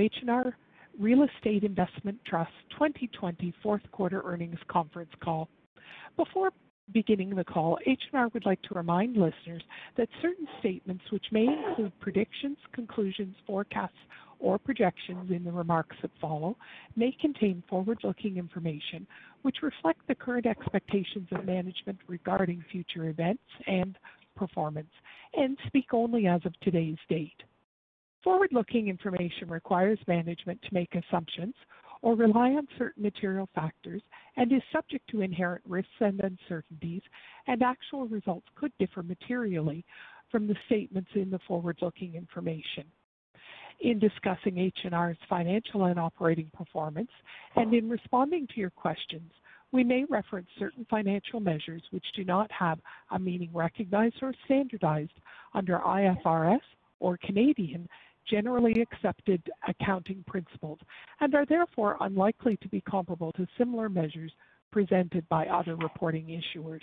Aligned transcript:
H&R 0.00 0.56
Real 0.98 1.24
Estate 1.24 1.62
Investment 1.62 2.18
Trust 2.26 2.50
2020 2.70 3.54
fourth 3.62 3.82
quarter 3.92 4.22
earnings 4.24 4.58
conference 4.66 5.10
call. 5.22 5.48
Before 6.16 6.50
beginning 6.92 7.36
the 7.36 7.44
call, 7.44 7.78
H&R 7.86 8.28
would 8.32 8.46
like 8.46 8.62
to 8.62 8.74
remind 8.74 9.16
listeners 9.16 9.62
that 9.96 10.08
certain 10.22 10.48
statements 10.58 11.04
which 11.10 11.26
may 11.30 11.46
include 11.46 11.92
predictions, 12.00 12.56
conclusions, 12.72 13.36
forecasts, 13.46 13.94
or 14.38 14.58
projections 14.58 15.30
in 15.30 15.44
the 15.44 15.52
remarks 15.52 15.96
that 16.00 16.10
follow 16.18 16.56
may 16.96 17.14
contain 17.20 17.62
forward-looking 17.68 18.38
information 18.38 19.06
which 19.42 19.56
reflect 19.62 20.00
the 20.08 20.14
current 20.14 20.46
expectations 20.46 21.28
of 21.30 21.44
management 21.44 21.98
regarding 22.08 22.64
future 22.72 23.10
events 23.10 23.42
and 23.66 23.98
performance 24.34 24.90
and 25.34 25.58
speak 25.66 25.92
only 25.92 26.26
as 26.26 26.40
of 26.46 26.58
today's 26.60 26.96
date. 27.10 27.42
Forward-looking 28.22 28.88
information 28.88 29.48
requires 29.48 29.98
management 30.06 30.60
to 30.62 30.74
make 30.74 30.94
assumptions 30.94 31.54
or 32.02 32.14
rely 32.14 32.50
on 32.50 32.68
certain 32.76 33.02
material 33.02 33.48
factors 33.54 34.02
and 34.36 34.52
is 34.52 34.62
subject 34.72 35.08
to 35.10 35.22
inherent 35.22 35.62
risks 35.66 35.90
and 36.00 36.20
uncertainties, 36.20 37.02
and 37.46 37.62
actual 37.62 38.06
results 38.08 38.46
could 38.54 38.72
differ 38.78 39.02
materially 39.02 39.84
from 40.30 40.46
the 40.46 40.56
statements 40.66 41.10
in 41.14 41.30
the 41.30 41.38
forward-looking 41.46 42.14
information. 42.14 42.84
In 43.80 43.98
discussing 43.98 44.58
H&R's 44.58 45.16
financial 45.28 45.86
and 45.86 45.98
operating 45.98 46.50
performance, 46.52 47.10
and 47.56 47.72
in 47.72 47.88
responding 47.88 48.46
to 48.48 48.60
your 48.60 48.70
questions, 48.70 49.32
we 49.72 49.82
may 49.82 50.04
reference 50.10 50.48
certain 50.58 50.86
financial 50.90 51.40
measures 51.40 51.82
which 51.90 52.04
do 52.14 52.24
not 52.24 52.50
have 52.52 52.78
a 53.12 53.18
meaning 53.18 53.50
recognized 53.54 54.16
or 54.20 54.34
standardized 54.44 55.12
under 55.54 55.78
IFRS 55.78 56.60
or 56.98 57.16
Canadian 57.18 57.88
generally 58.28 58.80
accepted 58.80 59.42
accounting 59.68 60.24
principles 60.26 60.78
and 61.20 61.34
are 61.34 61.46
therefore 61.46 61.96
unlikely 62.00 62.56
to 62.58 62.68
be 62.68 62.80
comparable 62.82 63.32
to 63.32 63.46
similar 63.58 63.88
measures 63.88 64.32
presented 64.70 65.28
by 65.28 65.46
other 65.46 65.76
reporting 65.76 66.26
issuers. 66.26 66.82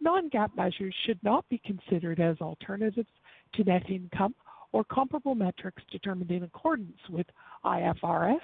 Non-GAAP 0.00 0.56
measures 0.56 0.94
should 1.04 1.22
not 1.22 1.46
be 1.50 1.60
considered 1.64 2.20
as 2.20 2.36
alternatives 2.40 3.08
to 3.54 3.64
net 3.64 3.88
income 3.90 4.34
or 4.72 4.84
comparable 4.84 5.34
metrics 5.34 5.82
determined 5.90 6.30
in 6.30 6.44
accordance 6.44 6.98
with 7.10 7.26
IFRS 7.64 8.40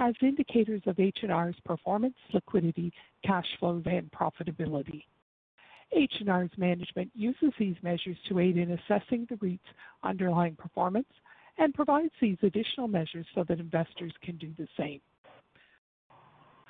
as 0.00 0.14
indicators 0.22 0.82
of 0.86 0.98
H&R's 0.98 1.56
performance, 1.64 2.16
liquidity, 2.32 2.92
cash 3.24 3.46
flows, 3.58 3.82
and 3.86 4.10
profitability. 4.10 5.04
H&R's 5.98 6.50
management 6.56 7.10
uses 7.14 7.52
these 7.58 7.74
measures 7.82 8.16
to 8.28 8.38
aid 8.38 8.56
in 8.56 8.70
assessing 8.70 9.26
the 9.28 9.36
REIT's 9.40 9.60
underlying 10.04 10.54
performance 10.54 11.08
and 11.58 11.74
provides 11.74 12.12
these 12.20 12.38
additional 12.42 12.86
measures 12.86 13.26
so 13.34 13.42
that 13.48 13.58
investors 13.58 14.12
can 14.22 14.36
do 14.36 14.52
the 14.56 14.68
same. 14.78 15.00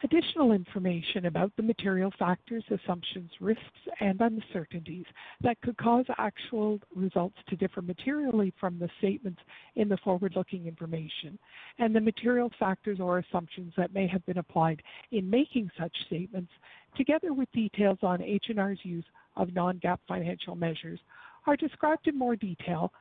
Additional 0.04 0.52
information 0.52 1.27
about 1.27 1.50
the 1.56 1.62
material 1.62 2.12
factors, 2.20 2.62
assumptions, 2.70 3.31
risks, 3.41 3.62
and 3.98 4.20
uncertainties 4.20 5.06
that 5.41 5.60
could 5.60 5.76
cause 5.76 6.04
actual 6.19 6.78
results 6.94 7.36
to 7.48 7.56
differ 7.56 7.82
materially 7.82 8.53
from 8.60 8.78
the 8.78 8.88
statements 8.98 9.41
in 9.75 9.88
the 9.88 9.97
forward-looking 9.98 10.69
information, 10.69 11.36
and 11.81 11.97
the 11.97 12.00
material 12.00 12.48
factors 12.60 13.00
or 13.00 13.19
assumptions 13.19 13.72
that 13.76 13.92
may 13.92 14.06
have 14.06 14.25
been 14.25 14.38
applied 14.38 14.81
in 15.10 15.28
making 15.28 15.69
such 15.76 15.92
statements, 16.06 16.53
together 16.97 17.32
with 17.32 17.50
details 17.50 17.98
on 18.03 18.22
H&R's 18.22 18.78
use 18.84 19.04
of 19.34 19.53
non-GAAP 19.53 19.98
financial 20.06 20.54
measures, 20.54 21.00
are 21.47 21.56
described 21.56 22.06
in 22.06 22.16
more 22.16 22.36
detail 22.36 22.92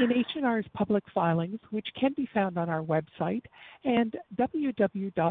in 0.00 0.12
H&R's 0.12 0.66
public 0.74 1.04
filings, 1.14 1.60
which 1.70 1.86
can 1.98 2.12
be 2.16 2.28
found 2.32 2.58
on 2.58 2.68
our 2.68 2.82
website 2.82 3.44
and 3.84 4.16
www.sedar.com. 4.36 5.24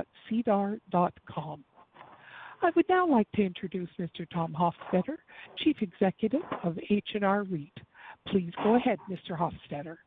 I 2.62 2.72
would 2.78 2.86
now 2.88 3.06
like 3.06 3.30
to 3.34 3.44
introduce 3.44 3.90
Mr. 4.00 4.26
Tom 4.30 4.56
Hofstedter, 4.58 5.18
Chief 5.58 5.76
Executive 5.82 6.44
of 6.64 6.80
H&R 6.90 7.44
REIT. 7.44 7.78
Please 8.28 8.54
go 8.64 8.76
ahead, 8.76 9.00
Mr. 9.10 9.38
Hofstedter. 9.38 9.98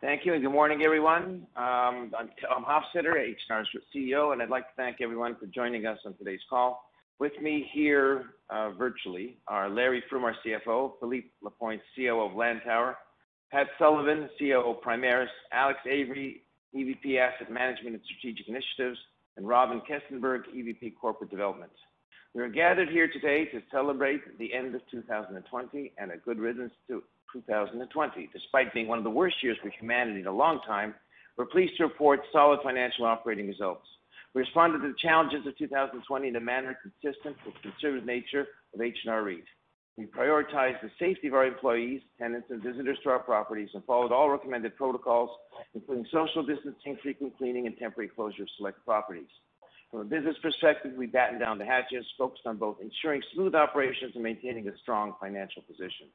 Thank 0.00 0.24
you, 0.24 0.34
and 0.34 0.42
good 0.42 0.52
morning, 0.52 0.82
everyone. 0.82 1.46
Um, 1.56 2.12
I'm 2.18 2.30
Tom 2.40 2.64
Hofstedter, 2.64 3.18
H&R's 3.18 3.68
CEO, 3.94 4.32
and 4.32 4.42
I'd 4.42 4.50
like 4.50 4.68
to 4.68 4.74
thank 4.76 5.00
everyone 5.00 5.36
for 5.38 5.46
joining 5.46 5.86
us 5.86 5.98
on 6.04 6.14
today's 6.14 6.40
call. 6.48 6.84
With 7.18 7.40
me 7.40 7.68
here 7.72 8.26
uh, 8.50 8.70
virtually 8.70 9.38
are 9.46 9.68
Larry 9.68 10.02
Froom, 10.10 10.22
our 10.24 10.34
CFO, 10.44 10.94
Philippe 10.98 11.28
Lapointe, 11.40 11.80
CEO 11.96 12.24
of 12.24 12.36
Lantower, 12.36 12.94
Pat 13.52 13.66
Sullivan, 13.78 14.30
CEO 14.40 14.80
Primaris, 14.80 15.28
Alex 15.52 15.78
Avery, 15.84 16.42
EVP 16.74 17.18
Asset 17.18 17.52
Management 17.52 17.96
and 17.96 18.00
Strategic 18.06 18.48
Initiatives, 18.48 18.98
and 19.36 19.46
Robin 19.46 19.82
Kestenberg, 19.82 20.44
EVP 20.56 20.94
Corporate 20.98 21.30
Development. 21.30 21.70
We 22.34 22.40
are 22.40 22.48
gathered 22.48 22.88
here 22.88 23.08
today 23.12 23.44
to 23.52 23.60
celebrate 23.70 24.38
the 24.38 24.54
end 24.54 24.74
of 24.74 24.80
2020 24.90 25.92
and 25.98 26.12
a 26.12 26.16
good 26.16 26.38
riddance 26.38 26.72
to 26.88 27.02
2020. 27.34 28.30
Despite 28.32 28.72
being 28.72 28.88
one 28.88 28.96
of 28.96 29.04
the 29.04 29.10
worst 29.10 29.36
years 29.42 29.58
for 29.62 29.68
humanity 29.68 30.20
in 30.20 30.26
a 30.26 30.32
long 30.32 30.60
time, 30.66 30.94
we're 31.36 31.44
pleased 31.44 31.76
to 31.76 31.82
report 31.82 32.20
solid 32.32 32.60
financial 32.62 33.04
operating 33.04 33.48
results. 33.48 33.86
We 34.32 34.40
responded 34.40 34.78
to 34.78 34.88
the 34.88 34.98
challenges 34.98 35.46
of 35.46 35.58
2020 35.58 36.26
in 36.26 36.36
a 36.36 36.40
manner 36.40 36.78
consistent 36.80 37.36
with 37.44 37.54
the 37.56 37.68
conservative 37.70 38.06
nature 38.06 38.46
of 38.74 38.80
H&R 38.80 39.22
REIT. 39.22 39.44
We 39.98 40.06
prioritized 40.06 40.80
the 40.80 40.90
safety 40.98 41.28
of 41.28 41.34
our 41.34 41.44
employees, 41.44 42.00
tenants, 42.18 42.48
and 42.50 42.62
visitors 42.62 42.98
to 43.02 43.10
our 43.10 43.18
properties 43.18 43.68
and 43.74 43.84
followed 43.84 44.10
all 44.10 44.30
recommended 44.30 44.74
protocols, 44.76 45.30
including 45.74 46.06
social 46.10 46.42
distancing, 46.42 46.96
frequent 47.02 47.36
cleaning, 47.36 47.66
and 47.66 47.76
temporary 47.76 48.08
closure 48.08 48.42
of 48.42 48.48
select 48.56 48.82
properties. 48.86 49.28
From 49.90 50.00
a 50.00 50.04
business 50.04 50.36
perspective, 50.40 50.92
we 50.96 51.06
battened 51.06 51.40
down 51.40 51.58
the 51.58 51.66
hatches, 51.66 52.06
focused 52.16 52.46
on 52.46 52.56
both 52.56 52.78
ensuring 52.80 53.22
smooth 53.34 53.54
operations 53.54 54.12
and 54.14 54.24
maintaining 54.24 54.66
a 54.66 54.78
strong 54.78 55.14
financial 55.20 55.60
position. 55.62 56.08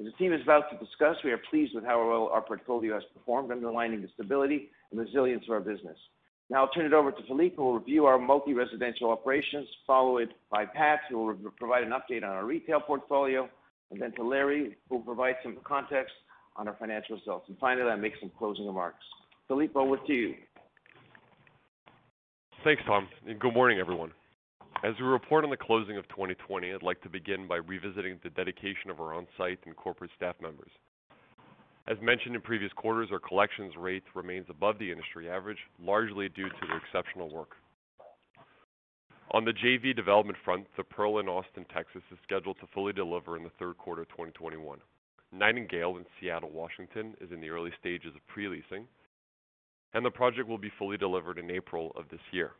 As 0.00 0.06
the 0.06 0.12
team 0.12 0.32
is 0.32 0.42
about 0.42 0.68
to 0.70 0.84
discuss, 0.84 1.16
we 1.22 1.30
are 1.30 1.38
pleased 1.38 1.72
with 1.72 1.84
how 1.84 2.04
well 2.04 2.28
our 2.32 2.42
portfolio 2.42 2.94
has 2.94 3.04
performed, 3.14 3.52
underlining 3.52 4.02
the 4.02 4.08
stability 4.14 4.70
and 4.90 4.98
resilience 4.98 5.44
of 5.44 5.50
our 5.50 5.60
business. 5.60 5.96
Now 6.50 6.64
I'll 6.64 6.70
turn 6.70 6.84
it 6.84 6.92
over 6.92 7.12
to 7.12 7.22
Philippe, 7.28 7.54
who 7.54 7.62
will 7.62 7.78
review 7.78 8.06
our 8.06 8.18
multi-residential 8.18 9.10
operations, 9.10 9.68
followed 9.86 10.34
by 10.50 10.66
Pat, 10.66 10.98
who 11.08 11.18
will 11.18 11.36
provide 11.56 11.84
an 11.84 11.90
update 11.90 12.24
on 12.24 12.30
our 12.30 12.44
retail 12.44 12.80
portfolio, 12.80 13.48
and 13.92 14.02
then 14.02 14.12
to 14.16 14.24
Larry, 14.24 14.76
who 14.88 14.96
will 14.96 15.02
provide 15.02 15.36
some 15.44 15.56
context 15.64 16.12
on 16.56 16.66
our 16.66 16.74
financial 16.78 17.16
results. 17.16 17.46
And 17.48 17.56
finally, 17.58 17.88
I'll 17.88 17.96
make 17.96 18.14
some 18.20 18.32
closing 18.36 18.66
remarks. 18.66 19.04
Philippe, 19.46 19.74
over 19.76 19.96
to 19.96 20.12
you. 20.12 20.34
Thanks, 22.64 22.82
Tom, 22.84 23.08
and 23.26 23.38
good 23.38 23.54
morning, 23.54 23.78
everyone. 23.78 24.12
As 24.82 24.94
we 24.98 25.06
report 25.06 25.44
on 25.44 25.50
the 25.50 25.56
closing 25.56 25.98
of 25.98 26.08
2020, 26.08 26.72
I'd 26.72 26.82
like 26.82 27.00
to 27.02 27.08
begin 27.08 27.46
by 27.46 27.56
revisiting 27.56 28.18
the 28.24 28.30
dedication 28.30 28.90
of 28.90 29.00
our 29.00 29.14
on-site 29.14 29.60
and 29.66 29.76
corporate 29.76 30.10
staff 30.16 30.34
members. 30.42 30.70
As 31.88 31.96
mentioned 32.00 32.34
in 32.34 32.40
previous 32.40 32.72
quarters, 32.74 33.08
our 33.10 33.18
collections 33.18 33.74
rate 33.76 34.04
remains 34.14 34.46
above 34.48 34.78
the 34.78 34.90
industry 34.90 35.28
average, 35.28 35.58
largely 35.82 36.28
due 36.28 36.48
to 36.48 36.66
their 36.66 36.76
exceptional 36.76 37.30
work. 37.30 37.56
On 39.32 39.44
the 39.44 39.52
JV 39.52 39.94
development 39.94 40.38
front, 40.44 40.66
The 40.76 40.84
Pearl 40.84 41.18
in 41.18 41.28
Austin, 41.28 41.64
Texas, 41.72 42.02
is 42.10 42.18
scheduled 42.24 42.58
to 42.60 42.66
fully 42.74 42.92
deliver 42.92 43.36
in 43.36 43.44
the 43.44 43.52
third 43.58 43.78
quarter 43.78 44.02
of 44.02 44.08
2021. 44.08 44.78
Nightingale 45.32 45.96
in 45.96 46.04
Seattle, 46.18 46.50
Washington, 46.50 47.14
is 47.20 47.30
in 47.30 47.40
the 47.40 47.48
early 47.48 47.70
stages 47.78 48.12
of 48.14 48.26
pre-leasing, 48.26 48.86
and 49.94 50.04
the 50.04 50.10
project 50.10 50.48
will 50.48 50.58
be 50.58 50.72
fully 50.78 50.96
delivered 50.96 51.38
in 51.38 51.50
April 51.50 51.92
of 51.96 52.08
this 52.10 52.20
year. 52.32 52.52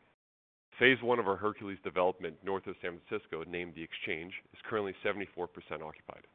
Phase 0.79 1.03
one 1.03 1.19
of 1.19 1.27
our 1.27 1.37
Hercules 1.37 1.79
development 1.83 2.37
north 2.45 2.67
of 2.67 2.77
San 2.81 2.99
Francisco, 3.01 3.45
named 3.51 3.75
The 3.75 3.83
Exchange, 3.83 4.33
is 4.53 4.61
currently 4.69 4.95
74% 5.05 5.27
occupied. 5.83 6.27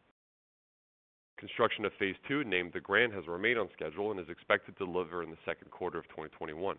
Construction 1.37 1.83
of 1.83 1.91
phase 1.99 2.15
two, 2.27 2.43
named 2.45 2.71
The 2.73 2.79
Grand, 2.79 3.11
has 3.13 3.27
remained 3.27 3.59
on 3.59 3.67
schedule 3.73 4.11
and 4.11 4.19
is 4.19 4.29
expected 4.29 4.77
to 4.77 4.85
deliver 4.85 5.21
in 5.21 5.29
the 5.29 5.37
second 5.45 5.69
quarter 5.69 5.99
of 5.99 6.05
2021. 6.05 6.77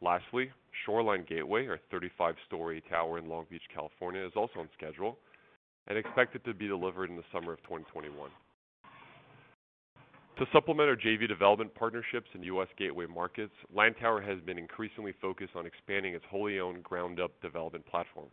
Lastly, 0.00 0.50
Shoreline 0.84 1.24
Gateway, 1.28 1.66
our 1.66 1.80
35-story 1.92 2.84
tower 2.88 3.18
in 3.18 3.28
Long 3.28 3.46
Beach, 3.50 3.62
California, 3.74 4.24
is 4.24 4.32
also 4.36 4.60
on 4.60 4.68
schedule 4.76 5.18
and 5.88 5.98
expected 5.98 6.44
to 6.44 6.54
be 6.54 6.68
delivered 6.68 7.10
in 7.10 7.16
the 7.16 7.24
summer 7.32 7.52
of 7.52 7.62
2021. 7.62 8.30
To 10.38 10.46
supplement 10.52 10.90
our 10.90 10.96
JV 10.96 11.26
development 11.26 11.74
partnerships 11.74 12.28
in 12.34 12.42
U.S. 12.42 12.68
gateway 12.78 13.06
markets, 13.06 13.54
Lantower 13.74 14.22
has 14.22 14.38
been 14.44 14.58
increasingly 14.58 15.14
focused 15.20 15.56
on 15.56 15.64
expanding 15.64 16.14
its 16.14 16.24
wholly 16.30 16.60
owned 16.60 16.84
ground-up 16.84 17.32
development 17.40 17.86
platform. 17.86 18.28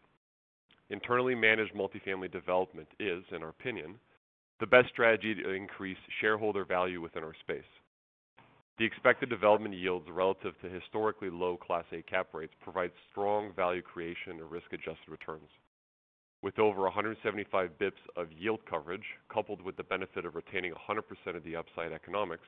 Internally 0.90 1.34
managed 1.34 1.74
multifamily 1.74 2.30
development 2.30 2.90
is, 3.00 3.24
in 3.32 3.42
our 3.42 3.50
opinion, 3.50 3.96
the 4.64 4.68
best 4.68 4.88
strategy 4.88 5.36
to 5.36 5.50
increase 5.50 5.98
shareholder 6.22 6.64
value 6.64 7.02
within 7.02 7.22
our 7.22 7.36
space. 7.42 7.68
The 8.80 8.86
expected 8.86 9.30
development 9.30 9.76
yields 9.76 10.08
relative 10.10 10.54
to 10.62 10.70
historically 10.70 11.30
low 11.30 11.58
Class 11.58 11.84
A 11.92 12.02
cap 12.04 12.28
rates 12.34 12.54
provide 12.62 12.92
strong 13.12 13.52
value 13.58 13.82
creation 13.82 14.40
and 14.40 14.50
risk-adjusted 14.50 15.10
returns. 15.10 15.50
With 16.44 16.60
over 16.60 16.84
175 16.84 17.72
bps 17.78 17.92
of 18.16 18.32
yield 18.32 18.62
coverage, 18.70 19.04
coupled 19.28 19.62
with 19.62 19.76
the 19.76 19.84
benefit 19.84 20.26
of 20.26 20.34
retaining 20.34 20.72
100% 20.72 21.36
of 21.36 21.44
the 21.44 21.58
upside 21.58 21.92
economics, 21.92 22.48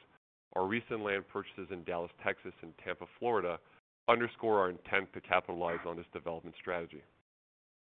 our 0.56 0.66
recent 0.66 1.02
land 1.02 1.28
purchases 1.28 1.68
in 1.70 1.84
Dallas, 1.84 2.12
Texas, 2.24 2.54
and 2.62 2.72
Tampa, 2.82 3.08
Florida, 3.20 3.60
underscore 4.08 4.62
our 4.62 4.70
intent 4.70 5.12
to 5.12 5.20
capitalize 5.20 5.84
on 5.86 5.98
this 5.98 6.06
development 6.14 6.56
strategy. 6.62 7.04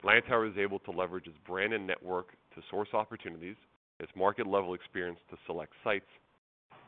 Lantower 0.05 0.51
is 0.51 0.59
able 0.59 0.81
to 0.81 0.91
leverage 0.91 1.27
its 1.27 1.39
brand 1.47 1.73
and 1.73 1.87
network 1.87 2.33
to 2.55 2.61
source 2.71 2.91
opportunities, 2.93 3.57
its 4.01 4.13
market-level 4.17 4.75
experience 4.75 5.19
to 5.31 5.37
select 5.47 5.73
sites, 5.83 6.09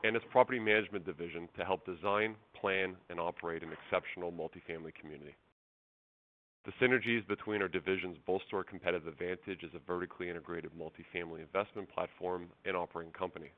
and 0.05 0.17
its 0.17 0.25
property 0.31 0.59
management 0.59 1.05
division 1.05 1.49
to 1.57 1.65
help 1.65 1.85
design, 1.85 2.35
plan, 2.59 2.97
and 3.11 3.21
operate 3.21 3.63
an 3.63 3.71
exceptional 3.73 4.33
multifamily 4.33 4.95
community. 4.95 5.35
The 6.65 6.73
synergies 6.81 7.27
between 7.27 7.63
our 7.63 7.69
divisions 7.69 8.19
bolster 8.27 8.59
our 8.59 8.65
competitive 8.65 9.07
advantage 9.07 9.65
as 9.65 9.71
a 9.75 9.87
vertically 9.87 10.29
integrated 10.29 10.73
multifamily 10.73 11.41
investment 11.41 11.89
platform 11.93 12.49
and 12.65 12.77
operating 12.77 13.13
company. 13.13 13.51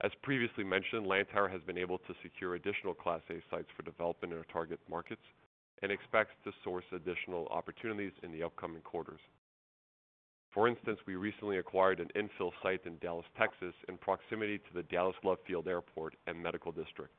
As 0.00 0.10
previously 0.22 0.64
mentioned, 0.64 1.06
Lantower 1.06 1.50
has 1.50 1.60
been 1.62 1.78
able 1.78 1.98
to 1.98 2.14
secure 2.22 2.54
additional 2.54 2.94
Class 2.94 3.20
A 3.30 3.40
sites 3.50 3.68
for 3.76 3.82
development 3.84 4.32
in 4.32 4.38
our 4.38 4.46
target 4.52 4.80
markets 4.90 5.22
and 5.82 5.92
expects 5.92 6.34
to 6.44 6.52
source 6.64 6.84
additional 6.92 7.46
opportunities 7.48 8.12
in 8.22 8.32
the 8.32 8.42
upcoming 8.42 8.82
quarters. 8.82 9.20
For 10.54 10.68
instance, 10.68 11.00
we 11.04 11.16
recently 11.16 11.58
acquired 11.58 11.98
an 11.98 12.10
infill 12.14 12.52
site 12.62 12.86
in 12.86 12.96
Dallas, 12.98 13.26
Texas, 13.36 13.74
in 13.88 13.98
proximity 13.98 14.58
to 14.58 14.72
the 14.72 14.84
Dallas 14.84 15.16
Love 15.24 15.38
Field 15.48 15.66
Airport 15.66 16.14
and 16.28 16.40
Medical 16.40 16.70
District. 16.70 17.12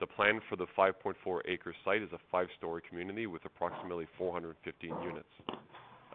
The 0.00 0.08
plan 0.08 0.40
for 0.50 0.56
the 0.56 0.66
5.4-acre 0.76 1.74
site 1.84 2.02
is 2.02 2.12
a 2.12 2.18
five-story 2.32 2.82
community 2.88 3.28
with 3.28 3.44
approximately 3.44 4.08
415 4.18 4.90
units. 5.04 5.28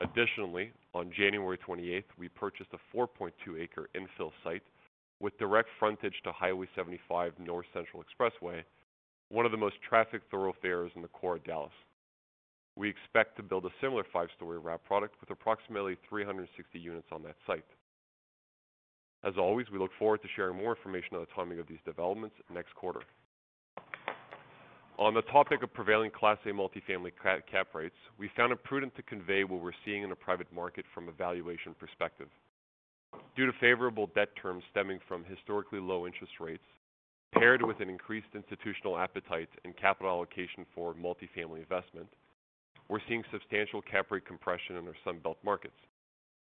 Additionally, 0.02 0.74
on 0.94 1.12
January 1.18 1.58
28th, 1.58 2.04
we 2.18 2.28
purchased 2.28 2.72
a 2.74 2.98
4.2-acre 2.98 3.90
infill 3.96 4.32
site 4.44 4.64
with 5.22 5.38
direct 5.38 5.70
frontage 5.80 6.16
to 6.26 6.32
Highway 6.34 6.68
75 6.76 7.34
North 7.40 7.68
Central 7.74 8.04
Expressway, 8.04 8.64
one 9.30 9.46
of 9.46 9.52
the 9.52 9.58
most 9.58 9.76
trafficked 9.88 10.30
thoroughfares 10.30 10.92
in 10.96 11.02
the 11.02 11.08
core 11.08 11.38
of 11.38 11.44
Dallas. 11.46 11.72
We 12.80 12.88
expect 12.88 13.36
to 13.36 13.44
build 13.44 13.66
a 13.66 13.70
similar 13.82 14.06
five-story 14.14 14.58
wrap 14.58 14.86
product 14.86 15.16
with 15.20 15.30
approximately 15.32 15.98
360 16.08 16.80
units 16.80 17.08
on 17.12 17.22
that 17.24 17.36
site. 17.46 17.66
As 19.22 19.34
always, 19.38 19.70
we 19.70 19.78
look 19.78 19.92
forward 20.00 20.22
to 20.22 20.30
sharing 20.34 20.56
more 20.56 20.78
information 20.78 21.16
on 21.16 21.20
the 21.20 21.28
timing 21.36 21.60
of 21.60 21.68
these 21.68 21.84
developments 21.84 22.38
next 22.50 22.74
quarter. 22.76 23.02
On 24.98 25.14
the 25.14 25.24
topic 25.24 25.62
of 25.62 25.74
prevailing 25.74 26.10
Class 26.10 26.38
A 26.46 26.50
multifamily 26.50 27.12
cap 27.52 27.68
rates, 27.74 27.96
we 28.18 28.32
found 28.38 28.54
it 28.54 28.64
prudent 28.64 28.96
to 28.96 29.02
convey 29.02 29.44
what 29.44 29.62
we're 29.62 29.72
seeing 29.84 30.04
in 30.04 30.10
the 30.10 30.16
private 30.16 30.48
market 30.54 30.86
from 30.96 31.10
a 31.10 31.12
valuation 31.12 31.76
perspective. 31.78 32.30
Due 33.36 33.46
to 33.46 33.52
favorable 33.60 34.10
debt 34.16 34.30
terms 34.42 34.64
stemming 34.72 35.00
from 35.06 35.26
historically 35.26 35.82
low 35.82 36.08
interest 36.08 36.40
rates, 36.40 36.64
paired 37.34 37.62
with 37.62 37.82
an 37.82 37.90
increased 37.90 38.34
institutional 38.34 38.98
appetite 38.98 39.50
and 39.66 39.76
capital 39.76 40.10
allocation 40.10 40.66
for 40.74 40.94
multifamily 40.94 41.60
investment, 41.60 42.08
we're 42.90 43.00
seeing 43.08 43.24
substantial 43.32 43.82
cap 43.82 44.08
rate 44.10 44.26
compression 44.26 44.76
in 44.76 44.88
our 44.88 44.96
Sun 45.06 45.20
Belt 45.24 45.38
markets. 45.44 45.78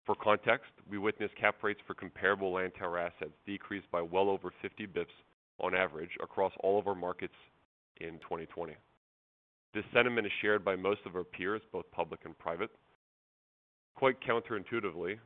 For 0.06 0.16
context, 0.16 0.70
we 0.90 0.98
witnessed 0.98 1.36
cap 1.36 1.56
rates 1.64 1.80
for 1.88 1.96
comparable 1.96 2.54
Lantower 2.54 3.00
assets 3.00 3.32
decrease 3.48 3.84
by 3.92 4.02
well 4.02 4.30
over 4.30 4.52
50 4.62 4.86
bps 4.88 5.08
on 5.60 5.74
average 5.74 6.12
across 6.22 6.52
all 6.60 6.78
of 6.78 6.88
our 6.88 6.96
markets 6.96 7.34
in 8.02 8.20
2020. 8.20 8.74
This 9.74 9.86
sentiment 9.94 10.28
is 10.28 10.34
shared 10.42 10.64
by 10.64 10.76
most 10.76 11.02
of 11.06 11.16
our 11.16 11.24
peers, 11.24 11.62
both 11.72 11.90
public 11.92 12.22
and 12.26 12.38
private. 12.38 12.70
Quite 13.96 14.18
counterintuitively, 14.22 15.18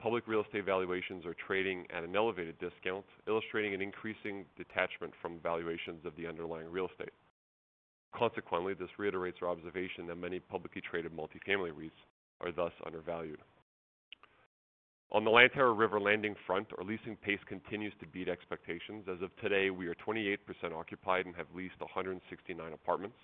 public 0.00 0.26
real 0.26 0.42
estate 0.42 0.64
valuations 0.64 1.24
are 1.26 1.36
trading 1.46 1.86
at 1.94 2.04
an 2.04 2.16
elevated 2.16 2.58
discount, 2.58 3.04
illustrating 3.28 3.74
an 3.74 3.82
increasing 3.82 4.46
detachment 4.56 5.12
from 5.22 5.38
valuations 5.42 6.04
of 6.04 6.16
the 6.16 6.26
underlying 6.26 6.70
real 6.70 6.88
estate. 6.88 7.12
Consequently, 8.16 8.74
this 8.74 8.90
reiterates 8.98 9.38
our 9.42 9.48
observation 9.48 10.06
that 10.06 10.16
many 10.16 10.38
publicly 10.38 10.80
traded 10.80 11.12
multifamily 11.12 11.72
REITs 11.72 11.90
are 12.40 12.52
thus 12.52 12.72
undervalued. 12.86 13.40
On 15.10 15.24
the 15.24 15.30
Lantower 15.30 15.76
River 15.76 16.00
Landing 16.00 16.34
front, 16.46 16.68
our 16.78 16.84
leasing 16.84 17.16
pace 17.16 17.40
continues 17.46 17.92
to 18.00 18.06
beat 18.06 18.28
expectations. 18.28 19.04
As 19.08 19.22
of 19.22 19.30
today, 19.36 19.70
we 19.70 19.86
are 19.86 19.94
28% 19.94 20.38
occupied 20.72 21.26
and 21.26 21.34
have 21.36 21.46
leased 21.54 21.78
169 21.80 22.72
apartments. 22.72 23.16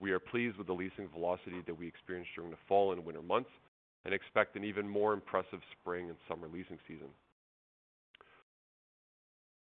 We 0.00 0.10
are 0.12 0.18
pleased 0.18 0.56
with 0.56 0.66
the 0.66 0.74
leasing 0.74 1.08
velocity 1.08 1.62
that 1.66 1.78
we 1.78 1.86
experienced 1.86 2.32
during 2.34 2.50
the 2.50 2.58
fall 2.68 2.92
and 2.92 3.04
winter 3.04 3.22
months 3.22 3.50
and 4.04 4.12
expect 4.12 4.56
an 4.56 4.64
even 4.64 4.88
more 4.88 5.12
impressive 5.12 5.60
spring 5.80 6.08
and 6.08 6.18
summer 6.28 6.48
leasing 6.52 6.78
season. 6.86 7.08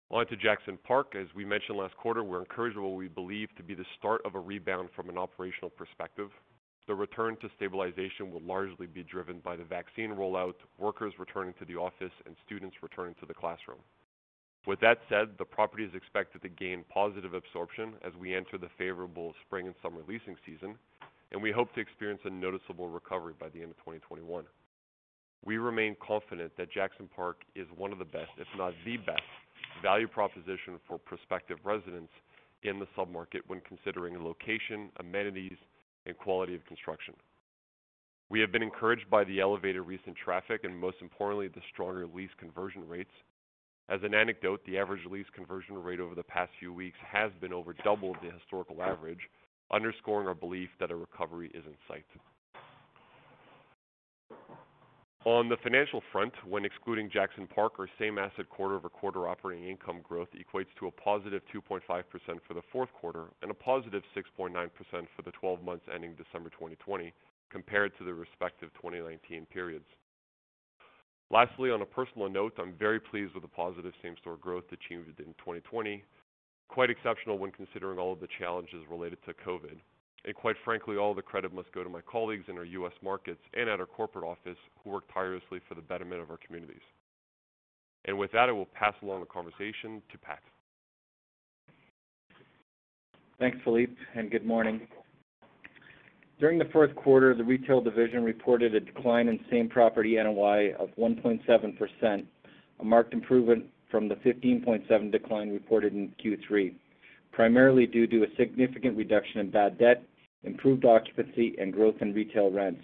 On 0.08 0.24
to 0.24 0.36
Jackson 0.36 0.78
Park. 0.86 1.14
As 1.20 1.26
we 1.34 1.44
mentioned 1.44 1.78
last 1.78 1.96
quarter, 1.96 2.22
we're 2.22 2.38
encouraged 2.38 2.76
by 2.76 2.82
what 2.82 2.94
we 2.94 3.08
believe 3.08 3.48
to 3.56 3.62
be 3.64 3.74
the 3.74 3.84
start 3.98 4.20
of 4.24 4.36
a 4.36 4.38
rebound 4.38 4.88
from 4.94 5.08
an 5.08 5.18
operational 5.18 5.68
perspective. 5.68 6.30
The 6.86 6.94
return 6.94 7.36
to 7.40 7.50
stabilization 7.56 8.30
will 8.30 8.42
largely 8.42 8.86
be 8.86 9.02
driven 9.02 9.40
by 9.40 9.56
the 9.56 9.64
vaccine 9.64 10.10
rollout, 10.10 10.54
workers 10.78 11.12
returning 11.18 11.54
to 11.58 11.64
the 11.64 11.74
office, 11.74 12.12
and 12.24 12.36
students 12.46 12.76
returning 12.82 13.16
to 13.18 13.26
the 13.26 13.34
classroom. 13.34 13.80
With 14.64 14.78
that 14.78 14.98
said, 15.08 15.30
the 15.38 15.44
property 15.44 15.82
is 15.82 15.94
expected 15.94 16.40
to 16.42 16.48
gain 16.50 16.84
positive 16.88 17.34
absorption 17.34 17.94
as 18.06 18.12
we 18.14 18.32
enter 18.32 18.58
the 18.58 18.70
favorable 18.78 19.34
spring 19.44 19.66
and 19.66 19.74
summer 19.82 20.02
leasing 20.06 20.36
season, 20.46 20.76
and 21.32 21.42
we 21.42 21.50
hope 21.50 21.74
to 21.74 21.80
experience 21.80 22.20
a 22.24 22.30
noticeable 22.30 22.88
recovery 22.88 23.34
by 23.40 23.48
the 23.48 23.60
end 23.60 23.72
of 23.72 23.76
2021. 23.78 24.44
We 25.44 25.58
remain 25.58 25.96
confident 26.00 26.52
that 26.58 26.70
Jackson 26.70 27.08
Park 27.14 27.38
is 27.56 27.66
one 27.76 27.92
of 27.92 27.98
the 27.98 28.04
best, 28.04 28.30
if 28.38 28.46
not 28.56 28.72
the 28.84 28.98
best, 28.98 29.22
value 29.82 30.08
proposition 30.08 30.78
for 30.86 30.98
prospective 30.98 31.58
residents 31.64 32.12
in 32.62 32.78
the 32.78 32.86
sub-market 32.96 33.42
when 33.46 33.60
considering 33.60 34.22
location, 34.22 34.90
amenities, 34.98 35.56
and 36.06 36.16
quality 36.16 36.54
of 36.54 36.64
construction. 36.66 37.14
We 38.28 38.40
have 38.40 38.50
been 38.50 38.62
encouraged 38.62 39.08
by 39.08 39.24
the 39.24 39.40
elevated 39.40 39.82
recent 39.82 40.16
traffic 40.16 40.64
and, 40.64 40.76
most 40.76 40.96
importantly, 41.00 41.48
the 41.48 41.60
stronger 41.72 42.06
lease 42.06 42.30
conversion 42.38 42.86
rates. 42.88 43.10
As 43.88 44.00
an 44.02 44.14
anecdote, 44.14 44.60
the 44.66 44.78
average 44.78 45.04
lease 45.08 45.26
conversion 45.32 45.80
rate 45.80 46.00
over 46.00 46.16
the 46.16 46.24
past 46.24 46.50
few 46.58 46.72
weeks 46.72 46.98
has 47.08 47.30
been 47.40 47.52
over 47.52 47.74
double 47.84 48.14
the 48.14 48.32
historical 48.32 48.82
average, 48.82 49.20
underscoring 49.72 50.26
our 50.26 50.34
belief 50.34 50.70
that 50.80 50.90
a 50.90 50.96
recovery 50.96 51.52
is 51.54 51.64
in 51.66 51.74
sight. 51.86 52.04
On 55.26 55.48
the 55.48 55.56
financial 55.56 56.04
front, 56.12 56.32
when 56.46 56.64
excluding 56.64 57.10
Jackson 57.10 57.48
Park, 57.48 57.80
our 57.80 57.88
same 57.98 58.16
asset 58.16 58.48
quarter-over-quarter 58.48 59.26
operating 59.26 59.68
income 59.68 59.98
growth 60.04 60.28
equates 60.38 60.68
to 60.78 60.86
a 60.86 60.90
positive 60.92 61.42
2.5% 61.52 61.80
for 62.46 62.54
the 62.54 62.62
fourth 62.70 62.90
quarter 62.92 63.24
and 63.42 63.50
a 63.50 63.54
positive 63.54 64.04
6.9% 64.16 64.52
for 65.16 65.22
the 65.24 65.32
12 65.32 65.64
months 65.64 65.84
ending 65.92 66.14
December 66.14 66.48
2020 66.50 67.12
compared 67.50 67.90
to 67.98 68.04
the 68.04 68.14
respective 68.14 68.70
2019 68.74 69.46
periods. 69.46 69.86
Lastly, 71.32 71.72
on 71.72 71.82
a 71.82 71.86
personal 71.86 72.30
note, 72.30 72.52
I'm 72.56 72.74
very 72.78 73.00
pleased 73.00 73.34
with 73.34 73.42
the 73.42 73.48
positive 73.48 73.94
same-store 74.04 74.36
growth 74.36 74.70
achieved 74.70 75.18
in 75.18 75.34
2020. 75.42 76.04
Quite 76.68 76.90
exceptional 76.90 77.36
when 77.36 77.50
considering 77.50 77.98
all 77.98 78.12
of 78.12 78.20
the 78.20 78.28
challenges 78.38 78.84
related 78.88 79.18
to 79.26 79.34
COVID. 79.44 79.78
And 80.24 80.34
quite 80.34 80.56
frankly, 80.64 80.96
all 80.96 81.14
the 81.14 81.22
credit 81.22 81.52
must 81.52 81.70
go 81.72 81.84
to 81.84 81.90
my 81.90 82.00
colleagues 82.00 82.44
in 82.48 82.58
our 82.58 82.64
U.S. 82.64 82.92
markets 83.02 83.40
and 83.54 83.68
at 83.68 83.78
our 83.78 83.86
corporate 83.86 84.24
office 84.24 84.58
who 84.82 84.90
work 84.90 85.04
tirelessly 85.12 85.60
for 85.68 85.74
the 85.74 85.82
betterment 85.82 86.20
of 86.20 86.30
our 86.30 86.38
communities. 86.44 86.82
And 88.06 88.18
with 88.18 88.32
that, 88.32 88.48
I 88.48 88.52
will 88.52 88.66
pass 88.66 88.94
along 89.02 89.20
the 89.20 89.26
conversation 89.26 90.02
to 90.10 90.18
Pat. 90.18 90.40
Thanks, 93.38 93.58
Philippe, 93.64 93.92
and 94.14 94.30
good 94.30 94.46
morning. 94.46 94.88
During 96.38 96.58
the 96.58 96.66
fourth 96.66 96.94
quarter, 96.94 97.34
the 97.34 97.44
retail 97.44 97.80
division 97.80 98.22
reported 98.22 98.74
a 98.74 98.80
decline 98.80 99.28
in 99.28 99.40
same-property 99.50 100.16
NOI 100.16 100.74
of 100.78 100.90
1.7%, 100.98 102.26
a 102.80 102.84
marked 102.84 103.14
improvement 103.14 103.64
from 103.90 104.08
the 104.08 104.16
15.7 104.16 105.12
decline 105.12 105.50
reported 105.50 105.94
in 105.94 106.12
Q3, 106.22 106.74
primarily 107.36 107.86
due 107.86 108.06
to 108.06 108.22
a 108.24 108.36
significant 108.38 108.96
reduction 108.96 109.40
in 109.40 109.50
bad 109.50 109.78
debt, 109.78 110.02
improved 110.44 110.86
occupancy, 110.86 111.54
and 111.60 111.70
growth 111.70 111.96
in 112.00 112.14
retail 112.14 112.50
rents. 112.50 112.82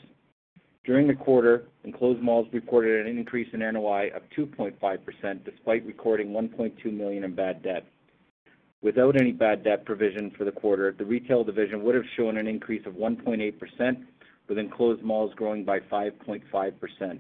During 0.85 1.09
the 1.09 1.15
quarter, 1.15 1.65
enclosed 1.85 2.21
malls 2.21 2.47
reported 2.53 3.07
an 3.07 3.17
increase 3.17 3.49
in 3.55 3.61
NOI 3.61 4.11
of 4.15 4.21
2.5%, 4.37 5.45
despite 5.47 5.87
recording 5.87 6.33
1.2 6.33 6.93
million 6.93 7.25
in 7.25 7.35
bad 7.35 7.63
debt. 7.63 7.87
Without 8.83 9.19
any 9.19 9.33
bad 9.33 9.65
debt 9.65 9.87
provision 9.87 10.31
for 10.37 10.45
the 10.45 10.53
quarter, 10.53 10.95
the 10.99 11.05
retail 11.05 11.45
division 11.45 11.83
would 11.83 11.95
have 11.95 12.05
shown 12.15 12.37
an 12.37 12.47
increase 12.47 12.85
of 12.85 12.93
1.8%, 12.93 14.05
with 14.49 14.59
enclosed 14.59 15.03
malls 15.03 15.33
growing 15.35 15.65
by 15.65 15.81
5.5%. 15.81 17.19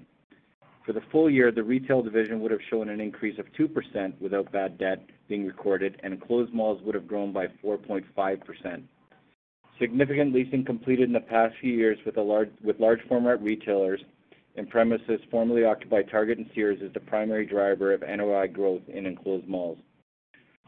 For 0.84 0.92
the 0.92 1.02
full 1.12 1.30
year, 1.30 1.52
the 1.52 1.62
retail 1.62 2.02
division 2.02 2.40
would 2.40 2.50
have 2.50 2.60
shown 2.68 2.88
an 2.88 3.00
increase 3.00 3.38
of 3.38 3.46
2% 3.52 4.20
without 4.20 4.50
bad 4.50 4.78
debt 4.78 5.04
being 5.28 5.46
recorded, 5.46 6.00
and 6.02 6.12
enclosed 6.12 6.52
malls 6.52 6.82
would 6.82 6.94
have 6.96 7.06
grown 7.06 7.32
by 7.32 7.46
4.5%. 7.64 8.82
Significant 9.78 10.34
leasing 10.34 10.64
completed 10.64 11.04
in 11.08 11.12
the 11.12 11.20
past 11.20 11.54
few 11.60 11.72
years 11.72 11.98
with 12.04 12.16
large 12.16 13.00
format 13.08 13.42
retailers 13.42 14.00
and 14.56 14.68
premises 14.68 15.20
formerly 15.30 15.64
occupied 15.64 16.10
Target 16.10 16.38
and 16.38 16.50
Sears 16.54 16.80
is 16.82 16.92
the 16.92 17.00
primary 17.00 17.46
driver 17.46 17.92
of 17.94 18.02
NOI 18.02 18.48
growth 18.48 18.82
in 18.88 19.06
enclosed 19.06 19.48
malls. 19.48 19.78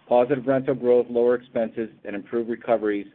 Positive 0.08 0.46
rental 0.46 0.74
growth, 0.74 1.06
lower 1.10 1.34
expenses, 1.34 1.90
and 2.04 2.14
improved 2.14 2.48
recoveries 2.48 3.06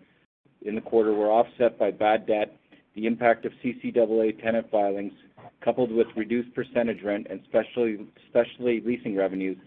in 0.63 0.75
the 0.75 0.81
quarter 0.81 1.13
were 1.13 1.31
offset 1.31 1.79
by 1.79 1.91
bad 1.91 2.27
debt, 2.27 2.58
the 2.99 3.07
impact 3.07 3.45
of 3.45 3.53
CCAA 3.63 4.41
tenant 4.43 4.69
filings, 4.69 5.13
coupled 5.63 5.91
with 5.91 6.07
reduced 6.17 6.53
percentage 6.53 7.01
rent 7.01 7.27
and 7.29 7.39
specialty 7.47 8.81
leasing 8.85 9.15
revenues, 9.15 9.57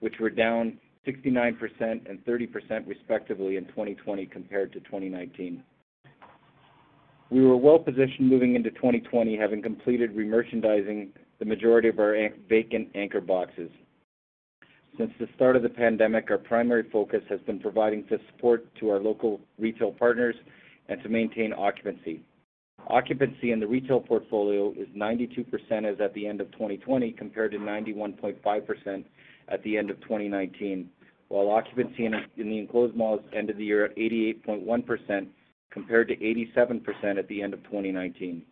which 0.00 0.14
were 0.18 0.30
down 0.30 0.76
69% 1.06 1.56
and 1.80 2.24
30% 2.24 2.86
respectively 2.86 3.56
in 3.56 3.64
2020 3.66 4.26
compared 4.26 4.72
to 4.72 4.80
2019. 4.80 5.62
We 7.30 7.44
were 7.44 7.56
well-positioned 7.56 8.28
moving 8.28 8.56
into 8.56 8.70
2020, 8.70 9.36
having 9.36 9.62
completed 9.62 10.16
remerchandising 10.16 11.10
the 11.38 11.44
majority 11.44 11.88
of 11.88 12.00
our 12.00 12.16
vacant 12.48 12.88
anchor 12.96 13.20
boxes. 13.20 13.70
Since 14.98 15.12
the 15.20 15.28
start 15.36 15.54
of 15.54 15.62
the 15.62 15.68
pandemic, 15.68 16.28
our 16.30 16.38
primary 16.38 16.88
focus 16.90 17.22
has 17.28 17.38
been 17.42 17.60
providing 17.60 18.04
the 18.10 18.18
support 18.32 18.66
to 18.80 18.90
our 18.90 18.98
local 18.98 19.40
retail 19.58 19.92
partners 19.92 20.34
and 20.88 21.00
to 21.04 21.08
maintain 21.08 21.52
occupancy. 21.52 22.22
Occupancy 22.88 23.52
in 23.52 23.60
the 23.60 23.66
retail 23.66 24.00
portfolio 24.00 24.72
is 24.72 24.88
92% 24.96 25.46
as 25.84 26.00
at 26.00 26.12
the 26.14 26.26
end 26.26 26.40
of 26.40 26.50
2020, 26.52 27.12
compared 27.12 27.52
to 27.52 27.58
91.5% 27.58 29.04
at 29.48 29.62
the 29.62 29.76
end 29.76 29.90
of 29.90 30.00
2019, 30.00 30.90
while 31.28 31.50
occupancy 31.50 32.06
in 32.06 32.12
the 32.36 32.58
enclosed 32.58 32.96
malls 32.96 33.20
ended 33.32 33.56
the 33.58 33.64
year 33.64 33.84
at 33.84 33.96
88.1%, 33.96 35.26
compared 35.70 36.08
to 36.08 36.16
87% 36.16 37.18
at 37.18 37.28
the 37.28 37.42
end 37.42 37.54
of 37.54 37.62
2019. 37.64 38.42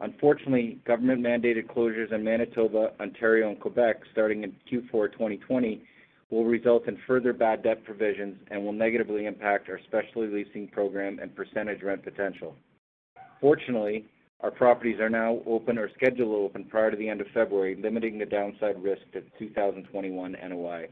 Unfortunately, 0.00 0.80
government-mandated 0.86 1.66
closures 1.66 2.12
in 2.12 2.22
Manitoba, 2.22 2.92
Ontario, 3.00 3.48
and 3.48 3.60
Quebec 3.60 4.00
starting 4.12 4.44
in 4.44 4.52
Q4 4.70 5.12
2020 5.12 5.82
will 6.30 6.44
result 6.44 6.86
in 6.86 6.98
further 7.06 7.32
bad 7.32 7.62
debt 7.62 7.84
provisions 7.84 8.36
and 8.50 8.64
will 8.64 8.72
negatively 8.72 9.26
impact 9.26 9.68
our 9.68 9.80
specialty 9.86 10.28
leasing 10.32 10.68
program 10.68 11.18
and 11.20 11.34
percentage 11.34 11.82
rent 11.82 12.04
potential. 12.04 12.54
Fortunately, 13.40 14.04
our 14.40 14.50
properties 14.50 15.00
are 15.00 15.10
now 15.10 15.40
open 15.46 15.78
or 15.78 15.90
scheduled 15.96 16.30
to 16.30 16.36
open 16.36 16.64
prior 16.64 16.90
to 16.90 16.96
the 16.96 17.08
end 17.08 17.20
of 17.20 17.26
February, 17.34 17.76
limiting 17.80 18.18
the 18.18 18.26
downside 18.26 18.80
risk 18.82 19.02
to 19.12 19.22
2021 19.38 20.36
NOI. 20.48 20.88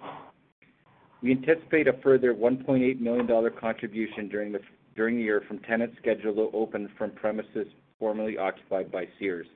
We 1.23 1.31
anticipate 1.31 1.89
a 1.89 1.95
further 2.03 2.35
1.8 2.35 3.01
million 3.01 3.27
dollar 3.27 3.51
contribution 3.51 4.29
during 4.29 4.53
the 4.53 4.61
year 4.97 5.43
from 5.47 5.59
tenants 5.61 5.97
scheduled 5.99 6.37
to 6.37 6.51
open 6.57 6.89
from 6.97 7.11
premises 7.13 7.67
formerly 7.99 8.39
occupied 8.39 8.91
by 8.91 9.07
Sears. 9.19 9.47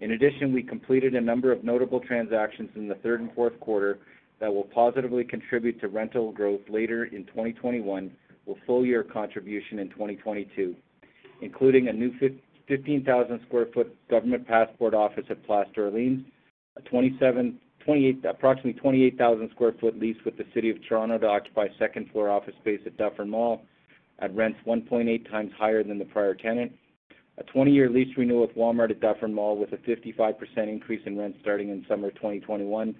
In 0.00 0.12
addition, 0.12 0.52
we 0.52 0.62
completed 0.62 1.14
a 1.14 1.20
number 1.20 1.52
of 1.52 1.64
notable 1.64 2.00
transactions 2.00 2.70
in 2.74 2.88
the 2.88 2.96
third 2.96 3.20
and 3.20 3.32
fourth 3.34 3.58
quarter 3.60 3.98
that 4.40 4.52
will 4.52 4.64
positively 4.64 5.24
contribute 5.24 5.80
to 5.80 5.88
rental 5.88 6.32
growth 6.32 6.60
later 6.68 7.04
in 7.04 7.24
2021, 7.26 8.10
with 8.46 8.58
full-year 8.66 9.04
contribution 9.04 9.78
in 9.78 9.88
2022, 9.90 10.74
including 11.40 11.88
a 11.88 11.92
new 11.92 12.12
15,000 12.68 13.40
square 13.46 13.66
foot 13.74 13.94
government 14.08 14.46
passport 14.46 14.94
office 14.94 15.24
at 15.28 15.44
Place 15.44 15.68
d'Orléans, 15.74 16.24
approximately 16.76 18.72
28,000 18.72 19.50
square 19.50 19.72
foot 19.80 19.98
lease 19.98 20.16
with 20.24 20.36
the 20.36 20.46
City 20.54 20.70
of 20.70 20.76
Toronto 20.88 21.18
to 21.18 21.26
occupy 21.26 21.66
second-floor 21.78 22.30
office 22.30 22.54
space 22.60 22.80
at 22.86 22.96
Dufferin 22.96 23.28
Mall 23.28 23.62
at 24.20 24.34
rents 24.34 24.58
1.8 24.66 25.30
times 25.30 25.50
higher 25.58 25.82
than 25.82 25.98
the 25.98 26.04
prior 26.04 26.34
tenant. 26.34 26.72
A 27.38 27.42
20-year 27.44 27.90
lease 27.90 28.16
renewal 28.16 28.42
with 28.42 28.56
Walmart 28.56 28.90
at 28.90 29.00
Dufferin 29.00 29.34
Mall 29.34 29.56
with 29.56 29.72
a 29.72 29.76
55% 29.78 30.34
increase 30.56 31.02
in 31.04 31.18
rent 31.18 31.36
starting 31.40 31.70
in 31.70 31.84
summer 31.88 32.10
2021, 32.12 32.94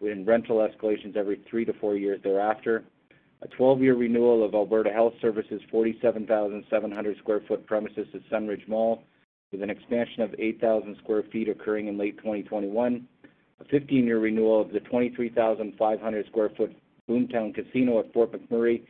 with 0.00 0.26
rental 0.26 0.56
escalations 0.56 1.16
every 1.16 1.40
three 1.48 1.64
to 1.64 1.72
four 1.74 1.96
years 1.96 2.20
thereafter. 2.22 2.84
A 3.46 3.48
12-year 3.62 3.94
renewal 3.94 4.44
of 4.44 4.54
Alberta 4.54 4.90
Health 4.90 5.12
Services' 5.22 5.60
47,700 5.70 7.16
square 7.18 7.42
foot 7.46 7.64
premises 7.64 8.08
at 8.12 8.20
Sunridge 8.28 8.66
Mall, 8.66 9.04
with 9.52 9.62
an 9.62 9.70
expansion 9.70 10.22
of 10.22 10.34
8,000 10.36 10.96
square 10.96 11.22
feet 11.30 11.48
occurring 11.48 11.86
in 11.86 11.96
late 11.96 12.18
2021. 12.18 13.06
A 13.60 13.64
15-year 13.64 14.18
renewal 14.18 14.60
of 14.60 14.72
the 14.72 14.80
23,500 14.80 16.26
square 16.26 16.50
foot 16.56 16.74
Boomtown 17.08 17.54
Casino 17.54 18.00
at 18.00 18.12
Fort 18.12 18.32
McMurray, 18.32 18.82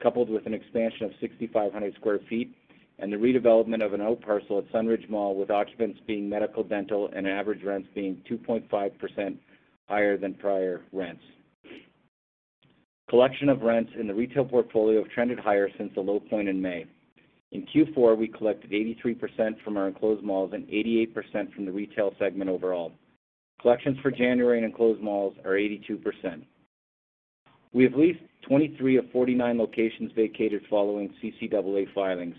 coupled 0.00 0.30
with 0.30 0.46
an 0.46 0.54
expansion 0.54 1.06
of 1.06 1.12
6,500 1.20 1.94
square 1.94 2.20
feet, 2.28 2.54
and 3.00 3.12
the 3.12 3.16
redevelopment 3.16 3.84
of 3.84 3.94
an 3.94 4.00
outparcel 4.00 4.58
at 4.58 4.70
Sunridge 4.70 5.10
Mall, 5.10 5.34
with 5.34 5.50
occupants 5.50 5.98
being 6.06 6.28
medical, 6.28 6.62
dental, 6.62 7.10
and 7.16 7.26
average 7.26 7.64
rents 7.64 7.88
being 7.96 8.22
2.5% 8.30 9.36
higher 9.88 10.16
than 10.16 10.34
prior 10.34 10.82
rents. 10.92 11.24
Collection 13.08 13.48
of 13.48 13.62
rents 13.62 13.92
in 13.98 14.06
the 14.06 14.14
retail 14.14 14.44
portfolio 14.44 15.02
have 15.02 15.12
trended 15.12 15.38
higher 15.38 15.68
since 15.76 15.92
the 15.94 16.00
low 16.00 16.20
point 16.20 16.48
in 16.48 16.60
May. 16.60 16.86
In 17.52 17.66
Q4, 17.66 18.16
we 18.16 18.28
collected 18.28 18.70
83% 18.70 19.62
from 19.62 19.76
our 19.76 19.88
enclosed 19.88 20.24
malls 20.24 20.52
and 20.54 20.66
88% 20.66 21.54
from 21.54 21.66
the 21.66 21.72
retail 21.72 22.12
segment 22.18 22.50
overall. 22.50 22.92
Collections 23.60 23.98
for 24.02 24.10
January 24.10 24.58
in 24.58 24.64
enclosed 24.64 25.00
malls 25.00 25.34
are 25.44 25.52
82%. 25.52 26.42
We 27.72 27.84
have 27.84 27.94
leased 27.94 28.20
23 28.42 28.96
of 28.96 29.10
49 29.10 29.58
locations 29.58 30.12
vacated 30.12 30.62
following 30.68 31.12
CCAA 31.22 31.92
filings. 31.94 32.36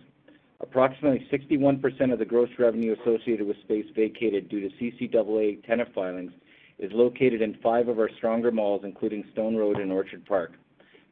Approximately 0.61 1.27
61% 1.31 2.13
of 2.13 2.19
the 2.19 2.25
gross 2.25 2.49
revenue 2.57 2.95
associated 3.01 3.45
with 3.45 3.57
space 3.63 3.85
vacated 3.95 4.49
due 4.49 4.61
to 4.61 4.75
CCAA 4.77 5.65
tenant 5.65 5.89
filings 5.93 6.31
is 6.79 6.91
located 6.93 7.41
in 7.41 7.57
five 7.63 7.87
of 7.87 7.99
our 7.99 8.09
stronger 8.17 8.51
malls, 8.51 8.81
including 8.83 9.23
Stone 9.31 9.55
Road 9.55 9.79
and 9.79 9.91
Orchard 9.91 10.25
Park. 10.25 10.53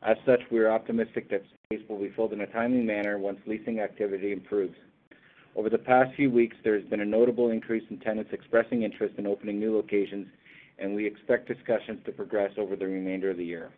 As 0.01 0.17
such, 0.25 0.41
we 0.51 0.59
are 0.59 0.69
optimistic 0.69 1.29
that 1.29 1.43
space 1.65 1.81
will 1.87 1.99
be 1.99 2.11
filled 2.15 2.33
in 2.33 2.41
a 2.41 2.47
timely 2.47 2.81
manner 2.81 3.17
once 3.17 3.39
leasing 3.45 3.79
activity 3.79 4.33
improves. 4.33 4.75
Over 5.55 5.69
the 5.69 5.77
past 5.77 6.15
few 6.15 6.29
weeks, 6.29 6.57
there 6.63 6.77
has 6.77 6.87
been 6.89 7.01
a 7.01 7.05
notable 7.05 7.51
increase 7.51 7.83
in 7.89 7.99
tenants 7.99 8.31
expressing 8.33 8.83
interest 8.83 9.15
in 9.17 9.27
opening 9.27 9.59
new 9.59 9.75
locations, 9.75 10.27
and 10.79 10.95
we 10.95 11.05
expect 11.05 11.47
discussions 11.47 11.99
to 12.05 12.11
progress 12.11 12.51
over 12.57 12.75
the 12.75 12.87
remainder 12.87 13.29
of 13.29 13.37
the 13.37 13.45
year. 13.45 13.71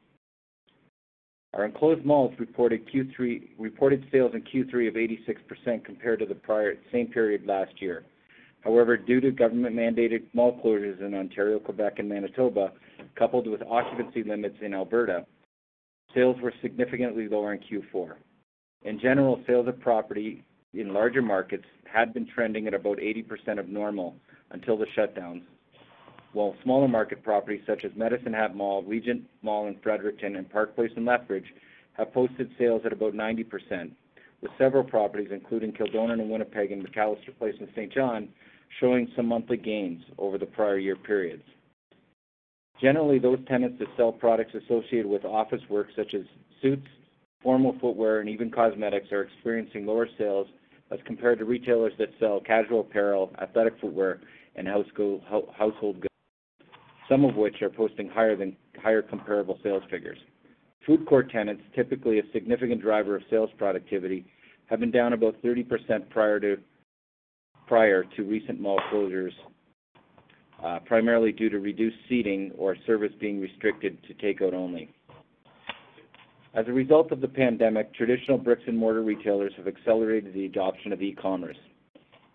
Our 1.54 1.66
enclosed 1.66 2.04
malls 2.04 2.34
reported 2.40 2.90
Q3 2.90 3.50
reported 3.58 4.06
sales 4.12 4.34
in 4.34 4.42
Q3 4.42 4.88
of 4.88 4.96
86% 4.96 5.86
compared 5.86 6.20
to 6.20 6.26
the 6.26 6.36
prior 6.36 6.76
same 6.92 7.08
period 7.08 7.46
last 7.46 7.82
year. 7.82 8.04
However, 8.66 8.98
due 8.98 9.22
to 9.22 9.32
government-mandated 9.32 10.24
mall 10.34 10.60
closures 10.66 11.00
in 11.00 11.14
Ontario, 11.14 11.60
Quebec, 11.60 12.00
and 12.00 12.10
Manitoba, 12.10 12.72
coupled 13.16 13.48
with 13.48 13.62
occupancy 13.62 14.24
limits 14.24 14.58
in 14.62 14.74
Alberta, 14.74 15.26
sales 16.16 16.36
were 16.42 16.54
significantly 16.64 17.30
lower 17.30 17.54
in 17.54 17.60
Q4. 17.60 18.14
In 18.82 19.00
general, 19.00 19.40
sales 19.46 19.68
of 19.68 19.80
property 19.80 20.44
in 20.74 20.94
larger 20.94 21.22
markets 21.22 21.66
had 21.86 22.12
been 22.12 22.28
trending 22.28 22.66
at 22.66 22.74
about 22.74 22.98
80% 22.98 23.60
of 23.60 23.70
normal 23.70 24.16
until 24.50 24.78
the 24.78 24.88
shutdowns, 24.98 25.44
while 26.34 26.56
smaller 26.64 26.88
market 26.88 27.24
properties 27.24 27.62
such 27.68 27.86
as 27.86 27.92
Medicine 27.96 28.34
Hat 28.34 28.56
Mall, 28.56 28.82
Regent 28.84 29.24
Mall 29.44 29.68
in 29.68 29.78
Fredericton, 29.84 30.38
and 30.38 30.50
Park 30.50 30.76
Place 30.76 30.92
in 30.98 31.06
Lethbridge 31.06 31.54
have 31.94 32.12
posted 32.14 32.50
sales 32.58 32.82
at 32.84 32.92
about 32.92 33.14
90%, 33.14 33.92
with 34.42 34.52
several 34.58 34.84
properties, 34.84 35.30
including 35.32 35.72
Kildonan 35.72 36.20
in 36.20 36.30
Winnipeg 36.30 36.72
and 36.72 36.86
McAllister 36.86 37.38
Place 37.38 37.56
in 37.60 37.70
Saint 37.76 37.94
John, 37.94 38.28
showing 38.80 39.08
some 39.16 39.28
monthly 39.28 39.58
gains 39.58 40.04
over 40.18 40.38
the 40.38 40.46
prior 40.46 40.78
year 40.78 40.96
periods. 40.96 41.44
Generally, 42.82 43.20
those 43.20 43.40
tenants 43.48 43.78
that 43.80 43.88
sell 43.96 44.12
products 44.12 44.54
associated 44.54 45.06
with 45.06 45.24
office 45.24 45.62
work, 45.70 45.88
such 45.96 46.14
as 46.14 46.24
suits, 46.62 46.88
formal 47.42 47.76
footwear, 47.80 48.20
and 48.20 48.30
even 48.30 48.52
cosmetics, 48.52 49.12
are 49.12 49.22
experiencing 49.22 49.86
lower 49.86 50.08
sales 50.18 50.48
as 50.92 51.00
compared 51.06 51.40
to 51.40 51.46
retailers 51.46 51.94
that 51.98 52.10
sell 52.20 52.40
casual 52.40 52.82
apparel, 52.82 53.32
athletic 53.42 53.74
footwear, 53.80 54.20
and 54.56 54.68
household 54.68 56.02
goods, 56.02 56.14
some 57.10 57.24
of 57.24 57.36
which 57.36 57.62
are 57.62 57.70
posting 57.70 58.10
higher 58.10 58.36
than 58.36 58.56
higher 58.82 59.02
comparable 59.02 59.58
sales 59.64 59.84
figures. 59.90 60.18
Food 60.86 61.06
court 61.08 61.32
tenants, 61.32 61.64
typically 61.76 62.20
a 62.20 62.24
significant 62.34 62.82
driver 62.82 63.16
of 63.16 63.24
sales 63.30 63.50
productivity, 63.58 64.26
have 64.68 64.80
been 64.80 64.92
down 64.92 65.14
about 65.14 65.42
30% 65.42 66.10
prior 66.10 66.40
to 66.40 66.58
recent 67.70 68.60
mall 68.60 68.80
closures, 68.92 69.34
uh, 70.64 70.80
primarily 70.86 71.32
due 71.32 71.50
to 71.50 71.60
reduced 71.60 71.98
seating 72.08 72.52
or 72.58 72.76
service 72.86 73.12
being 73.20 73.42
restricted 73.42 73.98
to 74.04 74.14
takeout 74.16 74.54
only. 74.54 74.90
As 76.54 76.66
a 76.68 76.74
result 76.74 77.12
of 77.12 77.20
the 77.20 77.28
pandemic, 77.28 77.94
traditional 77.94 78.38
bricks 78.38 78.64
and 78.68 78.78
mortar 78.78 79.04
retailers 79.04 79.52
have 79.58 79.68
accelerated 79.68 80.34
the 80.34 80.46
adoption 80.46 80.94
of 80.94 81.02
e-commerce. 81.02 81.58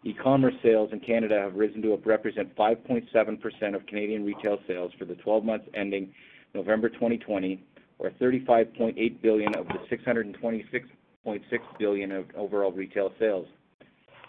E-commerce 0.04 0.54
sales 0.62 0.90
in 0.92 1.00
Canada 1.00 1.38
have 1.38 1.54
risen 1.54 1.80
to 1.82 1.96
represent 2.04 2.54
5.7% 2.56 3.74
of 3.74 3.86
Canadian 3.86 4.24
retail 4.24 4.58
sales 4.66 4.92
for 4.98 5.04
the 5.04 5.14
12 5.16 5.44
months 5.44 5.66
ending 5.74 6.12
November 6.54 6.88
2020, 6.88 7.62
or 7.98 8.10
35.8 8.10 9.22
billion 9.22 9.54
of 9.54 9.66
the 9.68 9.96
626.6 9.96 11.40
billion 11.78 12.12
of 12.12 12.24
overall 12.36 12.72
retail 12.72 13.12
sales. 13.18 13.46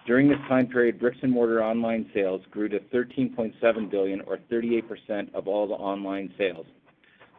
During 0.07 0.27
this 0.27 0.39
time 0.49 0.67
period, 0.67 0.99
bricks 0.99 1.19
and 1.21 1.31
mortar 1.31 1.63
online 1.63 2.09
sales 2.13 2.41
grew 2.49 2.67
to 2.69 2.79
13.7 2.93 3.91
billion, 3.91 4.21
or 4.21 4.39
38% 4.51 5.33
of 5.35 5.47
all 5.47 5.67
the 5.67 5.75
online 5.75 6.33
sales. 6.37 6.65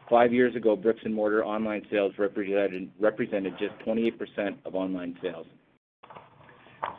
Five 0.09 0.33
years 0.33 0.55
ago, 0.55 0.75
bricks 0.75 1.01
and 1.03 1.13
mortar 1.13 1.43
online 1.43 1.85
sales 1.91 2.13
represented, 2.17 2.89
represented 2.99 3.53
just 3.59 3.73
28% 3.85 4.57
of 4.65 4.75
online 4.75 5.17
sales. 5.21 5.45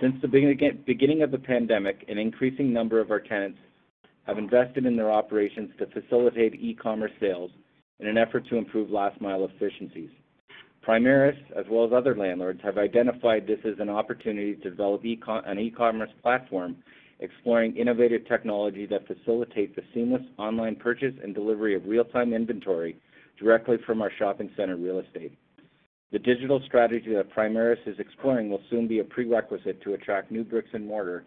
Since 0.01 0.17
the 0.23 0.29
beginning 0.29 1.23
of 1.23 1.31
the 1.31 1.39
pandemic, 1.39 2.05
an 2.09 2.19
increasing 2.19 2.73
number 2.73 3.01
of 3.01 3.11
our 3.11 3.21
tenants 3.21 3.59
have 4.27 4.39
invested 4.39 4.87
in 4.87 4.97
their 4.97 5.13
operations 5.13 5.71
to 5.79 5.87
facilitate 5.87 6.55
e-commerce 6.55 7.13
sales 7.21 7.51
in 8.01 8.07
an 8.07 8.19
effort 8.19 8.47
to 8.49 8.57
improve 8.57 8.91
last 8.91 9.21
mile 9.21 9.45
efficiencies. 9.45 10.11
Primaris, 10.87 11.39
as 11.57 11.65
well 11.71 11.87
as 11.87 11.93
other 11.93 12.15
landlords, 12.15 12.61
have 12.63 12.79
identified 12.79 13.47
this 13.47 13.61
as 13.65 13.79
an 13.79 13.89
opportunity 13.89 14.55
to 14.57 14.71
develop 14.71 15.03
an 15.03 15.59
e-commerce 15.59 16.11
platform 16.23 16.77
exploring 17.21 17.77
innovative 17.77 18.27
technology 18.29 18.87
that 18.87 19.07
facilitates 19.07 19.75
the 19.77 19.83
seamless 19.95 20.23
online 20.37 20.77
purchase 20.77 21.15
and 21.23 21.35
delivery 21.35 21.75
of 21.75 21.87
real-time 21.87 22.33
inventory 22.35 22.97
directly 23.39 23.77
from 23.87 24.03
our 24.03 24.11
shopping 24.19 24.51
center 24.57 24.77
real 24.77 25.01
estate. 25.01 25.33
The 26.13 26.19
digital 26.19 26.61
strategy 26.67 27.15
that 27.15 27.35
Primaris 27.35 27.87
is 27.87 27.99
exploring 27.99 28.51
will 28.51 28.63
soon 28.71 28.87
be 28.87 29.01
a 29.01 29.05
prerequisite 29.05 29.83
to 29.83 29.95
attract 29.95 30.31
new 30.31 30.45
bricks 30.45 30.69
and 30.73 30.87
mortar 30.87 31.25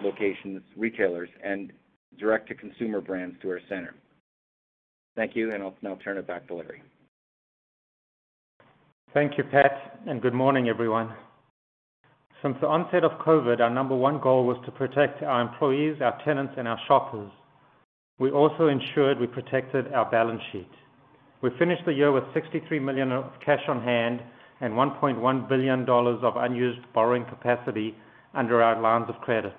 locations, 0.00 0.62
retailers, 0.76 1.28
and 1.44 1.72
direct-to-consumer 2.18 3.00
brands 3.00 3.36
to 3.42 3.50
our 3.50 3.60
center. 3.68 3.94
Thank 5.16 5.36
you, 5.36 5.52
and 5.52 5.62
I'll 5.62 5.76
now 5.82 5.98
turn 6.02 6.16
it 6.16 6.26
back 6.26 6.46
to 6.48 6.54
Larry. 6.54 6.82
Thank 9.14 9.36
you, 9.36 9.44
Pat, 9.44 10.00
and 10.06 10.22
good 10.22 10.32
morning, 10.32 10.70
everyone. 10.70 11.12
Since 12.40 12.56
the 12.62 12.66
onset 12.66 13.04
of 13.04 13.20
COVID, 13.20 13.60
our 13.60 13.68
number 13.68 13.94
one 13.94 14.18
goal 14.18 14.46
was 14.46 14.56
to 14.64 14.72
protect 14.72 15.22
our 15.22 15.42
employees, 15.42 16.00
our 16.00 16.18
tenants, 16.24 16.54
and 16.56 16.66
our 16.66 16.78
shoppers. 16.88 17.30
We 18.18 18.30
also 18.30 18.68
ensured 18.68 19.20
we 19.20 19.26
protected 19.26 19.92
our 19.92 20.10
balance 20.10 20.40
sheet. 20.50 20.70
We 21.42 21.50
finished 21.58 21.82
the 21.84 21.92
year 21.92 22.10
with 22.10 22.24
63 22.32 22.78
million 22.78 23.12
of 23.12 23.24
cash 23.44 23.60
on 23.68 23.82
hand 23.82 24.22
and 24.62 24.72
1.1 24.72 25.46
billion 25.46 25.84
dollars 25.84 26.20
of 26.22 26.36
unused 26.38 26.80
borrowing 26.94 27.26
capacity 27.26 27.94
under 28.32 28.62
our 28.62 28.80
lines 28.80 29.10
of 29.10 29.20
credit. 29.20 29.56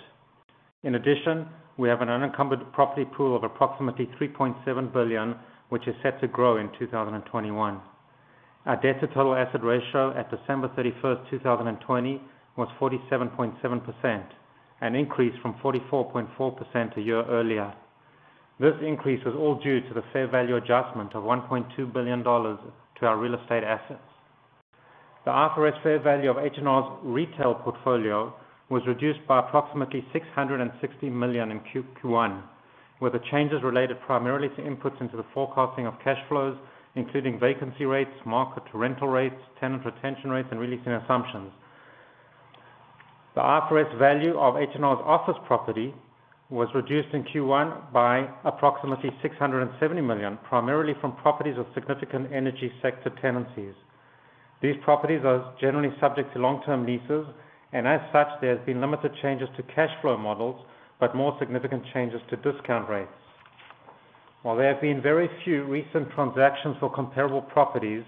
In 0.81 0.95
addition, 0.95 1.45
we 1.77 1.89
have 1.89 2.01
an 2.01 2.09
unencumbered 2.09 2.73
property 2.73 3.05
pool 3.05 3.35
of 3.35 3.43
approximately 3.43 4.09
3.7 4.19 4.91
billion, 4.91 5.35
which 5.69 5.87
is 5.87 5.93
set 6.01 6.19
to 6.21 6.27
grow 6.27 6.57
in 6.57 6.71
2021. 6.79 7.81
Our 8.65 8.77
debt 8.77 9.01
to 9.01 9.07
total 9.07 9.35
asset 9.35 9.61
ratio 9.61 10.17
at 10.17 10.31
December 10.31 10.69
31st, 10.69 11.29
2020 11.31 12.21
was 12.55 12.69
47.7%, 12.79 14.23
an 14.79 14.95
increase 14.95 15.33
from 15.41 15.55
44.4% 15.55 16.97
a 16.97 17.01
year 17.01 17.25
earlier. 17.25 17.73
This 18.61 18.75
increase 18.81 19.19
was 19.25 19.35
all 19.35 19.59
due 19.61 19.81
to 19.81 19.93
the 19.93 20.03
fair 20.13 20.27
value 20.29 20.55
adjustment 20.55 21.13
of 21.13 21.23
1.2 21.23 21.91
billion 21.91 22.23
dollars 22.23 22.57
to 22.99 23.05
our 23.05 23.17
real 23.17 23.33
estate 23.33 23.65
assets. 23.65 23.99
The 25.25 25.31
IFRS 25.31 25.83
fair 25.83 25.99
value 25.99 26.29
of 26.29 26.37
H&R's 26.37 26.99
retail 27.03 27.55
portfolio 27.55 28.33
was 28.69 28.83
reduced 28.87 29.27
by 29.27 29.39
approximately 29.39 30.05
660 30.13 31.09
million 31.09 31.51
in 31.51 31.59
Q1, 31.59 32.41
with 33.01 33.11
the 33.11 33.19
changes 33.29 33.61
related 33.61 33.97
primarily 34.05 34.47
to 34.49 34.61
inputs 34.61 35.01
into 35.01 35.17
the 35.17 35.25
forecasting 35.33 35.85
of 35.85 35.95
cash 36.01 36.19
flows 36.29 36.55
including 36.95 37.39
vacancy 37.39 37.85
rates, 37.85 38.11
market 38.25 38.63
rental 38.73 39.07
rates, 39.07 39.35
tenant 39.59 39.83
retention 39.85 40.29
rates, 40.29 40.47
and 40.51 40.59
releasing 40.59 40.91
assumptions. 40.91 41.51
The 43.35 43.41
IFRS 43.41 43.97
value 43.97 44.37
of 44.37 44.57
H&R's 44.57 45.01
office 45.03 45.37
property 45.47 45.93
was 46.49 46.69
reduced 46.75 47.09
in 47.13 47.23
Q1 47.23 47.91
by 47.91 48.29
approximately 48.45 49.09
670 49.23 50.01
million, 50.01 50.37
primarily 50.47 50.93
from 51.01 51.15
properties 51.15 51.57
with 51.57 51.65
significant 51.73 52.31
energy 52.31 52.71
sector 52.79 53.09
tenancies. 53.21 53.73
These 54.61 54.75
properties 54.83 55.21
are 55.25 55.55
generally 55.59 55.89
subject 55.99 56.31
to 56.33 56.39
long-term 56.39 56.85
leases, 56.85 57.25
and 57.71 57.87
as 57.87 58.01
such, 58.13 58.27
there 58.39 58.55
has 58.55 58.65
been 58.67 58.81
limited 58.81 59.11
changes 59.21 59.49
to 59.57 59.63
cash 59.63 59.89
flow 60.01 60.15
models, 60.15 60.63
but 60.99 61.15
more 61.15 61.35
significant 61.39 61.83
changes 61.91 62.21
to 62.29 62.35
discount 62.37 62.87
rates. 62.87 63.22
While 64.43 64.57
there 64.57 64.73
have 64.73 64.81
been 64.81 65.01
very 65.01 65.29
few 65.45 65.63
recent 65.63 66.11
transactions 66.11 66.75
for 66.81 66.93
comparable 66.93 67.41
properties, 67.41 68.03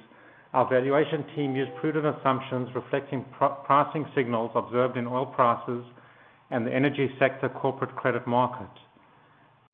our 0.54 0.70
valuation 0.70 1.24
team 1.34 1.56
used 1.56 1.72
prudent 1.80 2.06
assumptions 2.06 2.68
reflecting 2.76 3.26
pricing 3.66 4.06
signals 4.14 4.52
observed 4.54 4.98
in 4.98 5.08
oil 5.08 5.26
prices 5.26 5.86
and 6.52 6.68
the 6.68 6.74
energy 6.74 7.10
sector 7.20 7.48
corporate 7.48 7.96
credit 7.96 8.28
market. 8.28 8.70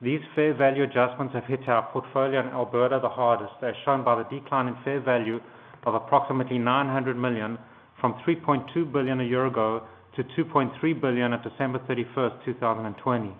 These 0.00 0.20
fair 0.36 0.54
value 0.54 0.84
adjustments 0.84 1.34
have 1.34 1.44
hit 1.46 1.68
our 1.68 1.82
portfolio 1.92 2.40
in 2.40 2.48
Alberta 2.48 3.00
the 3.02 3.08
hardest, 3.08 3.54
as 3.62 3.74
shown 3.84 4.04
by 4.04 4.22
the 4.22 4.40
decline 4.40 4.68
in 4.68 4.76
fair 4.84 5.00
value 5.00 5.40
of 5.84 5.94
approximately 5.94 6.58
900 6.58 7.16
million 7.16 7.58
from 8.00 8.14
3.2 8.24 8.92
billion 8.92 9.20
a 9.20 9.24
year 9.24 9.46
ago 9.46 9.82
to 10.14 10.22
2.3 10.22 11.00
billion 11.00 11.32
at 11.32 11.42
December 11.42 11.80
31st, 11.88 12.44
2020. 12.44 13.34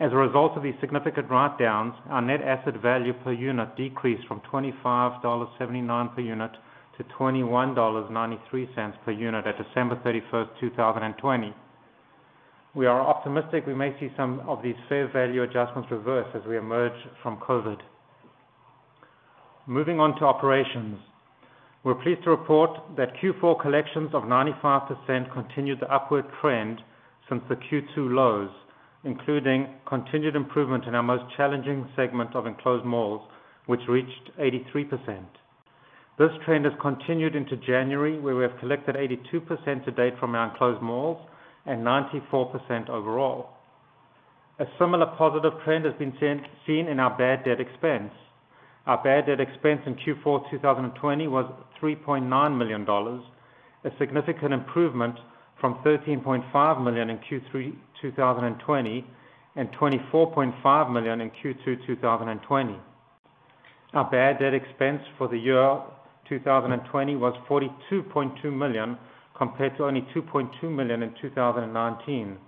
As 0.00 0.12
a 0.12 0.16
result 0.16 0.56
of 0.56 0.62
these 0.62 0.74
significant 0.80 1.30
write-downs, 1.30 1.94
our 2.08 2.22
net 2.22 2.42
asset 2.42 2.80
value 2.80 3.12
per 3.12 3.32
unit 3.32 3.76
decreased 3.76 4.26
from 4.26 4.40
$25.79 4.52 6.14
per 6.14 6.20
unit 6.20 6.50
to 6.98 7.04
$21.93 7.18 9.04
per 9.04 9.10
unit 9.10 9.46
at 9.46 9.56
December 9.56 9.96
31st, 10.04 10.48
2020. 10.60 11.54
We 12.74 12.86
are 12.86 13.00
optimistic 13.00 13.66
we 13.66 13.74
may 13.74 13.94
see 14.00 14.08
some 14.16 14.40
of 14.48 14.62
these 14.62 14.74
fair 14.88 15.06
value 15.12 15.42
adjustments 15.42 15.90
reverse 15.90 16.28
as 16.34 16.42
we 16.48 16.56
emerge 16.56 16.98
from 17.22 17.36
COVID. 17.36 17.78
Moving 19.66 20.00
on 20.00 20.18
to 20.18 20.24
operations. 20.24 20.98
We're 21.84 21.96
pleased 21.96 22.24
to 22.24 22.30
report 22.30 22.70
that 22.96 23.14
Q4 23.22 23.60
collections 23.60 24.10
of 24.14 24.22
95% 24.22 25.32
continued 25.32 25.80
the 25.80 25.92
upward 25.92 26.24
trend 26.40 26.80
since 27.28 27.42
the 27.48 27.56
Q2 27.56 27.96
lows, 27.96 28.50
including 29.04 29.68
continued 29.86 30.36
improvement 30.36 30.84
in 30.84 30.94
our 30.94 31.02
most 31.02 31.24
challenging 31.36 31.88
segment 31.96 32.34
of 32.36 32.46
enclosed 32.46 32.84
malls, 32.84 33.20
which 33.66 33.80
reached 33.88 34.30
83%. 34.38 35.24
This 36.18 36.30
trend 36.44 36.64
has 36.66 36.74
continued 36.80 37.34
into 37.34 37.56
January, 37.56 38.18
where 38.18 38.36
we 38.36 38.42
have 38.42 38.58
collected 38.60 38.96
82% 38.96 39.84
to 39.84 39.90
date 39.90 40.14
from 40.20 40.34
our 40.34 40.50
enclosed 40.50 40.82
malls 40.82 41.18
and 41.66 41.84
94% 41.84 42.88
overall. 42.90 43.50
A 44.58 44.64
similar 44.78 45.06
positive 45.16 45.52
trend 45.64 45.84
has 45.86 45.94
been 45.94 46.12
seen 46.66 46.86
in 46.86 47.00
our 47.00 47.16
bad 47.16 47.44
debt 47.44 47.60
expense. 47.60 48.12
Our 48.86 49.02
bad 49.02 49.26
debt 49.26 49.40
expense 49.40 49.80
in 49.86 49.94
Q4 49.94 50.50
2020 50.50 51.28
was 51.28 51.50
3.9 51.80 52.58
million 52.58 52.84
dollars, 52.84 53.22
a 53.84 53.90
significant 53.98 54.52
improvement 54.52 55.16
from 55.62 55.76
13.5 55.86 56.84
million 56.84 57.08
in 57.08 57.18
Q3 57.18 57.72
2020 58.02 59.06
and 59.54 59.68
24.5 59.80 60.92
million 60.92 61.20
in 61.20 61.30
Q2 61.30 61.86
2020. 61.86 62.76
Our 63.94 64.10
bad 64.10 64.40
debt 64.40 64.54
expense 64.54 65.02
for 65.16 65.28
the 65.28 65.38
year 65.38 65.80
2020 66.28 67.14
was 67.14 67.34
42.2 67.48 68.52
million, 68.52 68.98
compared 69.38 69.76
to 69.76 69.84
only 69.84 70.00
2.2 70.14 70.64
million 70.64 71.02
in 71.04 71.14
2019. 71.22 72.38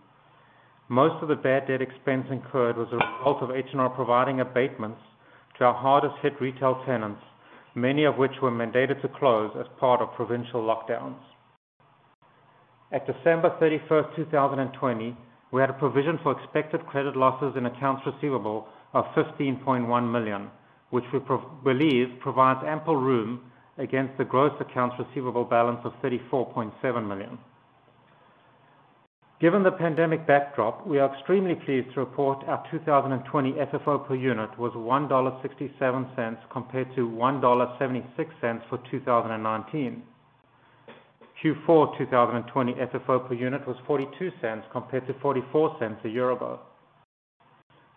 Most 0.88 1.22
of 1.22 1.28
the 1.28 1.36
bad 1.36 1.68
debt 1.68 1.82
expense 1.82 2.26
incurred 2.32 2.76
was 2.76 2.88
a 2.90 2.96
result 2.96 3.42
of 3.42 3.50
H&R 3.54 3.90
providing 3.90 4.40
abatements 4.40 4.98
to 5.58 5.64
our 5.64 5.74
hardest 5.74 6.14
hit 6.20 6.32
retail 6.40 6.82
tenants, 6.84 7.22
many 7.76 8.04
of 8.04 8.16
which 8.16 8.32
were 8.42 8.50
mandated 8.50 9.00
to 9.02 9.08
close 9.08 9.52
as 9.60 9.66
part 9.78 10.00
of 10.00 10.12
provincial 10.14 10.62
lockdowns. 10.62 11.20
At 12.94 13.08
December 13.08 13.50
31st, 13.60 14.14
2020, 14.14 15.16
we 15.50 15.60
had 15.60 15.68
a 15.68 15.72
provision 15.72 16.16
for 16.22 16.30
expected 16.30 16.86
credit 16.86 17.16
losses 17.16 17.56
in 17.56 17.66
accounts 17.66 18.06
receivable 18.06 18.68
of 18.92 19.04
15.1 19.16 20.12
million, 20.12 20.48
which 20.90 21.02
we 21.12 21.18
believe 21.64 22.20
provides 22.20 22.60
ample 22.64 22.94
room 22.96 23.50
against 23.78 24.16
the 24.16 24.24
gross 24.24 24.52
accounts 24.60 24.94
receivable 24.96 25.42
balance 25.42 25.80
of 25.82 25.92
34.7 26.04 27.08
million. 27.08 27.36
Given 29.40 29.64
the 29.64 29.72
pandemic 29.72 30.24
backdrop, 30.24 30.86
we 30.86 31.00
are 31.00 31.12
extremely 31.12 31.56
pleased 31.56 31.92
to 31.94 32.00
report 32.00 32.44
our 32.46 32.64
2020 32.70 33.54
FFO 33.54 34.06
per 34.06 34.14
unit 34.14 34.56
was 34.56 34.72
$1.67 34.74 36.38
compared 36.48 36.94
to 36.94 37.08
$1.76 37.10 38.68
for 38.68 38.78
2019. 38.88 40.02
Q4 41.44 41.98
2020 41.98 42.72
FFO 42.72 43.28
per 43.28 43.34
unit 43.34 43.66
was 43.66 43.76
$0.42 43.86 44.62
compared 44.72 45.06
to 45.06 45.12
$0.44 45.14 46.04
a 46.04 46.08
year 46.08 46.30
ago. 46.30 46.58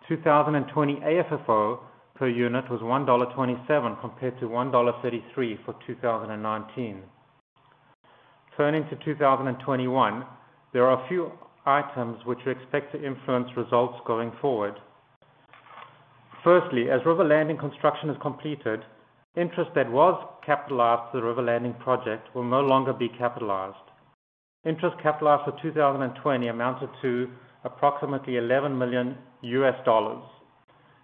2020 0.06 0.96
AFFO 0.96 1.78
per 2.14 2.28
unit 2.28 2.70
was 2.70 2.80
$1.27 2.82 4.00
compared 4.02 4.38
to 4.40 4.46
$1.33 4.46 5.64
for 5.64 5.74
2019. 5.86 7.02
Turning 8.56 8.84
to 8.90 8.96
2021, 9.04 10.26
there 10.74 10.86
are 10.86 11.02
a 11.02 11.08
few 11.08 11.32
items 11.64 12.18
which 12.26 12.38
we 12.44 12.52
expect 12.52 12.92
to 12.92 13.02
influence 13.02 13.48
results 13.56 13.98
going 14.06 14.32
forward. 14.42 14.74
Firstly, 16.44 16.90
as 16.90 17.00
River 17.06 17.24
Landing 17.24 17.56
construction 17.56 18.10
is 18.10 18.16
completed, 18.20 18.80
interest 19.38 19.70
that 19.74 19.90
was 19.90 20.18
capitalized 20.44 21.12
to 21.12 21.20
the 21.20 21.26
River 21.26 21.42
Landing 21.42 21.74
project 21.74 22.34
will 22.34 22.44
no 22.44 22.60
longer 22.60 22.92
be 22.92 23.08
capitalized. 23.08 23.76
Interest 24.66 24.96
capitalized 25.02 25.44
for 25.44 25.62
2020 25.62 26.48
amounted 26.48 26.88
to 27.02 27.28
approximately 27.64 28.34
$11 28.34 28.76
million. 28.76 29.16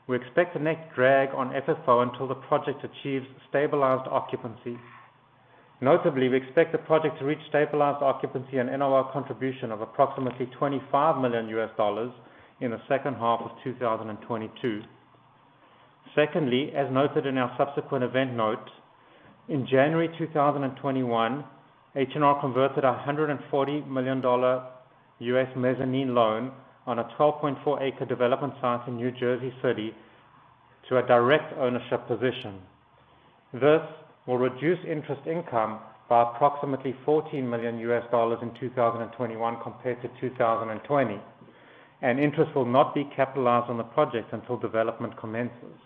We 0.06 0.16
expect 0.16 0.56
a 0.56 0.58
net 0.58 0.90
drag 0.94 1.30
on 1.34 1.50
FFO 1.50 2.02
until 2.02 2.28
the 2.28 2.34
project 2.34 2.84
achieves 2.84 3.26
stabilized 3.48 4.08
occupancy. 4.10 4.78
Notably, 5.80 6.28
we 6.28 6.36
expect 6.36 6.72
the 6.72 6.78
project 6.78 7.18
to 7.18 7.24
reach 7.24 7.38
stabilized 7.48 8.02
occupancy 8.02 8.58
and 8.58 8.70
NOI 8.70 9.04
contribution 9.12 9.70
of 9.70 9.80
approximately 9.80 10.46
$25 10.60 11.20
million 11.20 11.48
in 12.60 12.70
the 12.70 12.80
second 12.88 13.14
half 13.14 13.40
of 13.40 13.50
2022. 13.62 14.82
Secondly, 16.14 16.72
as 16.76 16.92
noted 16.92 17.26
in 17.26 17.38
our 17.38 17.52
subsequent 17.58 18.04
event 18.04 18.34
note, 18.34 18.70
in 19.48 19.66
January 19.66 20.08
2021, 20.16 21.44
H&R 21.96 22.40
converted 22.40 22.84
a 22.84 23.04
$140 23.06 23.86
million 23.88 24.22
U.S. 25.18 25.48
mezzanine 25.56 26.14
loan 26.14 26.52
on 26.86 26.98
a 26.98 27.04
12.4-acre 27.18 28.04
development 28.06 28.54
site 28.60 28.86
in 28.86 28.96
New 28.96 29.10
Jersey 29.10 29.52
City 29.62 29.94
to 30.88 30.98
a 30.98 31.06
direct 31.06 31.52
ownership 31.58 32.06
position. 32.06 32.60
This 33.52 33.82
will 34.26 34.38
reduce 34.38 34.78
interest 34.88 35.22
income 35.26 35.80
by 36.08 36.22
approximately 36.22 36.94
$14 37.06 37.42
million 37.42 37.76
in 37.76 38.60
2021 38.60 39.56
compared 39.62 40.02
to 40.02 40.08
2020, 40.20 41.20
and 42.02 42.20
interest 42.20 42.54
will 42.54 42.66
not 42.66 42.94
be 42.94 43.08
capitalized 43.16 43.70
on 43.70 43.78
the 43.78 43.84
project 43.84 44.32
until 44.32 44.56
development 44.56 45.16
commences. 45.18 45.78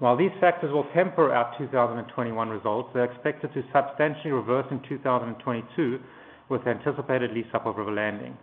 While 0.00 0.16
these 0.16 0.32
factors 0.40 0.72
will 0.72 0.86
temper 0.92 1.32
our 1.32 1.56
2021 1.56 2.48
results, 2.48 2.90
they're 2.92 3.04
expected 3.04 3.54
to 3.54 3.62
substantially 3.72 4.32
reverse 4.32 4.66
in 4.70 4.80
2022 4.88 6.00
with 6.48 6.66
anticipated 6.66 7.30
lease-up 7.32 7.66
of 7.66 7.76
River 7.76 7.92
Landing. 7.92 8.36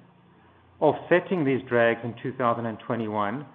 Offsetting 0.79 1.43
these 1.43 1.61
drags 1.67 1.99
in 2.03 2.15
2021, 2.23 3.45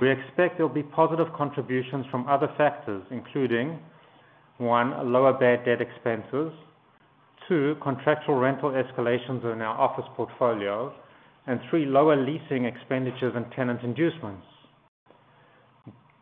we 0.00 0.10
expect 0.10 0.56
there'll 0.56 0.72
be 0.72 0.84
positive 0.84 1.26
contributions 1.36 2.06
from 2.10 2.26
other 2.28 2.48
factors, 2.56 3.02
including, 3.10 3.78
one, 4.58 5.12
lower 5.12 5.32
bad 5.32 5.64
debt 5.64 5.80
expenses, 5.80 6.52
two, 7.48 7.74
contractual 7.82 8.36
rental 8.36 8.70
escalations 8.70 9.42
in 9.52 9.60
our 9.60 9.76
office 9.76 10.04
portfolio, 10.16 10.94
and 11.46 11.60
three, 11.68 11.84
lower 11.84 12.16
leasing 12.16 12.64
expenditures 12.64 13.32
and 13.34 13.44
tenant 13.56 13.82
inducements. 13.82 14.46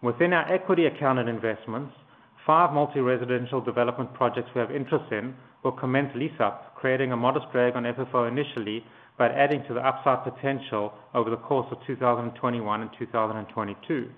Within 0.01 0.33
our 0.33 0.51
equity 0.53 0.87
accounted 0.87 1.29
investments, 1.29 1.93
five 2.47 2.73
multi-residential 2.73 3.61
development 3.61 4.15
projects 4.15 4.49
we 4.55 4.61
have 4.61 4.71
interest 4.71 5.11
in 5.11 5.35
will 5.65 5.73
commence 5.73 6.11
lease-up, 6.15 6.77
creating 6.77 7.11
a 7.11 7.17
modest 7.17 7.47
drag 7.51 7.75
on 7.75 7.83
FFO 7.83 8.29
initially, 8.29 8.85
but 9.19 9.33
adding 9.33 9.65
to 9.67 9.75
the 9.75 9.81
upside 9.81 10.23
potential 10.23 10.93
over 11.15 11.31
the 11.31 11.37
course 11.37 11.67
of 11.73 11.79
2021 11.87 12.81
and 12.81 12.91
2022. 12.97 14.09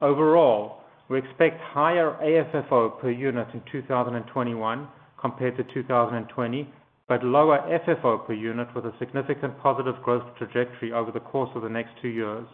Overall, 0.00 0.80
we 1.10 1.18
expect 1.18 1.60
higher 1.60 2.16
AFFO 2.22 2.98
per 2.98 3.10
unit 3.10 3.48
in 3.52 3.62
2021 3.70 4.88
compared 5.20 5.56
to 5.58 5.64
2020, 5.64 6.72
but 7.06 7.22
lower 7.22 7.58
FFO 7.86 8.26
per 8.26 8.32
unit 8.32 8.74
with 8.74 8.86
a 8.86 8.94
significant 8.98 9.58
positive 9.60 9.96
growth 10.02 10.24
trajectory 10.38 10.92
over 10.92 11.12
the 11.12 11.20
course 11.20 11.50
of 11.54 11.60
the 11.60 11.68
next 11.68 11.90
two 12.00 12.08
years. 12.08 12.46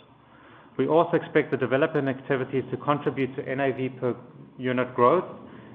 We 0.79 0.87
also 0.87 1.17
expect 1.17 1.51
the 1.51 1.57
development 1.57 2.09
activities 2.09 2.63
to 2.71 2.77
contribute 2.77 3.35
to 3.35 3.55
NAV 3.55 4.01
per 4.01 4.17
unit 4.57 4.95
growth 4.95 5.25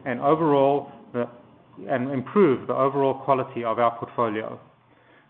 and 0.06 0.22
overall 0.22 0.92
and 1.90 2.10
improve 2.12 2.68
the 2.68 2.74
overall 2.74 3.14
quality 3.14 3.64
of 3.64 3.80
our 3.80 3.98
portfolio. 3.98 4.60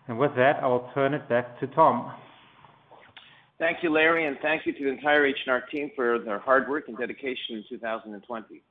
And 0.06 0.18
with 0.18 0.34
that, 0.36 0.62
I 0.62 0.66
will 0.66 0.88
turn 0.94 1.12
it 1.14 1.28
back 1.28 1.58
to 1.60 1.66
Tom. 1.68 2.12
Thank 3.58 3.78
you, 3.82 3.90
Larry, 3.90 4.26
and 4.26 4.36
thank 4.42 4.66
you 4.66 4.72
to 4.72 4.84
the 4.84 4.90
entire 4.90 5.26
H&R 5.26 5.62
team 5.72 5.90
for 5.96 6.18
their 6.18 6.38
hard 6.38 6.68
work 6.68 6.84
and 6.88 6.96
dedication 6.98 7.56
in 7.56 7.64
2020. 7.68 8.62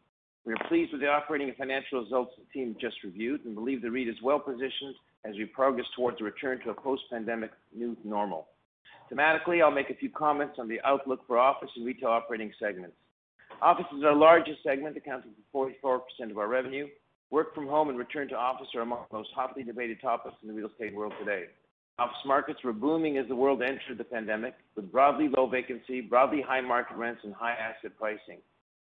We 0.45 0.53
are 0.53 0.67
pleased 0.67 0.91
with 0.91 1.01
the 1.01 1.07
operating 1.07 1.49
and 1.49 1.57
financial 1.57 2.01
results 2.01 2.33
the 2.37 2.45
team 2.53 2.75
just 2.79 2.97
reviewed 3.03 3.43
and 3.45 3.55
believe 3.55 3.81
the 3.81 3.89
REIT 3.89 4.07
is 4.07 4.21
well-positioned 4.21 4.95
as 5.25 5.35
we 5.35 5.45
progress 5.45 5.87
towards 5.95 6.21
a 6.21 6.23
return 6.23 6.59
to 6.63 6.69
a 6.69 6.73
post-pandemic 6.73 7.51
new 7.73 7.97
normal. 8.03 8.47
Thematically, 9.11 9.63
I'll 9.63 9.71
make 9.71 9.89
a 9.89 9.95
few 9.95 10.09
comments 10.09 10.55
on 10.59 10.67
the 10.67 10.79
outlook 10.85 11.21
for 11.27 11.37
office 11.37 11.69
and 11.75 11.85
retail 11.85 12.09
operating 12.09 12.51
segments. 12.59 12.95
Office 13.61 13.85
is 13.95 14.03
our 14.03 14.15
largest 14.15 14.63
segment, 14.63 14.97
accounting 14.97 15.31
for 15.51 15.69
44% 16.21 16.31
of 16.31 16.37
our 16.37 16.47
revenue. 16.47 16.87
Work 17.29 17.55
from 17.55 17.67
home 17.67 17.89
and 17.89 17.97
return 17.97 18.27
to 18.29 18.35
office 18.35 18.67
are 18.75 18.81
among 18.81 19.05
the 19.09 19.17
most 19.17 19.29
hotly 19.35 19.63
debated 19.63 20.01
topics 20.01 20.35
in 20.41 20.47
the 20.47 20.53
real 20.53 20.69
estate 20.69 20.95
world 20.95 21.13
today. 21.19 21.45
Office 21.99 22.17
markets 22.25 22.59
were 22.63 22.73
booming 22.73 23.17
as 23.17 23.27
the 23.27 23.35
world 23.35 23.61
entered 23.61 23.97
the 23.97 24.03
pandemic, 24.03 24.55
with 24.75 24.91
broadly 24.91 25.29
low 25.35 25.47
vacancy, 25.47 26.01
broadly 26.01 26.41
high 26.41 26.61
market 26.61 26.97
rents, 26.97 27.21
and 27.23 27.33
high 27.33 27.53
asset 27.53 27.91
pricing. 27.99 28.39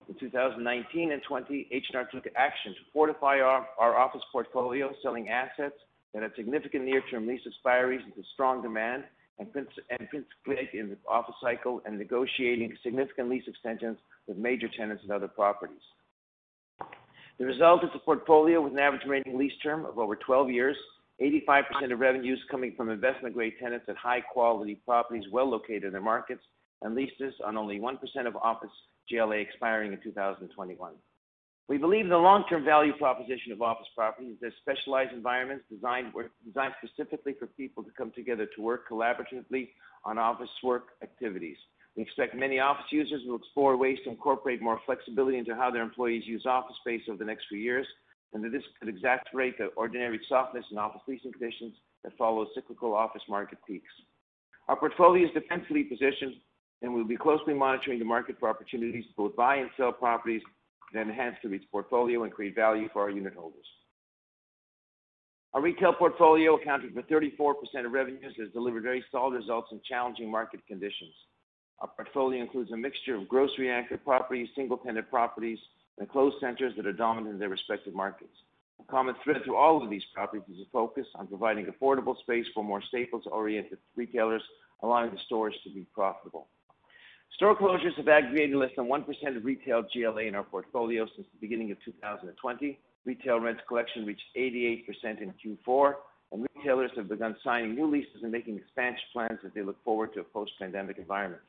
In 0.08 0.16
2019 0.20 1.12
and 1.12 1.22
2020, 1.22 1.68
H&R 1.72 2.10
took 2.12 2.26
action 2.36 2.74
to 2.74 2.80
fortify 2.92 3.40
our 3.40 3.98
office 3.98 4.24
portfolio, 4.32 4.92
selling 5.02 5.30
assets 5.30 5.76
that 6.14 6.24
had 6.24 6.32
significant 6.36 6.84
near-term 6.84 7.28
lease 7.28 7.42
expiries 7.48 8.04
into 8.04 8.22
strong 8.34 8.62
demand 8.62 9.04
and 9.40 9.52
Prince 9.52 9.70
participate 9.96 10.74
in 10.74 10.90
the 10.90 10.98
office 11.10 11.36
cycle 11.42 11.82
and 11.86 11.98
negotiating 11.98 12.76
significant 12.84 13.30
lease 13.30 13.46
extensions 13.48 13.98
with 14.28 14.38
major 14.38 14.68
tenants 14.78 15.04
and 15.04 15.12
other 15.12 15.28
properties. 15.28 15.82
The 17.40 17.46
result 17.46 17.84
is 17.86 17.90
a 17.96 18.00
portfolio 18.00 18.62
with 18.62 18.74
an 18.74 18.80
average 18.80 19.04
remaining 19.06 19.40
lease 19.40 19.58
term 19.64 19.86
of 19.86 19.98
over 19.98 20.18
12 20.18 20.50
years, 20.50 20.76
85% 21.22 21.92
of 21.92 22.00
revenues 22.00 22.40
coming 22.52 22.74
from 22.76 22.90
investment-grade 22.90 23.54
tenants 23.62 23.86
at 23.88 23.96
high-quality 23.96 24.82
properties 24.86 25.24
well 25.32 25.50
located 25.50 25.86
in 25.86 25.92
their 25.92 26.02
markets, 26.02 26.44
and 26.82 26.96
leases 26.96 27.34
on 27.46 27.58
only 27.58 27.80
1% 27.80 27.98
of 28.28 28.36
office 28.38 28.70
GLA 29.10 29.38
expiring 29.38 29.94
in 29.94 30.00
2021. 30.02 30.94
We 31.70 31.78
believe 31.78 32.06
in 32.06 32.10
the 32.10 32.18
long-term 32.18 32.66
value 32.66 32.94
proposition 32.94 33.52
of 33.52 33.62
office 33.62 33.86
properties 33.96 34.38
as 34.44 34.52
specialized 34.60 35.14
environments 35.14 35.66
designed, 35.72 36.12
designed 36.44 36.74
specifically 36.84 37.36
for 37.38 37.46
people 37.46 37.84
to 37.84 37.92
come 37.96 38.12
together 38.16 38.48
to 38.56 38.62
work 38.62 38.90
collaboratively 38.90 39.70
on 40.04 40.18
office 40.18 40.50
work 40.64 40.88
activities. 41.04 41.58
We 41.96 42.02
expect 42.02 42.36
many 42.36 42.60
office 42.60 42.86
users 42.92 43.22
will 43.28 43.36
explore 43.36 43.78
ways 43.78 44.00
to 44.04 44.10
incorporate 44.10 44.64
more 44.64 44.82
flexibility 44.84 45.38
into 45.38 45.54
how 45.54 45.70
their 45.70 45.84
employees 45.84 46.24
use 46.26 46.44
office 46.48 46.76
space 46.82 47.04
over 47.08 47.20
the 47.20 47.26
next 47.26 47.46
few 47.48 47.60
years, 47.60 47.86
and 48.34 48.44
that 48.44 48.52
this 48.52 48.64
could 48.80 48.90
exacerbate 48.90 49.58
the 49.60 49.68
ordinary 49.78 50.20
softness 50.28 50.66
in 50.72 50.80
office 50.80 51.02
leasing 51.08 51.32
conditions 51.32 51.76
that 52.04 52.18
follow 52.18 52.48
cyclical 52.56 52.96
office 52.96 53.22
market 53.30 53.60
peaks. 53.68 53.92
Our 54.70 54.76
portfolio 54.76 55.28
is 55.28 55.34
defensively 55.36 55.84
positioned, 55.84 56.34
and 56.82 56.92
we'll 56.92 57.04
be 57.04 57.18
closely 57.18 57.54
monitoring 57.54 58.00
the 58.00 58.06
market 58.06 58.38
for 58.40 58.50
opportunities 58.50 59.06
to 59.06 59.14
both 59.16 59.36
buy 59.36 59.58
and 59.58 59.70
sell 59.78 59.92
properties 59.92 60.42
that 60.94 61.02
enhance 61.02 61.36
the 61.44 61.50
REIT's 61.50 61.66
portfolio 61.72 62.24
and 62.24 62.32
create 62.32 62.56
value 62.56 62.90
for 62.92 63.04
our 63.04 63.12
unitholders. 63.12 63.68
Our 65.54 65.62
retail 65.62 65.94
portfolio, 65.94 66.56
accounting 66.56 66.92
for 66.94 67.02
34% 67.04 67.86
of 67.86 67.92
revenues, 67.92 68.36
has 68.38 68.50
delivered 68.54 68.84
very 68.84 69.04
solid 69.12 69.34
results 69.34 69.70
in 69.72 69.82
challenging 69.88 70.30
market 70.30 70.66
conditions. 70.68 71.14
Our 71.80 71.88
portfolio 71.88 72.42
includes 72.42 72.72
a 72.72 72.78
mixture 72.78 73.16
of 73.16 73.28
grocery-anchored 73.28 74.04
properties, 74.04 74.50
single-tenant 74.56 75.10
properties, 75.10 75.58
and 75.98 76.08
enclosed 76.08 76.36
centers 76.40 76.74
that 76.76 76.86
are 76.86 76.94
dominant 76.94 77.34
in 77.34 77.40
their 77.40 77.50
respective 77.50 77.96
markets. 77.96 78.36
A 78.80 78.84
common 78.92 79.16
thread 79.24 79.44
through 79.44 79.56
all 79.56 79.84
of 79.84 79.90
these 79.90 80.04
properties 80.14 80.44
is 80.50 80.62
a 80.62 80.70
focus 80.72 81.08
on 81.16 81.28
providing 81.28 81.66
affordable 81.66 82.18
space 82.20 82.46
for 82.54 82.64
more 82.64 82.82
staples-oriented 82.82 83.80
retailers, 83.96 84.44
allowing 84.84 85.12
the 85.12 85.20
stores 85.26 85.56
to 85.64 85.70
be 85.74 85.86
profitable. 85.94 86.48
Store 87.36 87.56
closures 87.56 87.96
have 87.96 88.08
aggregated 88.08 88.56
less 88.56 88.72
than 88.76 88.86
1% 88.86 89.38
of 89.38 89.46
retail 89.46 89.84
GLA 89.94 90.24
in 90.24 90.36
our 90.36 90.44
portfolio 90.44 91.06
since 91.16 91.28
the 91.32 91.40
beginning 91.40 91.72
of 91.72 91.78
2020. 91.86 92.80
Retail 93.06 93.40
rent 93.40 93.60
collection 93.68 94.06
reached 94.06 94.24
88% 94.36 94.86
in 95.22 95.34
Q4 95.44 95.94
and 96.32 96.46
retailers 96.56 96.92
have 96.96 97.08
begun 97.08 97.36
signing 97.44 97.76
new 97.76 97.88
leases 97.88 98.22
and 98.24 98.32
making 98.32 98.58
expansion 98.58 99.04
plans 99.14 99.40
as 99.46 99.52
they 99.54 99.62
look 99.62 99.82
forward 99.84 100.14
to 100.14 100.20
a 100.20 100.24
post-pandemic 100.24 100.98
environment. 100.98 101.42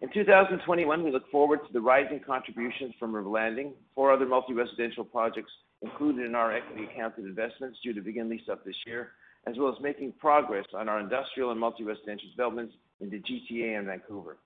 In 0.00 0.10
2021, 0.10 1.02
we 1.02 1.10
look 1.10 1.30
forward 1.30 1.60
to 1.66 1.72
the 1.72 1.80
rising 1.80 2.20
contributions 2.20 2.94
from 2.98 3.14
River 3.14 3.28
Landing, 3.28 3.72
four 3.94 4.12
other 4.12 4.26
multi-residential 4.26 5.04
projects 5.04 5.52
included 5.82 6.26
in 6.26 6.34
our 6.34 6.52
equity 6.52 6.84
accounted 6.84 7.24
investments 7.24 7.78
due 7.82 7.92
to 7.94 8.00
begin 8.00 8.28
lease 8.28 8.48
up 8.50 8.64
this 8.64 8.76
year, 8.86 9.12
as 9.46 9.56
well 9.58 9.74
as 9.74 9.80
making 9.80 10.12
progress 10.12 10.66
on 10.74 10.88
our 10.88 11.00
industrial 11.00 11.50
and 11.50 11.60
multi-residential 11.60 12.28
developments 12.30 12.74
in 13.00 13.10
the 13.10 13.20
GTA 13.20 13.78
and 13.78 13.86
Vancouver. 13.86 14.36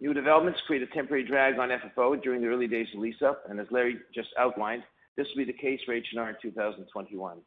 New 0.00 0.14
developments 0.14 0.60
create 0.66 0.82
a 0.82 0.86
temporary 0.86 1.24
drag 1.24 1.58
on 1.58 1.68
FFO 1.68 2.22
during 2.22 2.40
the 2.40 2.48
early 2.48 2.66
days 2.66 2.86
of 2.94 3.00
lease 3.00 3.20
up, 3.22 3.44
and 3.50 3.60
as 3.60 3.66
Larry 3.70 3.98
just 4.14 4.30
outlined, 4.38 4.82
this 5.16 5.26
will 5.28 5.44
be 5.44 5.52
the 5.52 5.58
case 5.58 5.80
for 5.84 5.92
H&R 5.92 6.30
in 6.30 6.36
2021. 6.40 7.38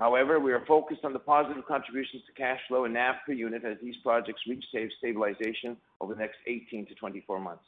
However, 0.00 0.40
we 0.40 0.52
are 0.52 0.66
focused 0.66 1.04
on 1.04 1.12
the 1.12 1.20
positive 1.20 1.64
contributions 1.64 2.24
to 2.26 2.32
cash 2.32 2.58
flow 2.66 2.86
and 2.86 2.94
NAV 2.94 3.14
per 3.24 3.32
unit 3.32 3.64
as 3.64 3.76
these 3.80 3.94
projects 4.02 4.42
reach 4.48 4.64
stabilization 4.98 5.76
over 6.00 6.14
the 6.14 6.20
next 6.20 6.38
18 6.48 6.86
to 6.86 6.94
24 6.96 7.38
months. 7.38 7.62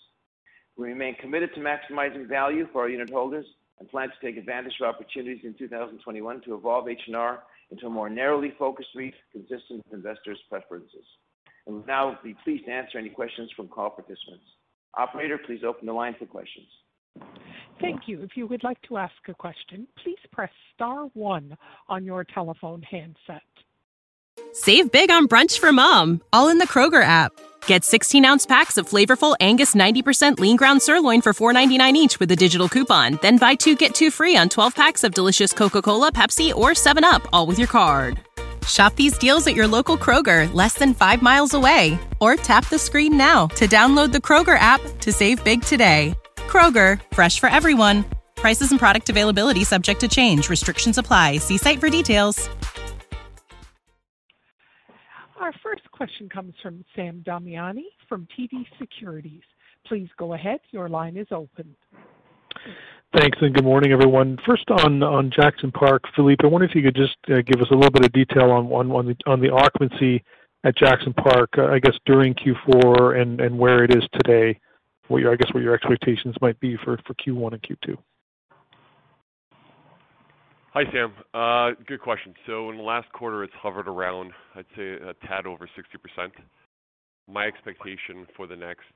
We 0.77 0.89
remain 0.89 1.15
committed 1.21 1.51
to 1.55 1.61
maximizing 1.61 2.29
value 2.29 2.67
for 2.73 2.83
our 2.83 2.89
unit 2.89 3.11
holders 3.11 3.47
and 3.79 3.89
plan 3.89 4.09
to 4.09 4.27
take 4.27 4.37
advantage 4.37 4.75
of 4.81 4.89
opportunities 4.93 5.45
in 5.45 5.55
2021 5.55 6.41
to 6.41 6.55
evolve 6.57 6.89
H&R 6.89 7.43
into 7.71 7.87
a 7.87 7.91
more 7.91 8.11
narrowly 8.11 8.53
focused 8.59 8.91
REIT 8.97 9.15
consistent 9.31 9.85
with 9.85 9.95
investors' 9.95 10.41
preferences. 10.51 11.05
We'll 11.67 11.85
now 11.87 12.19
be 12.23 12.35
pleased 12.45 12.67
to 12.67 12.73
answer 12.73 12.99
any 12.99 13.09
questions 13.09 13.51
from 13.57 13.69
call 13.69 13.91
participants. 13.91 14.45
Operator, 14.97 15.39
please 15.39 15.61
open 15.67 15.87
the 15.87 15.93
line 15.93 16.15
for 16.19 16.27
questions. 16.27 16.67
Thank 17.81 18.03
you. 18.07 18.23
If 18.23 18.37
you 18.37 18.47
would 18.47 18.65
like 18.65 18.81
to 18.83 18.97
ask 18.97 19.15
a 19.29 19.35
question, 19.35 19.87
please 20.03 20.19
press 20.33 20.51
star 20.75 21.07
one 21.15 21.57
on 21.89 22.05
your 22.05 22.25
telephone 22.25 22.83
handset. 22.83 23.43
Save 24.53 24.93
big 24.93 25.11
on 25.11 25.27
brunch 25.27 25.59
for 25.59 25.73
mom, 25.73 26.21
all 26.33 26.49
in 26.49 26.59
the 26.59 26.67
Kroger 26.67 27.03
app. 27.03 27.33
Get 27.67 27.85
16 27.85 28.25
ounce 28.25 28.47
packs 28.47 28.77
of 28.77 28.89
flavorful 28.89 29.35
Angus 29.41 29.75
90% 29.75 30.39
lean 30.39 30.57
ground 30.57 30.83
sirloin 30.83 31.23
for 31.23 31.33
$4.99 31.33 31.95
each 31.95 32.21
with 32.21 32.31
a 32.31 32.37
digital 32.37 32.69
coupon. 32.69 33.19
Then 33.23 33.39
buy 33.39 33.55
two 33.55 33.75
get 33.75 33.95
two 33.95 34.11
free 34.11 34.37
on 34.37 34.49
12 34.49 34.75
packs 34.75 35.05
of 35.05 35.15
delicious 35.15 35.53
Coca 35.53 35.83
Cola, 35.83 36.13
Pepsi, 36.13 36.55
or 36.55 36.71
7UP, 36.71 37.27
all 37.33 37.47
with 37.47 37.59
your 37.59 37.69
card. 37.69 38.21
Shop 38.69 38.95
these 38.97 39.19
deals 39.19 39.47
at 39.47 39.55
your 39.55 39.67
local 39.67 39.97
Kroger, 39.97 40.53
less 40.55 40.75
than 40.75 40.95
five 40.95 41.23
miles 41.23 41.55
away. 41.55 41.99
Or 42.21 42.37
tap 42.37 42.69
the 42.69 42.79
screen 42.79 43.17
now 43.17 43.49
to 43.57 43.67
download 43.67 44.13
the 44.13 44.19
Kroger 44.19 44.59
app 44.59 44.81
to 45.01 45.13
save 45.13 45.43
big 45.43 45.63
today. 45.63 46.15
Kroger, 46.37 47.01
fresh 47.13 47.41
for 47.41 47.49
everyone. 47.49 48.05
Prices 48.37 48.71
and 48.71 48.79
product 48.79 49.11
availability 49.11 49.65
subject 49.65 50.01
to 50.01 50.09
change. 50.09 50.49
Restrictions 50.49 50.99
apply. 50.99 51.39
See 51.39 51.59
site 51.59 51.81
for 51.81 51.91
details. 51.91 52.49
Our 55.41 55.53
first 55.63 55.91
question 55.93 56.29
comes 56.31 56.55
from 56.63 56.85
Sam 56.97 57.23
Damiani 57.27 57.85
from 58.09 58.27
TD 58.39 58.65
Securities. 58.79 59.43
Please 59.87 60.09
go 60.17 60.33
ahead. 60.33 60.61
Your 60.71 60.89
line 60.89 61.19
is 61.19 61.27
open. 61.31 61.77
Thanks, 63.17 63.39
and 63.41 63.55
good 63.55 63.65
morning, 63.65 63.93
everyone. 63.93 64.39
First 64.45 64.69
on 64.73 65.31
Jackson 65.31 65.71
Park, 65.71 66.03
Philippe, 66.17 66.43
I 66.43 66.49
wonder 66.49 66.67
if 66.67 66.75
you 66.75 66.83
could 66.83 66.97
just 66.97 67.17
uh, 67.29 67.43
give 67.47 67.61
us 67.61 67.69
a 67.71 67.75
little 67.75 67.93
bit 67.93 68.05
of 68.05 68.13
detail 68.13 68.51
on 68.51 69.41
the 69.41 69.51
occupancy 69.51 70.25
at 70.65 70.77
Jackson 70.77 71.13
Park, 71.13 71.51
uh, 71.57 71.67
I 71.67 71.79
guess, 71.79 71.95
during 72.07 72.35
Q4 72.35 73.21
and 73.21 73.57
where 73.57 73.85
it 73.85 73.95
is 73.95 74.03
today. 74.15 74.59
what 75.07 75.19
your, 75.19 75.33
I 75.33 75.37
guess 75.37 75.55
what 75.55 75.63
your 75.63 75.75
expectations 75.75 76.35
might 76.41 76.59
be 76.59 76.77
for 76.85 76.97
Q1 76.97 77.53
and 77.53 77.63
Q2. 77.63 77.97
Hi, 80.73 80.83
Sam. 80.91 81.13
Uh, 81.33 81.81
good 81.87 82.01
question. 82.01 82.35
So 82.47 82.71
in 82.71 82.79
the 82.79 82.83
last 82.83 83.13
quarter, 83.13 83.45
it's 83.45 83.55
hovered 83.63 83.87
around, 83.87 84.33
I'd 84.57 84.67
say, 84.77 84.95
a 84.95 85.15
tad 85.29 85.47
over 85.47 85.69
60%. 85.69 86.31
My 87.29 87.47
expectation 87.47 88.27
for 88.37 88.49
the 88.49 88.57
next 88.57 88.91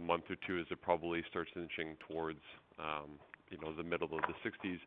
month 0.00 0.24
or 0.30 0.36
two 0.46 0.58
is 0.58 0.66
it 0.70 0.80
probably 0.80 1.22
starts 1.28 1.50
inching 1.54 1.96
towards 2.08 2.40
um, 2.78 3.18
the 3.76 3.82
middle 3.82 4.08
of 4.12 4.22
the 4.22 4.48
60s. 4.48 4.78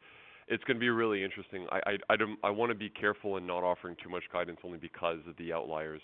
It's 0.48 0.64
going 0.66 0.78
to 0.78 0.82
be 0.82 0.90
really 0.90 1.24
interesting. 1.24 1.68
I 1.72 1.98
I 2.44 2.50
want 2.50 2.72
to 2.72 2.76
be 2.76 2.90
careful 2.90 3.38
in 3.38 3.48
not 3.48 3.64
offering 3.64 3.96
too 4.04 4.10
much 4.10 4.24
guidance 4.34 4.60
only 4.64 4.78
because 4.78 5.20
of 5.28 5.38
the 5.38 5.54
outliers. 5.54 6.02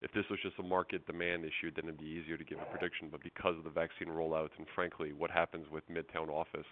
If 0.00 0.12
this 0.12 0.24
was 0.30 0.40
just 0.42 0.58
a 0.58 0.62
market 0.62 1.06
demand 1.06 1.44
issue, 1.44 1.70
then 1.74 1.84
it'd 1.84 1.98
be 1.98 2.06
easier 2.06 2.36
to 2.36 2.44
give 2.44 2.58
a 2.58 2.64
prediction. 2.64 3.08
But 3.10 3.22
because 3.22 3.56
of 3.56 3.64
the 3.64 3.70
vaccine 3.70 4.08
rollout 4.08 4.50
and 4.58 4.66
frankly, 4.74 5.12
what 5.12 5.30
happens 5.30 5.66
with 5.70 5.84
Midtown 5.88 6.28
office, 6.28 6.66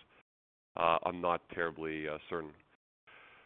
uh, 0.77 0.99
I'm 1.05 1.21
not 1.21 1.43
terribly 1.55 2.09
uh, 2.09 2.19
certain. 2.29 2.51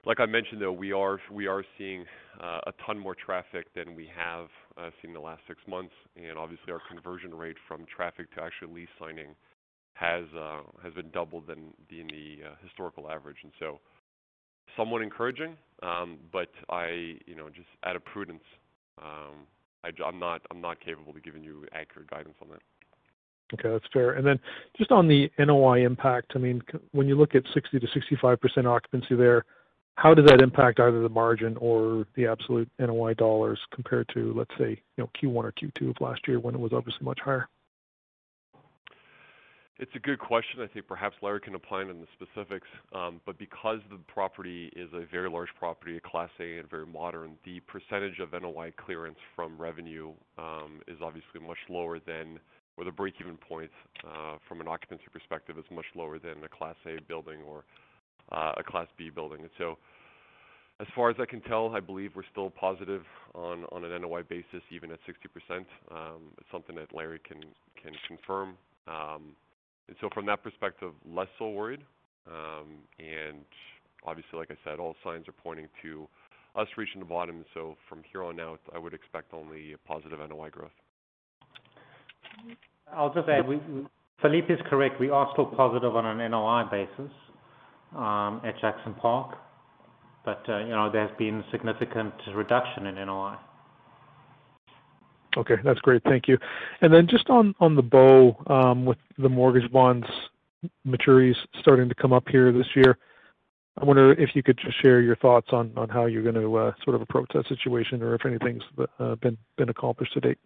Like 0.07 0.21
I 0.21 0.27
mentioned, 0.27 0.61
though, 0.61 0.73
we 0.73 0.93
are 0.93 1.19
we 1.31 1.47
are 1.47 1.65
seeing 1.79 2.05
uh, 2.41 2.61
a 2.67 2.73
ton 2.87 2.99
more 2.99 3.15
traffic 3.15 3.73
than 3.75 3.95
we 3.95 4.09
have 4.15 4.49
seen 5.01 5.11
in 5.11 5.15
the 5.15 5.21
last 5.21 5.43
six 5.49 5.61
months, 5.67 5.95
and 6.17 6.39
obviously 6.39 6.73
our 6.73 6.81
conversion 6.89 7.35
rate 7.35 7.57
from 7.67 7.87
traffic 7.87 8.33
to 8.35 8.43
actual 8.43 8.73
lease 8.73 8.89
signing 8.99 9.35
has 9.95 10.25
uh, 10.39 10.61
has 10.83 10.93
been 10.95 11.11
double 11.13 11.41
than 11.41 11.73
the 11.89 12.39
uh, 12.47 12.55
historical 12.63 13.11
average. 13.11 13.39
And 13.43 13.53
so 13.59 13.81
somewhat 14.77 15.03
encouraging, 15.03 15.57
um, 15.83 16.19
but 16.33 16.51
I, 16.69 17.17
you 17.27 17.35
know, 17.37 17.49
just 17.49 17.69
out 17.85 17.97
of 17.97 18.05
prudence, 18.05 18.43
um, 19.01 19.47
I'm 19.85 20.19
not 20.19 20.43
I'm 20.51 20.61
not 20.61 20.81
capable 20.81 21.13
of 21.15 21.23
giving 21.23 21.43
you 21.43 21.67
accurate 21.73 22.11
guidance 22.11 22.37
on 22.43 22.49
that. 22.51 22.61
Okay, 23.53 23.69
that's 23.71 23.85
fair. 23.93 24.13
And 24.13 24.27
then 24.27 24.41
just 24.77 24.91
on 24.91 25.07
the 25.07 25.31
NOI 25.39 25.85
impact, 25.85 26.33
I 26.35 26.39
mean, 26.39 26.63
when 26.93 27.07
you 27.07 27.15
look 27.15 27.35
at 27.35 27.45
60%-65% 27.45 28.65
occupancy 28.65 29.15
there, 29.15 29.45
how 29.97 30.15
does 30.15 30.25
that 30.27 30.41
impact 30.41 30.81
either 30.81 31.03
the 31.03 31.11
margin 31.11 31.57
or 31.59 32.07
the 32.17 32.27
absolute 32.27 32.69
NOI 32.79 33.15
dollars 33.15 33.61
compared 33.73 34.09
to, 34.15 34.33
let's 34.33 34.51
say, 34.59 34.83
you 34.97 35.05
know, 35.05 35.11
Q1 35.23 35.45
or 35.45 35.53
Q2 35.53 35.91
of 35.91 36.01
last 36.01 36.27
year 36.27 36.41
when 36.41 36.55
it 36.55 36.61
was 36.61 36.73
obviously 36.73 37.05
much 37.05 37.21
higher? 37.21 37.49
It's 39.77 39.91
a 39.97 39.99
good 39.99 40.21
question. 40.21 40.61
I 40.61 40.69
think 40.69 40.87
perhaps 40.87 41.17
Larry 41.21 41.41
can 41.41 41.57
opine 41.57 41.91
on 41.91 42.01
the 42.01 42.07
specifics. 42.15 42.69
Um, 42.95 43.21
but 43.27 43.39
because 43.39 43.81
the 43.91 43.99
property 44.07 44.73
is 44.77 44.89
a 44.95 45.05
very 45.11 45.29
large 45.29 45.49
property, 45.59 45.97
a 45.97 46.01
Class 46.01 46.31
A 46.39 46.59
and 46.59 46.71
very 46.71 46.87
modern, 46.87 47.33
the 47.45 47.59
percentage 47.61 48.21
of 48.21 48.41
NOI 48.41 48.73
clearance 48.77 49.19
from 49.35 49.59
revenue 49.59 50.13
um, 50.39 50.81
is 50.87 50.99
obviously 51.03 51.41
much 51.45 51.59
lower 51.69 51.99
than, 51.99 52.39
or 52.77 52.85
the 52.85 52.93
break-even 52.93 53.37
point 53.37 53.71
uh, 54.07 54.37
from 54.49 54.61
an 54.61 54.69
occupancy 54.69 55.07
perspective 55.13 55.59
is 55.59 55.65
much 55.73 55.87
lower 55.97 56.21
than 56.21 56.45
a 56.45 56.49
Class 56.49 56.77
A 56.87 57.01
building 57.09 57.41
or 57.45 57.65
uh, 58.31 58.53
a 58.57 58.63
Class 58.63 58.87
B 58.97 59.11
building. 59.11 59.41
And 59.41 59.51
so 59.59 59.77
as 60.79 60.87
far 60.95 61.11
as 61.11 61.17
I 61.19 61.27
can 61.27 61.41
tell, 61.41 61.75
I 61.75 61.81
believe 61.81 62.13
we're 62.15 62.23
still 62.31 62.51
positive 62.51 63.03
on 63.35 63.65
on 63.73 63.85
an 63.85 64.03
NOI 64.03 64.23
basis, 64.23 64.63
even 64.71 64.93
at 64.93 65.01
60%. 65.03 65.65
Um, 65.91 66.31
it's 66.39 66.47
something 66.53 66.77
that 66.77 66.95
Larry 66.95 67.21
can 67.27 67.43
confirm. 68.07 68.57
Um, 68.87 69.35
And 69.89 69.97
so 70.01 70.09
from 70.15 70.27
that 70.27 70.43
perspective, 70.43 70.93
less 71.07 71.29
so 71.39 71.51
worried. 71.51 71.81
Um, 72.27 72.79
and 72.99 73.45
obviously, 74.07 74.39
like 74.39 74.51
I 74.51 74.57
said, 74.65 74.79
all 74.79 74.97
signs 75.05 75.29
are 75.29 75.33
pointing 75.33 75.69
to 75.83 76.09
us 76.57 76.69
reaching 76.77 77.01
the 77.01 77.07
bottom. 77.07 77.45
So 77.53 77.77
from 77.89 78.03
here 78.11 78.23
on 78.23 78.41
out, 78.41 78.61
I 78.75 78.79
would 78.79 78.95
expect 78.95 79.35
only 79.35 79.75
positive 79.87 80.19
NOI 80.19 80.51
growth. 80.51 80.71
I'll 82.95 83.13
just 83.13 83.29
add, 83.29 83.45
Philippe 84.23 84.53
is 84.53 84.61
correct. 84.71 85.01
We 85.01 85.11
are 85.11 85.29
still 85.33 85.47
positive 85.47 85.97
on 85.97 86.07
an 86.07 86.31
NOI 86.31 86.65
basis 86.71 87.13
um, 87.97 88.41
at 88.45 88.59
Jackson 88.61 88.95
Park. 88.95 89.37
But 90.25 90.43
uh, 90.49 90.61
you 90.61 90.71
know 90.71 90.91
there's 90.91 91.15
been 91.19 91.45
significant 91.53 92.15
reduction 92.35 92.87
in 92.87 92.95
NOI. 92.95 93.37
Okay, 95.37 95.57
that's 95.65 95.81
great. 95.81 96.03
Thank 96.05 96.29
you. 96.29 96.39
And 96.81 96.93
then 96.93 97.07
just 97.09 97.29
on 97.31 97.55
The 97.61 97.83
Bow, 97.83 98.37
um, 98.47 98.85
with 98.85 98.99
the 99.19 99.29
mortgage 99.29 99.71
bonds 99.71 100.07
maturities 100.87 101.37
starting 101.61 101.89
to 101.89 101.95
come 101.95 102.13
up 102.13 102.25
here 102.29 102.53
this 102.53 102.67
year, 102.75 102.99
I 103.81 103.85
wonder 103.85 104.13
if 104.13 104.31
you 104.35 104.43
could 104.43 104.59
just 104.59 104.81
share 104.81 105.01
your 105.01 105.17
thoughts 105.17 105.49
on 105.53 105.73
on 105.77 105.89
how 105.89 106.07
you're 106.07 106.23
going 106.23 106.37
to 106.37 106.57
uh, 106.57 106.73
sort 106.85 106.95
of 106.95 107.03
approach 107.03 107.31
that 107.35 107.47
situation 107.49 108.03
or 108.03 108.15
if 108.15 108.25
anything's 108.25 108.63
uh, 109.01 109.17
been 109.17 109.37
been 109.57 109.69
accomplished 109.69 110.13
to 110.15 110.21
date. 110.21 110.39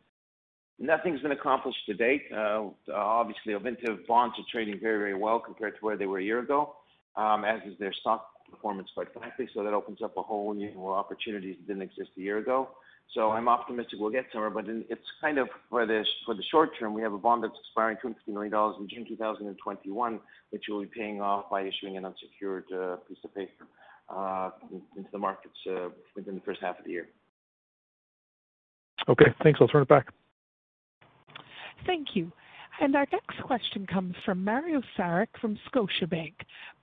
Nothing's 0.79 1.21
been 1.21 1.33
accomplished 1.33 1.85
to 1.87 1.95
date. 1.95 2.23
Uh, 2.35 2.69
obviously, 2.95 3.53
Ovintiv 3.53 4.07
bonds 4.07 4.35
are 4.39 4.45
trading 4.51 4.81
very 4.81 4.99
very 4.99 5.15
well 5.15 5.41
compared 5.41 5.75
to 5.75 5.81
where 5.81 5.97
they 5.97 6.07
were 6.07 6.21
a 6.21 6.25
year 6.25 6.39
ago, 6.39 6.77
um, 7.17 7.45
as 7.45 7.61
is 7.67 7.79
their 7.79 7.93
stock 7.93 8.29
performance, 8.51 8.89
quite 8.95 9.13
frankly. 9.13 9.49
So 9.53 9.63
that 9.63 9.75
opens 9.75 10.01
up 10.01 10.17
a 10.17 10.23
whole 10.23 10.55
new 10.55 10.89
opportunities 10.89 11.57
that 11.59 11.67
didn't 11.67 11.83
exist 11.83 12.11
a 12.17 12.21
year 12.21 12.39
ago. 12.39 12.71
I'm 13.17 13.49
optimistic 13.49 13.99
we'll 13.99 14.11
get 14.11 14.27
somewhere, 14.33 14.51
but 14.51 14.67
it's 14.69 15.01
kind 15.21 15.39
of 15.39 15.49
for 15.71 15.87
the 15.87 16.05
for 16.27 16.35
the 16.35 16.43
short 16.51 16.71
term, 16.79 16.95
we 16.95 17.03
have 17.03 17.13
a 17.13 17.19
bond 17.19 17.43
that's 17.43 17.57
expiring 17.59 17.97
250 18.03 18.33
million 18.33 18.53
dollars 18.53 18.77
in 18.79 18.89
June 18.89 19.07
2021, 19.09 20.21
which 20.51 20.65
we'll 20.69 20.81
be 20.83 20.87
paying 20.87 21.21
off 21.21 21.51
by 21.51 21.63
issuing 21.63 21.97
an 21.97 22.05
unsecured 22.05 22.65
uh, 22.73 22.97
piece 23.09 23.19
of 23.25 23.35
paper 23.35 23.67
uh, 24.09 24.51
into 24.97 25.09
the 25.11 25.19
markets 25.19 25.57
uh, 25.71 25.89
within 26.15 26.35
the 26.35 26.41
first 26.43 26.61
half 26.61 26.79
of 26.79 26.85
the 26.85 26.91
year. 26.91 27.09
Okay, 29.09 29.35
thanks. 29.43 29.59
I'll 29.61 29.69
turn 29.69 29.83
it 29.83 29.89
back. 29.89 30.09
Thank 31.87 32.09
you. 32.15 32.31
And 32.81 32.95
our 32.95 33.07
next 33.11 33.43
question 33.43 33.87
comes 33.87 34.15
from 34.25 34.45
Mario 34.45 34.83
Saric 34.97 35.29
from 35.41 35.59
Scotiabank. 35.73 36.35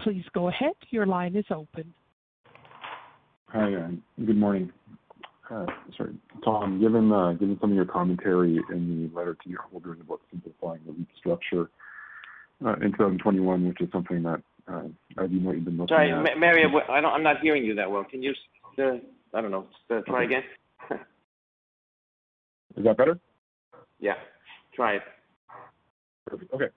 Please 0.01 0.25
go 0.33 0.49
ahead. 0.49 0.73
Your 0.89 1.05
line 1.05 1.35
is 1.35 1.45
open. 1.51 1.93
Hi, 3.49 3.71
good 4.25 4.35
morning. 4.37 4.71
Uh, 5.49 5.65
sorry, 5.95 6.15
Tom, 6.43 6.83
uh, 7.11 7.33
given 7.33 7.57
some 7.61 7.71
of 7.71 7.75
your 7.75 7.85
commentary 7.85 8.59
in 8.71 9.09
the 9.13 9.17
letter 9.17 9.35
to 9.43 9.49
your 9.49 9.61
holders 9.61 9.99
about 10.01 10.21
simplifying 10.31 10.81
the 10.85 10.91
REIT 10.91 11.07
structure 11.17 11.69
uh, 12.65 12.73
in 12.81 12.91
2021, 12.91 13.67
which 13.67 13.81
is 13.81 13.89
something 13.91 14.23
that, 14.23 14.41
you 14.67 15.39
know, 15.39 15.51
you've 15.51 15.65
been 15.65 15.77
looking 15.77 15.83
at. 15.83 15.87
Sorry, 15.87 16.35
Mario, 16.39 16.79
I'm 16.89 17.23
not 17.23 17.41
hearing 17.41 17.63
you 17.63 17.75
that 17.75 17.89
well. 17.89 18.03
Can 18.03 18.23
you, 18.23 18.33
I 18.79 19.41
don't 19.41 19.51
know, 19.51 19.67
try 20.07 20.23
again? 20.23 20.43
Is 22.77 22.83
that 22.83 22.97
better? 22.97 23.19
Yeah. 23.99 24.15
Try 24.75 24.95
it. 24.95 25.01
Perfect. 26.27 26.53
Okay. 26.53 26.69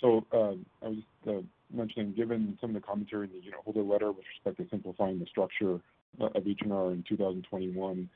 So 0.00 0.24
uh 0.32 0.52
I 0.84 0.88
was 0.88 0.98
just 1.24 1.46
mentioning, 1.72 2.12
given 2.12 2.56
some 2.60 2.70
of 2.70 2.74
the 2.74 2.86
commentary 2.86 3.28
in 3.28 3.32
the 3.32 3.40
unitholder 3.40 3.88
letter 3.88 4.12
with 4.12 4.24
respect 4.34 4.58
to 4.58 4.68
simplifying 4.70 5.18
the 5.18 5.26
structure 5.26 5.80
of 6.20 6.46
H&R 6.46 6.92
in 6.92 7.04
2021, 7.08 8.08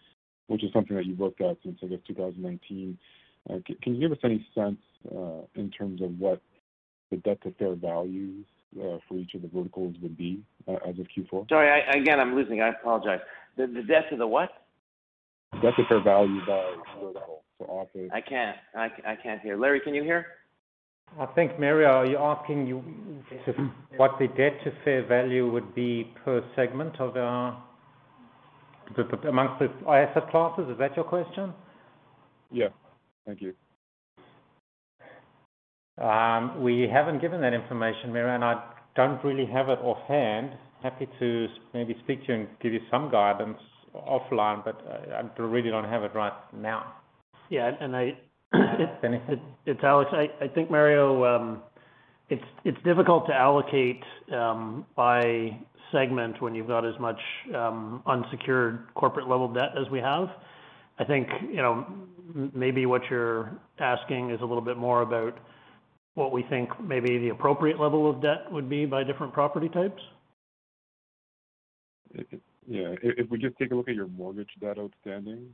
which 0.47 0.65
is 0.65 0.73
something 0.73 0.97
that 0.97 1.07
you've 1.07 1.21
looked 1.21 1.41
at 1.41 1.57
since, 1.63 1.79
I 1.83 1.87
guess, 1.87 1.99
2019, 2.07 2.99
uh, 3.49 3.55
can 3.83 3.95
you 3.95 4.01
give 4.01 4.13
us 4.13 4.19
any 4.23 4.47
sense 4.55 4.79
uh, 5.11 5.43
in 5.55 5.71
terms 5.71 6.03
of 6.03 6.19
what 6.19 6.41
the 7.11 7.17
debt 7.19 7.41
to 7.43 7.53
fair 7.53 7.75
values 7.75 8.45
uh, 8.79 8.99
for 9.09 9.15
each 9.15 9.35
of 9.35 9.43
the 9.43 9.49
verticals 9.49 9.97
would 10.03 10.17
be 10.17 10.43
as 10.69 10.99
of 10.99 11.07
Q4? 11.17 11.49
Sorry, 11.49 11.83
again, 11.91 12.21
I'm 12.21 12.35
losing. 12.35 12.61
I 12.61 12.69
apologize. 12.69 13.21
The 13.57 13.67
debt 13.67 14.05
to 14.11 14.17
the 14.17 14.27
what? 14.27 14.51
Debt 15.63 15.73
to 15.77 15.85
fair 15.89 16.03
value 16.03 16.41
by 16.47 16.75
vertical. 17.01 17.43
Office. 17.69 18.09
I 18.11 18.23
can't 18.23 19.41
hear. 19.43 19.59
Larry, 19.59 19.81
can 19.81 19.95
you 19.95 20.03
hear? 20.03 20.27
I 21.19 21.27
think, 21.27 21.59
Mario, 21.59 21.89
are 21.89 22.07
you 22.07 22.19
asking 22.19 22.83
what 23.97 24.13
the 24.19 24.29
debt 24.29 24.63
to 24.65 24.73
fair 24.85 25.07
value 25.07 25.51
would 25.51 25.75
be 25.75 26.13
per 26.25 26.43
segment 26.55 27.01
of 27.01 27.17
our 27.17 27.63
the 28.97 29.29
amongst 29.29 29.61
the 29.61 29.89
asset 29.89 30.31
classes? 30.31 30.69
Is 30.71 30.79
that 30.79 30.97
your 30.97 31.05
question? 31.05 31.53
Yeah. 32.51 32.69
Thank 33.27 33.41
you. 33.43 33.55
Um, 36.03 36.63
we 36.63 36.89
haven't 36.91 37.21
given 37.21 37.41
that 37.43 37.53
information, 37.53 38.13
Mario, 38.13 38.35
and 38.35 38.45
I 38.45 38.65
don't 38.97 39.23
really 39.23 39.47
have 39.47 39.69
it 39.69 39.79
offhand. 39.81 40.53
Happy 40.83 41.07
to 41.19 41.47
maybe 41.75 41.95
speak 42.03 42.23
to 42.27 42.33
you 42.33 42.35
and 42.41 42.49
give 42.63 42.73
you 42.73 42.81
some 42.91 43.11
guidance 43.11 43.59
offline, 43.95 44.65
but 44.65 44.81
uh, 44.89 45.17
I 45.17 45.43
really 45.43 45.71
don't 45.71 45.85
have 45.85 46.03
it 46.05 46.15
right 46.15 46.33
now. 46.55 46.95
Yeah. 47.51 47.73
Dennis? 48.53 49.23
It's 49.67 49.83
Alex. 49.83 50.11
I 50.13 50.49
think, 50.49 50.71
Mario, 50.71 51.25
um 51.25 51.63
it's 52.29 52.45
it's 52.65 52.79
difficult 52.85 53.27
to 53.27 53.35
allocate 53.35 54.03
by 54.97 55.59
segment 55.93 56.41
when 56.41 56.55
you've 56.55 56.69
got 56.69 56.87
as 56.87 56.99
much 57.01 57.21
unsecured 58.07 58.87
corporate 58.95 59.29
level 59.29 59.53
debt 59.53 59.71
as 59.81 59.91
we 59.91 59.99
have. 59.99 60.29
I 60.99 61.05
think 61.05 61.29
you 61.51 61.57
know, 61.57 61.87
maybe 62.55 62.87
what 62.87 63.03
you're 63.11 63.51
asking 63.79 64.31
is 64.31 64.41
a 64.41 64.45
little 64.45 64.63
bit 64.63 64.77
more 64.77 65.03
about 65.03 65.39
what 66.15 66.33
we 66.33 66.43
think 66.45 66.69
maybe 66.81 67.19
the 67.19 67.29
appropriate 67.29 67.81
level 67.81 68.09
of 68.09 68.21
debt 68.23 68.51
would 68.51 68.69
be 68.69 68.87
by 68.87 69.05
different 69.05 69.33
property 69.33 69.69
types. 69.69 70.03
Yeah. 72.67 72.95
If 73.03 73.31
we 73.31 73.39
just 73.39 73.57
take 73.59 73.73
a 73.73 73.75
look 73.75 73.89
at 73.89 73.95
your 73.95 74.09
mortgage 74.09 74.51
debt 74.61 74.79
outstanding, 74.79 75.49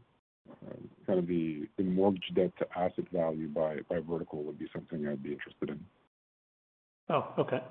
Um, 0.68 0.88
kind 1.06 1.18
of 1.18 1.26
the 1.26 1.68
mortgage 1.78 2.30
debt 2.34 2.52
to 2.58 2.66
asset 2.76 3.04
value 3.12 3.48
by 3.48 3.78
vertical 4.08 4.42
would 4.44 4.58
be 4.58 4.68
something 4.72 5.06
I'd 5.06 5.22
be 5.22 5.32
interested 5.32 5.70
in. 5.70 5.80
Oh, 7.08 7.32
okay. 7.38 7.62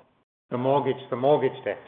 The 0.50 0.58
mortgage 0.58 1.02
the 1.10 1.16
mortgage 1.16 1.64
debt. 1.64 1.82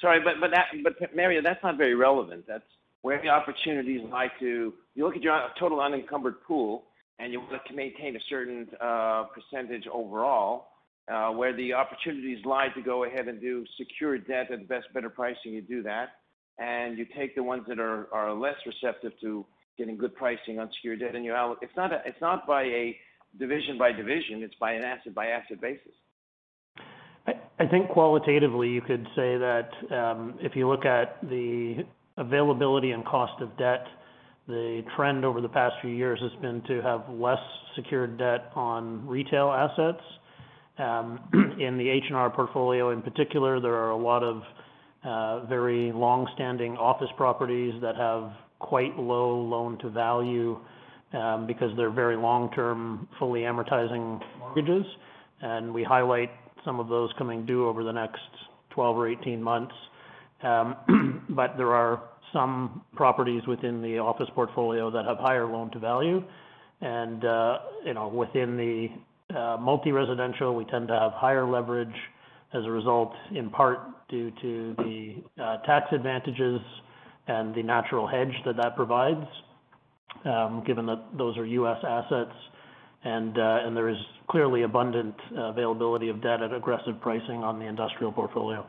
Sorry, 0.00 0.20
but 0.20 0.34
but 0.40 0.50
that 0.50 0.66
but 0.82 1.14
Mario, 1.14 1.40
that's 1.42 1.62
not 1.62 1.76
very 1.76 1.94
relevant. 1.94 2.44
That's 2.46 2.64
where 3.02 3.20
the 3.22 3.28
opportunities 3.28 4.00
lie. 4.10 4.30
To. 4.40 4.74
You 4.94 5.04
look 5.04 5.16
at 5.16 5.22
your 5.22 5.48
total 5.58 5.80
unencumbered 5.80 6.42
pool, 6.42 6.84
and 7.18 7.32
you 7.32 7.40
want 7.40 7.62
to 7.66 7.74
maintain 7.74 8.16
a 8.16 8.20
certain 8.28 8.68
uh, 8.80 9.24
percentage 9.34 9.86
overall. 9.92 10.66
Uh, 11.10 11.32
where 11.32 11.52
the 11.56 11.72
opportunities 11.72 12.38
lie 12.44 12.68
to 12.68 12.80
go 12.82 13.02
ahead 13.02 13.26
and 13.26 13.40
do 13.40 13.64
secured 13.76 14.28
debt 14.28 14.48
at 14.52 14.60
the 14.60 14.64
best, 14.64 14.86
better 14.94 15.10
pricing, 15.10 15.52
you 15.52 15.60
do 15.60 15.82
that. 15.82 16.10
And 16.58 16.96
you 16.96 17.04
take 17.16 17.34
the 17.34 17.42
ones 17.42 17.64
that 17.66 17.80
are 17.80 18.32
less 18.32 18.54
receptive 18.64 19.18
to 19.20 19.44
getting 19.80 19.96
good 19.96 20.14
pricing 20.14 20.58
on 20.58 20.70
secured 20.76 21.00
debt, 21.00 21.14
and 21.14 21.24
it's 21.26 22.20
not 22.20 22.46
by 22.46 22.62
a 22.64 22.96
division 23.38 23.78
by 23.78 23.90
division, 23.90 24.42
it's 24.42 24.54
by 24.60 24.72
an 24.72 24.84
asset 24.84 25.14
by 25.14 25.26
asset 25.26 25.60
basis. 25.60 25.92
I 27.26 27.66
think 27.66 27.90
qualitatively, 27.90 28.68
you 28.68 28.80
could 28.80 29.06
say 29.14 29.36
that 29.36 29.68
um, 29.90 30.38
if 30.40 30.56
you 30.56 30.68
look 30.68 30.84
at 30.84 31.20
the 31.22 31.84
availability 32.16 32.90
and 32.90 33.04
cost 33.04 33.40
of 33.42 33.56
debt, 33.58 33.86
the 34.48 34.82
trend 34.96 35.24
over 35.24 35.40
the 35.40 35.48
past 35.48 35.74
few 35.80 35.90
years 35.90 36.18
has 36.20 36.32
been 36.40 36.62
to 36.66 36.82
have 36.82 37.08
less 37.10 37.38
secured 37.76 38.18
debt 38.18 38.50
on 38.54 39.06
retail 39.06 39.50
assets. 39.50 40.02
Um, 40.78 41.20
in 41.60 41.76
the 41.76 41.88
H&R 41.88 42.30
portfolio 42.30 42.90
in 42.90 43.02
particular, 43.02 43.60
there 43.60 43.74
are 43.74 43.90
a 43.90 43.96
lot 43.96 44.22
of 44.22 44.42
uh, 45.04 45.46
very 45.46 45.92
long-standing 45.92 46.76
office 46.78 47.10
properties 47.16 47.74
that 47.82 47.96
have 47.96 48.32
quite 48.60 48.96
low 48.96 49.40
loan 49.40 49.76
to 49.78 49.90
value 49.90 50.58
um, 51.12 51.46
because 51.46 51.70
they're 51.76 51.90
very 51.90 52.16
long-term, 52.16 53.08
fully 53.18 53.40
amortizing 53.40 54.20
mortgages. 54.38 54.84
And 55.42 55.74
we 55.74 55.82
highlight 55.82 56.30
some 56.64 56.78
of 56.78 56.88
those 56.88 57.10
coming 57.18 57.44
due 57.44 57.66
over 57.66 57.82
the 57.82 57.92
next 57.92 58.20
12 58.70 58.96
or 58.96 59.08
18 59.08 59.42
months. 59.42 59.74
Um, 60.42 61.24
but 61.30 61.56
there 61.56 61.72
are 61.72 62.02
some 62.32 62.82
properties 62.94 63.42
within 63.48 63.82
the 63.82 63.98
office 63.98 64.28
portfolio 64.34 64.90
that 64.90 65.04
have 65.04 65.18
higher 65.18 65.46
loan 65.46 65.70
to 65.72 65.78
value. 65.78 66.22
And 66.80 67.24
uh, 67.24 67.58
you 67.84 67.94
know, 67.94 68.08
within 68.08 68.56
the 68.56 69.36
uh, 69.36 69.56
multi-residential, 69.58 70.54
we 70.54 70.64
tend 70.66 70.88
to 70.88 70.94
have 70.94 71.12
higher 71.12 71.46
leverage 71.48 71.94
as 72.52 72.64
a 72.64 72.70
result, 72.70 73.12
in 73.34 73.50
part 73.50 73.80
due 74.08 74.32
to 74.42 74.74
the 74.78 75.14
uh, 75.42 75.58
tax 75.58 75.86
advantages 75.92 76.60
and 77.26 77.54
the 77.54 77.62
natural 77.62 78.06
hedge 78.06 78.34
that 78.44 78.56
that 78.56 78.76
provides, 78.76 79.26
given 80.66 80.86
that 80.86 81.02
those 81.16 81.36
are 81.38 81.46
U.S. 81.46 81.78
assets. 81.86 82.34
And 83.02 83.38
uh 83.38 83.60
and 83.64 83.74
there 83.74 83.88
is 83.88 83.96
clearly 84.28 84.62
abundant 84.62 85.14
availability 85.34 86.10
of 86.10 86.20
debt 86.20 86.42
at 86.42 86.52
aggressive 86.52 87.00
pricing 87.00 87.42
on 87.42 87.58
the 87.58 87.64
industrial 87.64 88.12
portfolio. 88.12 88.66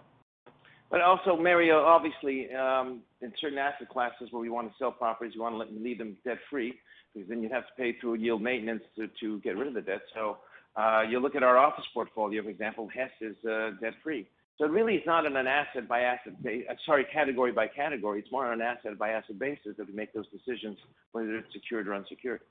But 0.90 1.02
also, 1.02 1.36
Mario, 1.36 1.84
obviously, 1.84 2.48
in 2.50 3.34
certain 3.42 3.58
asset 3.58 3.90
classes 3.90 4.30
where 4.32 4.42
we 4.42 4.50
want 4.50 4.70
to 4.70 4.74
sell 4.78 4.92
properties, 4.92 5.36
we 5.36 5.42
want 5.42 5.56
to 5.70 5.80
leave 5.80 5.98
them 5.98 6.18
debt-free, 6.26 6.74
because 7.14 7.30
then 7.30 7.42
you'd 7.42 7.52
have 7.52 7.64
to 7.68 7.74
pay 7.78 7.98
through 8.00 8.16
yield 8.16 8.42
maintenance 8.42 8.84
to 8.96 9.10
to 9.20 9.40
get 9.40 9.58
rid 9.58 9.68
of 9.68 9.74
the 9.74 9.82
debt. 9.82 10.02
So 10.14 10.38
uh 10.78 11.02
you 11.10 11.20
look 11.20 11.36
at 11.36 11.44
our 11.44 11.58
office 11.58 11.86
portfolio, 11.94 12.42
for 12.42 12.50
example, 12.50 12.88
Hess 12.88 13.12
is 13.20 13.36
debt-free. 13.82 14.28
It 14.62 14.70
really 14.70 14.94
is 14.94 15.04
not 15.08 15.26
on 15.26 15.36
an 15.36 15.48
asset 15.48 15.88
by 15.88 16.02
asset 16.02 16.34
uh, 16.46 16.74
sorry, 16.86 17.06
category 17.12 17.52
by 17.52 17.68
category. 17.68 18.20
It's 18.20 18.32
more 18.32 18.46
on 18.46 18.54
an 18.54 18.62
asset 18.62 18.98
by 18.98 19.10
asset 19.10 19.40
basis 19.40 19.76
that 19.78 19.88
we 19.88 19.94
make 19.94 20.14
those 20.14 20.28
decisions, 20.30 20.78
whether 21.14 21.36
it's 21.38 21.52
secured 21.52 21.88
or 21.88 21.96
unsecured. 21.96 22.42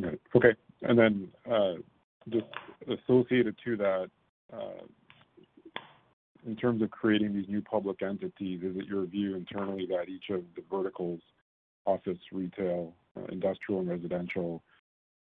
Right. 0.00 0.20
Okay. 0.34 0.54
And 0.82 0.98
then 0.98 1.28
uh, 1.48 1.74
just 2.28 2.46
associated 2.82 3.56
to 3.64 3.76
that, 3.76 4.10
uh, 4.52 4.84
in 6.44 6.56
terms 6.56 6.82
of 6.82 6.90
creating 6.90 7.32
these 7.32 7.48
new 7.48 7.62
public 7.62 8.02
entities, 8.02 8.60
is 8.62 8.76
it 8.76 8.86
your 8.86 9.06
view 9.06 9.36
internally 9.36 9.86
that 9.86 10.08
each 10.08 10.30
of 10.30 10.42
the 10.56 10.62
verticals, 10.70 11.20
office, 11.84 12.18
retail, 12.32 12.92
industrial, 13.30 13.80
and 13.80 13.88
residential, 13.88 14.62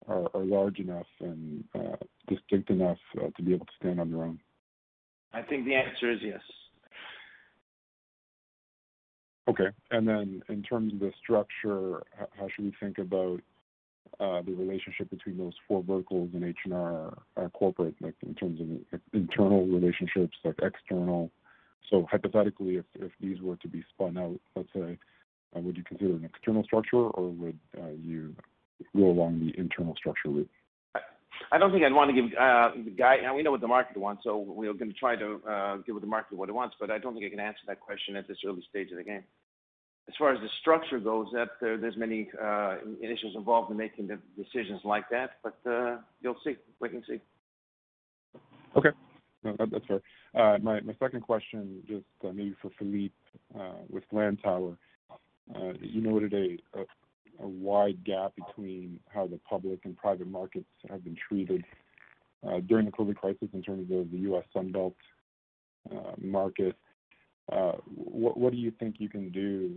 are 0.09 0.29
large 0.35 0.79
enough 0.79 1.07
and 1.21 1.65
distinct 2.29 2.71
enough 2.71 2.99
to 3.37 3.43
be 3.43 3.55
able 3.55 3.67
to 3.67 3.73
stand 3.81 4.01
on 4.01 4.11
their 4.11 4.23
own? 4.23 4.41
I 5.33 5.43
think 5.43 5.65
the 5.65 5.75
answer 5.75 6.13
is 6.13 6.19
yes. 6.23 6.41
Okay. 9.49 9.69
And 9.91 10.07
then 10.07 10.43
in 10.49 10.63
terms 10.63 10.93
of 10.93 11.01
the 11.01 11.13
structure, 11.23 12.03
how 12.39 12.49
should 12.55 12.65
we 12.65 12.75
think 12.79 12.99
about 12.99 13.41
uh, 14.21 14.43
the 14.43 14.53
relationship 14.53 15.11
between 15.11 15.37
those 15.37 15.55
four 15.67 15.83
verticals 15.83 16.31
and 16.35 16.45
H&R 16.45 17.19
uh, 17.37 17.49
corporate, 17.49 17.95
like 18.01 18.15
in 18.25 18.35
terms 18.35 18.61
of 18.61 19.01
internal 19.13 19.67
relationships, 19.67 20.37
like 20.45 20.57
external? 20.63 21.31
So 21.91 22.07
hypothetically, 22.11 22.81
if 22.95 23.13
these 23.21 23.41
were 23.41 23.57
to 23.57 23.69
be 23.69 23.85
spun 23.93 24.17
out, 24.17 24.39
let's 24.55 24.69
say, 24.75 24.99
uh, 25.55 25.61
would 25.61 25.77
you 25.77 25.85
consider 25.85 26.13
an 26.13 26.25
external 26.25 26.65
structure, 26.65 26.97
or 26.97 27.31
would 27.31 27.59
you 28.01 28.35
go 28.97 29.07
along 29.07 29.41
the 29.41 29.59
internal 29.59 29.95
structure 29.97 30.29
route? 30.29 30.51
I 31.51 31.59
don't 31.59 31.73
think 31.73 31.85
I'd 31.85 31.93
want 31.93 32.11
to 32.11 32.15
give 32.15 32.33
uh, 32.39 32.71
the 32.85 32.91
guy. 32.91 33.17
Now 33.23 33.35
We 33.35 33.43
know 33.43 33.51
what 33.51 33.61
the 33.61 33.69
market 33.69 33.97
wants, 33.97 34.23
so 34.25 34.39
we're 34.39 34.73
going 34.75 34.93
to 34.93 34.99
try 34.99 35.17
to 35.17 35.41
uh, 35.49 35.77
give 35.79 36.01
the 36.01 36.07
market 36.07 36.37
what 36.37 36.49
it 36.49 36.53
wants, 36.53 36.77
but 36.79 36.91
I 36.91 36.99
don't 36.99 37.15
think 37.15 37.27
I 37.27 37.31
can 37.31 37.41
answer 37.41 37.61
that 37.67 37.81
question 37.81 38.17
at 38.17 38.29
this 38.29 38.39
early 38.47 38.65
stage 38.69 38.91
of 38.91 38.97
the 38.97 39.05
game. 39.05 39.25
As 40.09 40.15
far 40.19 40.33
as 40.33 40.41
the 40.41 40.49
structure 40.61 40.99
goes, 40.99 41.29
uh, 41.39 41.47
there's 41.61 41.97
many 41.97 42.29
uh, 42.41 42.77
issues 43.01 43.35
involved 43.35 43.71
in 43.71 43.77
making 43.77 44.09
the 44.09 44.19
decisions 44.37 44.81
like 44.85 45.09
that, 45.11 45.39
but 45.43 45.59
you'll 46.21 46.37
see. 46.45 46.57
Wait 46.81 46.93
and 46.93 47.05
see. 47.09 47.21
Okay. 48.77 48.91
No, 49.45 49.57
that's 49.59 49.85
fair. 49.87 50.59
My 50.59 50.81
second 50.99 51.23
question, 51.23 51.83
just 51.89 52.05
maybe 52.23 52.55
for 52.61 52.71
Philippe, 52.79 53.15
with 53.89 54.05
Lantower. 54.13 54.77
You 55.81 56.01
noted 56.01 56.35
a 56.35 56.85
wide 57.39 58.05
gap 58.05 58.33
between 58.37 59.01
how 59.09 59.27
the 59.27 59.39
public 59.49 59.81
and 59.85 59.97
private 59.97 60.29
markets 60.29 60.67
have 60.89 61.05
been 61.05 61.17
treated 61.29 61.65
uh, 62.47 62.61
during 62.61 62.87
the 62.87 62.93
COVID 62.93 63.17
crisis 63.17 63.49
in 63.53 63.63
terms 63.63 63.91
of 63.93 64.11
the 64.11 64.19
U.S. 64.19 64.45
Sun 64.53 64.73
Belt 64.73 64.95
uh, 65.91 66.13
market. 66.21 66.77
Uh, 67.51 67.73
what 67.95 68.53
do 68.53 68.59
you 68.59 68.73
think 68.79 68.97
you 68.99 69.09
can 69.09 69.31
do 69.31 69.75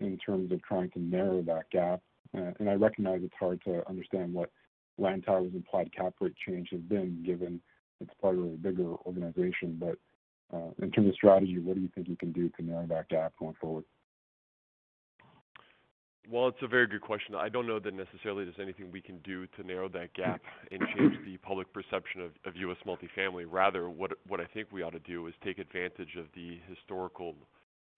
in 0.00 0.18
terms 0.18 0.52
of 0.52 0.62
trying 0.62 0.90
to 0.90 0.98
narrow 1.00 1.42
that 1.42 1.70
gap? 1.70 2.00
And 2.32 2.68
I 2.68 2.74
recognize 2.74 3.20
it's 3.22 3.34
hard 3.38 3.62
to 3.64 3.88
understand 3.88 4.34
what 4.34 4.50
Lantower's 5.00 5.54
implied 5.54 5.90
cap 5.96 6.14
rate 6.20 6.34
change 6.46 6.68
has 6.72 6.80
been, 6.80 7.22
given 7.24 7.60
it's 8.00 8.10
part 8.20 8.36
of 8.36 8.44
a 8.44 8.48
bigger 8.48 8.90
organization. 9.06 9.78
But 9.80 9.96
in 10.82 10.90
terms 10.90 11.08
of 11.08 11.14
strategy, 11.14 11.58
what 11.60 11.76
do 11.76 11.80
you 11.80 11.88
think 11.94 12.08
you 12.08 12.16
can 12.16 12.32
do 12.32 12.48
to 12.50 12.62
narrow 12.62 12.86
that 12.88 13.08
gap 13.08 13.32
going 13.38 13.54
forward? 13.60 13.84
Well, 16.30 16.48
it's 16.48 16.62
a 16.62 16.68
very 16.68 16.86
good 16.86 17.02
question. 17.02 17.34
I 17.34 17.50
don't 17.50 17.66
know 17.66 17.78
that 17.78 17.92
necessarily 17.92 18.44
there's 18.44 18.60
anything 18.60 18.90
we 18.90 19.02
can 19.02 19.18
do 19.18 19.46
to 19.58 19.62
narrow 19.62 19.88
that 19.90 20.14
gap 20.14 20.40
and 20.70 20.80
change 20.96 21.14
the 21.24 21.36
public 21.38 21.70
perception 21.72 22.22
of 22.22 22.56
U.S. 22.56 22.78
multifamily. 22.86 23.44
Rather, 23.46 23.90
what 23.90 24.40
I 24.40 24.46
think 24.54 24.68
we 24.72 24.82
ought 24.82 24.94
to 24.94 25.00
do 25.00 25.26
is 25.26 25.34
take 25.44 25.58
advantage 25.58 26.16
of 26.18 26.26
the 26.34 26.58
historical, 26.66 27.34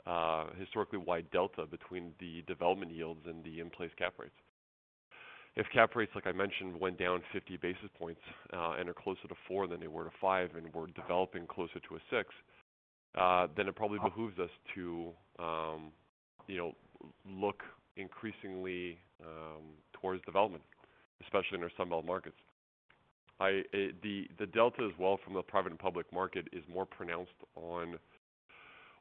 uh, 0.07 0.47
historically 0.59 0.99
wide 0.99 1.31
delta 1.31 1.67
between 1.67 2.13
the 2.19 2.43
development 2.49 2.91
yields 2.91 3.21
and 3.27 3.45
the 3.45 3.61
in-place 3.61 3.93
cap 3.97 4.15
rates. 4.19 4.35
If 5.55 5.67
cap 5.73 5.95
rates, 5.95 6.13
like 6.15 6.27
I 6.27 6.33
mentioned, 6.33 6.79
went 6.79 6.99
down 6.99 7.23
50 7.33 7.57
basis 7.59 7.89
points 7.97 8.21
uh, 8.53 8.73
and 8.79 8.89
are 8.89 8.95
closer 8.95 9.29
to 9.29 9.35
four 9.47 9.69
than 9.69 9.79
they 9.79 9.87
were 9.87 10.05
to 10.05 10.11
five, 10.21 10.51
and 10.57 10.67
we're 10.75 10.89
developing 10.89 11.47
closer 11.47 11.79
to 11.89 11.95
a 11.95 11.99
six, 12.11 12.29
uh, 13.17 13.47
then 13.57 13.69
it 13.69 13.77
probably 13.77 14.01
behooves 14.03 14.39
us 14.39 14.51
to 14.75 15.13
um, 15.39 15.93
you 16.47 16.57
know, 16.57 16.73
look 17.25 17.63
increasingly 17.97 18.99
um, 19.23 19.63
towards 19.93 20.23
development, 20.25 20.63
especially 21.23 21.59
in 21.59 21.63
our 21.63 21.71
Sun 21.77 21.89
Belt 21.89 22.05
markets. 22.05 22.37
Eh, 23.41 23.63
the 24.03 24.47
delta 24.55 24.83
as 24.83 24.99
well 24.99 25.19
from 25.23 25.35
the 25.35 25.43
private 25.43 25.73
and 25.73 25.79
public 25.79 26.11
market 26.13 26.49
is 26.53 26.63
more 26.73 26.87
pronounced 26.87 27.33
on, 27.55 27.99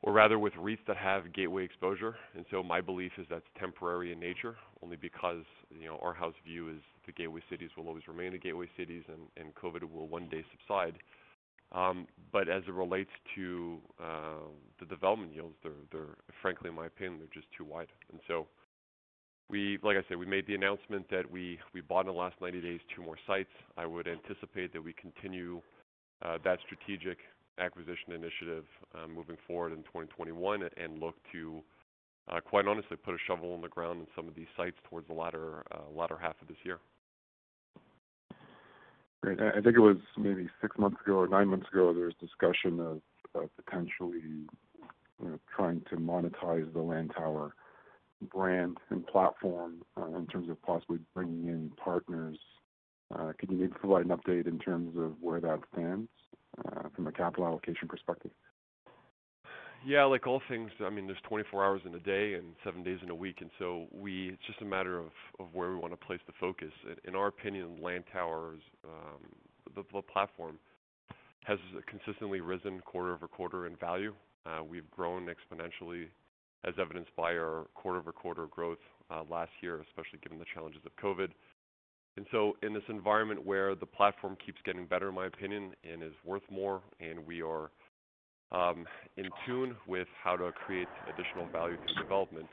or 0.02 0.12
rather 0.12 0.38
with 0.38 0.54
REITs 0.54 0.86
that 0.88 0.98
have 0.98 1.34
gateway 1.34 1.64
exposure. 1.64 2.16
And 2.36 2.46
so 2.52 2.62
my 2.62 2.82
belief 2.82 3.14
is 3.18 3.26
that's 3.30 3.46
temporary 3.58 4.12
in 4.12 4.20
nature, 4.20 4.58
only 4.84 4.98
because 4.98 5.43
you 5.70 5.88
our 6.02 6.14
house 6.14 6.36
view 6.46 6.70
is 6.70 6.82
the 7.06 7.14
gateway 7.14 7.41
cities 7.50 7.70
will 7.78 7.88
always 7.88 8.08
remain 8.08 8.34
the 8.34 8.38
gateway 8.38 8.68
cities, 8.78 9.04
and 9.38 9.56
COVID 9.56 9.89
will 9.89 10.08
one 10.08 10.28
day 10.28 10.43
subside. 10.52 10.98
Um 11.72 12.08
but 12.32 12.50
as 12.50 12.64
it 12.68 12.74
relates 12.74 13.10
to 13.36 13.80
uh, 14.04 14.48
the 14.80 14.86
development 14.86 15.34
yields, 15.34 15.56
they're 15.64 16.16
frankly, 16.41 16.70
in 16.70 16.76
my 16.76 16.88
opinion, 16.88 17.20
they're 17.20 17.41
just 17.41 17.48
too 17.58 17.64
wide. 17.64 17.88
We 19.50 19.78
like 19.84 19.98
I 19.98 20.02
said, 20.08 20.18
we 20.18 20.26
made 20.26 20.48
the 20.48 20.56
announcement 20.56 21.10
that 21.12 21.30
we 21.30 21.60
bought 21.88 22.02
in 22.02 22.08
the 22.08 22.14
last 22.14 22.36
90 22.41 22.62
days 22.62 22.80
two 22.96 23.04
more 23.04 23.18
sites. 23.28 23.50
I 23.78 23.86
would 23.86 24.08
anticipate 24.08 24.74
that 24.74 24.84
we 24.84 24.93
continue 24.93 25.62
uh, 26.24 26.38
that 26.43 26.60
strategic 26.66 27.20
acquisition 27.60 28.14
initiative 28.14 28.66
uh, 28.96 29.08
moving 29.08 29.38
forward 29.48 29.72
in 29.72 29.80
2021 29.84 30.64
and 30.78 31.00
look 31.00 31.16
to, 31.32 31.62
uh, 32.30 32.39
quite 32.41 32.68
honestly, 32.68 32.98
put 32.98 33.14
a 33.14 33.18
shovel 33.28 33.56
in 33.56 33.62
the 33.62 33.68
ground 33.68 34.02
in 34.02 34.08
some 34.16 34.28
of 34.28 34.36
these 34.36 34.48
sites 34.58 34.76
towards 34.89 35.08
the 35.08 35.14
latter 35.14 35.64
half 36.20 36.36
of 36.41 36.48
this 36.48 36.58
year. 36.64 36.80
Great. 39.22 39.39
I 39.39 39.62
think 39.62 39.76
it 39.76 39.80
was 39.80 39.98
maybe 40.18 40.50
six 40.62 40.78
months 40.78 40.98
ago 41.04 41.14
or 41.14 41.28
nine 41.28 41.48
months 41.48 41.68
ago, 41.72 41.93
there 41.93 42.06
was 42.06 42.14
discussion 42.20 42.80
of 42.80 43.02
potentially 43.66 44.46
trying 45.56 45.82
to 45.89 45.96
monetize 45.96 46.72
the 46.74 46.80
Lantower 46.80 47.52
brand 48.22 48.78
and 48.89 49.05
platform 49.07 49.84
uh, 49.97 50.18
in 50.18 50.28
terms 50.28 50.49
of 50.49 50.61
possibly 50.61 50.99
bringing 51.13 51.47
in 51.47 51.72
partners. 51.84 52.38
Uh, 53.13 53.34
could 53.38 53.51
you 53.51 53.57
maybe 53.57 53.74
provide 53.74 54.05
an 54.05 54.18
update 54.18 54.47
in 54.47 54.57
terms 54.59 54.95
of 54.97 55.13
where 55.22 55.39
that 55.39 55.59
stands 55.74 56.09
uh, 56.66 56.89
from 56.95 57.07
a 57.07 57.11
capital 57.11 57.45
allocation 57.45 57.88
perspective? 57.88 58.32
Yeah, 59.86 60.05
like 60.05 60.26
all 60.26 60.41
things, 60.49 60.72
I 60.84 60.89
mean, 60.89 61.05
there's 61.05 61.20
24 61.30 61.63
hours 61.63 61.82
in 61.86 61.93
a 61.93 61.99
day 61.99 62.34
and 62.34 62.55
seven 62.63 62.82
days 62.82 62.97
in 63.03 63.11
a 63.11 63.16
week. 63.16 63.38
And 63.41 63.51
so 63.59 63.86
it's 63.93 64.41
just 64.47 64.61
a 64.61 64.66
matter 64.66 64.97
of 64.97 65.11
where 65.53 65.70
we 65.70 65.76
want 65.76 65.93
to 65.93 66.05
place 66.05 66.22
the 66.26 66.34
focus. 66.39 66.72
In 67.03 67.16
our 67.16 67.28
opinion, 67.28 67.78
Lantower's 67.80 68.61
um, 68.84 69.22
the 69.76 70.01
platform 70.01 70.57
has 71.43 71.59
consistently 71.86 72.41
risen 72.41 72.80
quarter-over-quarter 72.80 73.68
in 73.68 73.76
value. 73.76 74.13
We've 74.68 74.89
grown 74.89 75.28
exponentially 75.28 76.07
as 76.66 76.74
evidenced 76.80 77.16
by 77.16 77.34
our 77.34 77.66
quarter-over-quarter 77.76 78.47
growth 78.47 78.80
uh, 79.11 79.24
last 79.30 79.51
year, 79.61 79.82
especially 79.88 80.20
given 80.24 80.39
the 80.39 80.45
challenges 80.53 80.82
of 80.86 80.91
COVID. 81.03 81.30
And 82.18 82.26
so 82.32 82.53
in 82.63 82.74
this 82.74 82.84
environment 82.88 83.45
where 83.45 83.76
the 83.76 83.86
platform 83.86 84.38
keeps 84.43 84.57
getting 84.66 84.86
better, 84.86 85.09
in 85.09 85.16
my 85.16 85.28
opinion, 85.28 85.74
and 85.89 86.01
is 86.01 86.13
worth 86.24 86.43
more, 86.49 86.82
and 86.99 87.26
we 87.26 87.41
are 87.41 87.70
um, 88.51 88.86
in 89.18 89.26
tune 89.45 89.76
with 89.88 90.07
how 90.24 90.36
to 90.38 90.51
create 90.66 90.88
additional 91.13 91.47
value 91.51 91.78
through 91.78 92.01
development, 92.01 92.47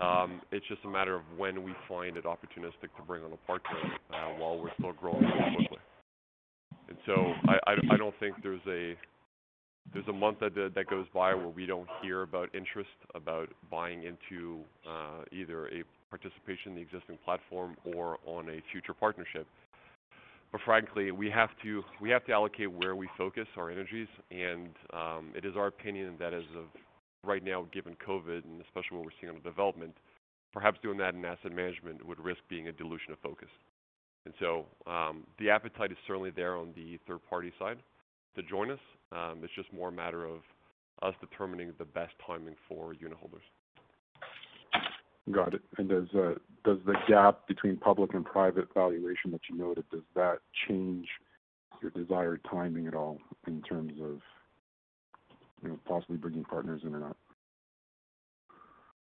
um, 0.00 0.40
it's 0.50 0.66
just 0.68 0.80
a 0.84 0.88
matter 0.88 1.14
of 1.14 1.22
when 1.36 1.62
we 1.62 1.74
find 1.86 2.16
it 2.16 2.24
opportunistic 2.24 2.88
to 2.96 3.02
bring 3.06 3.22
on 3.22 3.32
a 3.32 3.46
partner 3.46 3.76
uh, 4.10 4.38
while 4.38 4.58
we're 4.58 4.72
still 4.78 4.92
growing 4.92 5.22
so 5.22 5.56
quickly. 5.56 5.78
And 6.88 6.98
so 7.06 7.32
I 7.66 7.96
don't 7.96 8.14
think 8.18 8.36
there's 8.42 8.60
a 10.08 10.12
month 10.12 10.38
that 10.40 10.84
goes 10.88 11.06
by 11.14 11.34
where 11.34 11.48
we 11.48 11.66
don't 11.66 11.88
hear 12.02 12.22
about 12.22 12.54
interest 12.54 12.90
about 13.14 13.48
buying 13.70 14.04
into 14.04 14.60
either 15.32 15.68
a 15.68 15.82
participation 16.10 16.72
in 16.72 16.74
the 16.76 16.80
existing 16.80 17.18
platform 17.24 17.76
or 17.84 18.18
on 18.26 18.48
a 18.48 18.62
future 18.70 18.94
partnership. 18.94 19.46
But 20.50 20.60
frankly, 20.66 21.10
we 21.12 21.30
have 21.30 21.50
to 21.62 21.82
we 22.00 22.10
have 22.10 22.24
to 22.26 22.32
allocate 22.32 22.70
where 22.70 22.94
we 22.94 23.08
focus 23.16 23.46
our 23.56 23.70
energies, 23.70 24.08
and 24.30 24.68
it 25.34 25.44
is 25.44 25.56
our 25.56 25.68
opinion 25.68 26.16
that 26.18 26.34
as 26.34 26.44
of 26.56 26.64
right 27.24 27.42
now, 27.42 27.66
given 27.72 27.96
COVID, 28.06 28.44
and 28.44 28.60
especially 28.62 28.98
what 28.98 29.04
we're 29.04 29.12
seeing 29.20 29.30
on 29.30 29.36
the 29.42 29.48
development, 29.48 29.94
perhaps 30.52 30.78
doing 30.82 30.98
that 30.98 31.14
in 31.14 31.24
asset 31.24 31.52
management 31.52 32.04
would 32.04 32.20
risk 32.20 32.40
being 32.48 32.68
a 32.68 32.72
dilution 32.72 33.12
of 33.12 33.18
focus. 33.20 33.48
And 34.24 34.34
so 34.38 34.66
um, 34.86 35.24
the 35.38 35.48
appetite 35.48 35.90
is 35.90 35.98
certainly 36.06 36.30
there 36.30 36.56
on 36.56 36.72
the 36.76 36.98
third-party 37.06 37.52
side 37.58 37.78
to 38.36 38.42
join 38.42 38.70
us. 38.70 38.78
Um, 39.12 39.40
it's 39.42 39.52
just 39.54 39.72
more 39.72 39.88
a 39.88 39.92
matter 39.92 40.24
of 40.24 40.40
us 41.02 41.14
determining 41.20 41.72
the 41.78 41.84
best 41.84 42.12
timing 42.26 42.54
for 42.68 42.94
unitholders. 42.94 43.44
Got 45.30 45.54
it. 45.54 45.62
And 45.78 45.88
does 45.88 46.08
uh, 46.14 46.34
does 46.64 46.78
the 46.84 46.94
gap 47.08 47.46
between 47.46 47.76
public 47.76 48.14
and 48.14 48.24
private 48.24 48.68
valuation 48.74 49.30
that 49.30 49.40
you 49.48 49.56
noted, 49.56 49.84
does 49.90 50.02
that 50.14 50.38
change 50.68 51.06
your 51.80 51.90
desired 51.92 52.40
timing 52.50 52.86
at 52.86 52.94
all 52.94 53.18
in 53.46 53.62
terms 53.62 53.92
of 54.02 54.20
possibly 55.86 56.16
bringing 56.16 56.44
partners 56.44 56.82
in 56.84 56.94
or 56.94 57.00
not? 57.00 57.16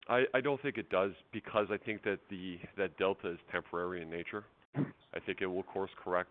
I, 0.08 0.24
I 0.34 0.40
don't 0.40 0.60
think 0.60 0.78
it 0.78 0.90
does 0.90 1.12
because 1.32 1.68
I 1.70 1.76
think 1.78 2.02
that 2.02 2.18
the 2.28 2.58
that 2.76 2.96
delta 2.98 3.30
is 3.30 3.38
temporary 3.50 4.02
in 4.02 4.10
nature. 4.10 4.44
Hmm. 4.74 4.82
I 5.14 5.20
think 5.20 5.40
it 5.40 5.46
will 5.46 5.62
course 5.62 5.90
correct 6.02 6.30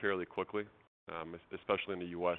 fairly 0.00 0.24
quickly, 0.24 0.64
especially 1.52 1.94
in 1.94 2.00
the 2.00 2.12
U.S. 2.18 2.38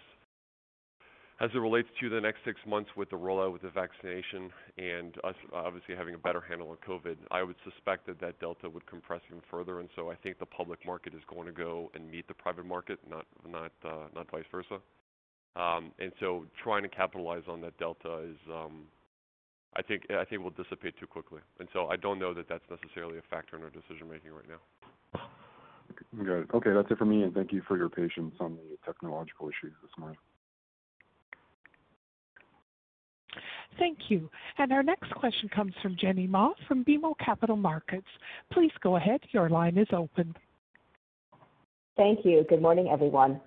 As 1.39 1.49
it 1.53 1.57
relates 1.57 1.89
to 1.99 2.09
the 2.09 2.21
next 2.21 2.39
six 2.45 2.59
months 2.67 2.91
with 2.95 3.09
the 3.09 3.17
rollout 3.17 3.51
with 3.51 3.63
the 3.63 3.69
vaccination 3.69 4.51
and 4.77 5.15
us 5.23 5.35
obviously 5.51 5.95
having 5.95 6.13
a 6.13 6.17
better 6.17 6.39
handle 6.39 6.69
on 6.69 6.77
COVID, 6.87 7.17
I 7.31 7.41
would 7.41 7.55
suspect 7.63 8.05
that 8.05 8.21
that 8.21 8.39
delta 8.39 8.69
would 8.69 8.85
compress 8.85 9.21
even 9.29 9.41
further. 9.49 9.79
And 9.79 9.89
so 9.95 10.11
I 10.11 10.15
think 10.15 10.37
the 10.37 10.45
public 10.45 10.85
market 10.85 11.13
is 11.13 11.21
going 11.27 11.47
to 11.47 11.51
go 11.51 11.91
and 11.95 12.09
meet 12.09 12.27
the 12.27 12.35
private 12.35 12.65
market, 12.65 12.99
not 13.09 13.25
not 13.47 13.71
not 14.15 14.29
vice 14.31 14.45
versa. 14.51 14.79
Um, 15.55 15.91
and 15.99 16.11
so 16.19 16.45
trying 16.63 16.83
to 16.83 16.89
capitalize 16.89 17.43
on 17.47 17.61
that 17.61 17.77
delta 17.77 18.19
is, 18.29 18.37
um, 18.51 18.83
I 19.75 19.81
think 19.81 20.03
will 20.41 20.49
dissipate 20.51 20.97
too 20.99 21.07
quickly. 21.07 21.41
And 21.59 21.67
so 21.73 21.87
I 21.87 21.95
don't 21.95 22.19
know 22.19 22.33
that 22.33 22.47
that's 22.47 22.63
necessarily 22.69 23.17
a 23.17 23.21
factor 23.29 23.55
in 23.55 23.63
our 23.63 23.69
decision-making 23.69 24.31
right 24.31 24.47
now. 24.47 25.21
Got 26.17 26.33
it. 26.33 26.49
Okay, 26.53 26.71
that's 26.73 26.89
it 26.91 26.97
for 26.97 27.05
me, 27.05 27.23
and 27.23 27.33
thank 27.33 27.51
you 27.51 27.61
for 27.67 27.77
your 27.77 27.89
patience 27.89 28.35
on 28.39 28.55
the 28.55 28.77
technological 28.85 29.47
issues 29.47 29.73
this 29.81 29.91
morning. 29.97 30.17
Thank 33.79 33.97
you. 34.09 34.29
And 34.57 34.71
our 34.71 34.83
next 34.83 35.11
question 35.15 35.49
comes 35.49 35.73
from 35.81 35.97
Jenny 35.99 36.27
Ma 36.27 36.51
from 36.67 36.85
BMO 36.85 37.13
Capital 37.23 37.55
Markets. 37.55 38.07
Please 38.51 38.71
go 38.81 38.97
ahead. 38.97 39.21
Your 39.31 39.49
line 39.49 39.77
is 39.77 39.87
open. 39.91 40.35
Thank 41.97 42.19
you. 42.23 42.45
Good 42.49 42.61
morning, 42.61 42.89
everyone. 42.91 43.39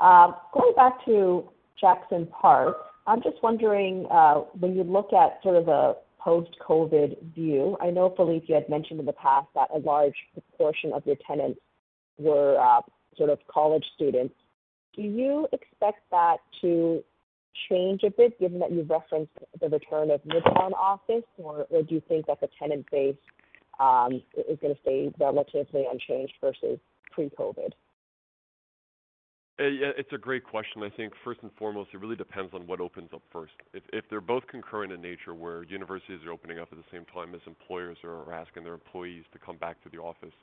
Uh, 0.00 0.32
going 0.52 0.74
back 0.74 1.04
to 1.06 1.48
Jackson 1.80 2.26
Park, 2.26 2.76
I'm 3.06 3.22
just 3.22 3.36
wondering, 3.42 4.06
uh, 4.10 4.40
when 4.58 4.74
you 4.74 4.82
look 4.82 5.12
at 5.12 5.42
sort 5.42 5.56
of 5.56 5.68
a 5.68 5.94
post-COVID 6.18 7.34
view, 7.34 7.76
I 7.80 7.90
know, 7.90 8.12
Philippe, 8.16 8.46
you 8.48 8.54
had 8.54 8.68
mentioned 8.68 9.00
in 9.00 9.06
the 9.06 9.12
past 9.12 9.48
that 9.54 9.68
a 9.74 9.78
large 9.78 10.14
proportion 10.32 10.92
of 10.92 11.04
your 11.06 11.16
tenants 11.26 11.60
were 12.18 12.56
sort 13.16 13.30
of 13.30 13.38
college 13.52 13.84
students. 13.94 14.34
do 14.96 15.02
you 15.02 15.46
expect 15.52 16.00
that 16.10 16.38
to 16.60 17.02
change 17.68 18.02
a 18.02 18.10
bit, 18.10 18.38
given 18.40 18.58
that 18.58 18.72
you've 18.72 18.90
referenced 18.90 19.32
the 19.60 19.68
return 19.68 20.10
of 20.10 20.20
Midtown 20.24 20.72
office, 20.72 21.24
or, 21.36 21.66
or 21.70 21.82
do 21.82 21.94
you 21.94 22.02
think 22.08 22.26
that 22.26 22.40
the 22.40 22.48
tenant 22.58 22.86
base 22.90 23.16
um, 23.78 24.20
is 24.48 24.58
going 24.60 24.74
to 24.74 24.80
stay 24.82 25.12
relatively 25.18 25.86
unchanged 25.90 26.34
versus 26.40 26.78
pre-COVID? 27.12 27.70
Uh, 29.56 29.94
it's 29.96 30.12
a 30.12 30.18
great 30.18 30.42
question. 30.42 30.82
I 30.82 30.90
think 30.90 31.12
first 31.22 31.38
and 31.42 31.50
foremost, 31.56 31.90
it 31.94 32.00
really 32.00 32.16
depends 32.16 32.52
on 32.54 32.66
what 32.66 32.80
opens 32.80 33.10
up 33.14 33.22
first. 33.32 33.52
If 33.72 33.84
if 33.92 34.04
they're 34.10 34.20
both 34.20 34.44
concurrent 34.48 34.92
in 34.92 35.00
nature, 35.00 35.32
where 35.32 35.62
universities 35.62 36.18
are 36.26 36.32
opening 36.32 36.58
up 36.58 36.70
at 36.72 36.78
the 36.78 36.84
same 36.90 37.04
time 37.04 37.36
as 37.36 37.40
employers 37.46 37.96
are 38.02 38.32
asking 38.34 38.64
their 38.64 38.74
employees 38.74 39.22
to 39.32 39.38
come 39.38 39.56
back 39.56 39.80
to 39.84 39.88
the 39.90 39.98
office, 39.98 40.34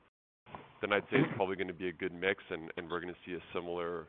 then 0.81 0.93
I'd 0.93 1.03
say 1.03 1.17
it's 1.17 1.29
probably 1.35 1.55
going 1.55 1.67
to 1.67 1.73
be 1.73 1.89
a 1.89 1.93
good 1.93 2.13
mix, 2.13 2.43
and 2.49 2.71
and 2.77 2.89
we're 2.89 3.01
going 3.01 3.13
to 3.13 3.19
see 3.25 3.35
a 3.35 3.43
similar 3.53 4.07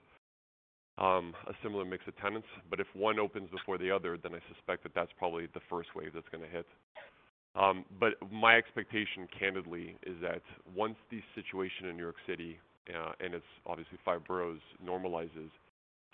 um, 0.99 1.35
a 1.47 1.53
similar 1.63 1.85
mix 1.85 2.07
of 2.07 2.17
tenants. 2.19 2.49
But 2.71 2.81
if 2.81 2.87
one 2.95 3.19
opens 3.19 3.51
before 3.51 3.79
the 3.79 3.91
other, 3.91 4.19
then 4.23 4.35
I 4.35 4.41
suspect 4.55 4.83
that 4.85 4.95
that's 4.95 5.13
probably 5.19 5.47
the 5.55 5.61
first 5.71 5.91
wave 5.95 6.13
that's 6.15 6.29
going 6.31 6.45
to 6.45 6.51
hit. 6.51 6.67
Um, 7.55 7.85
but 8.01 8.15
my 8.31 8.57
expectation, 8.57 9.29
candidly, 9.39 9.97
is 10.07 10.17
that 10.23 10.41
once 10.75 10.97
the 11.11 11.21
situation 11.35 11.87
in 11.89 11.97
New 11.97 12.03
York 12.03 12.17
City 12.27 12.59
uh, 12.89 13.13
and 13.21 13.35
it's 13.35 13.45
obviously 13.67 13.99
five 14.05 14.25
boroughs 14.25 14.61
normalizes, 14.85 15.51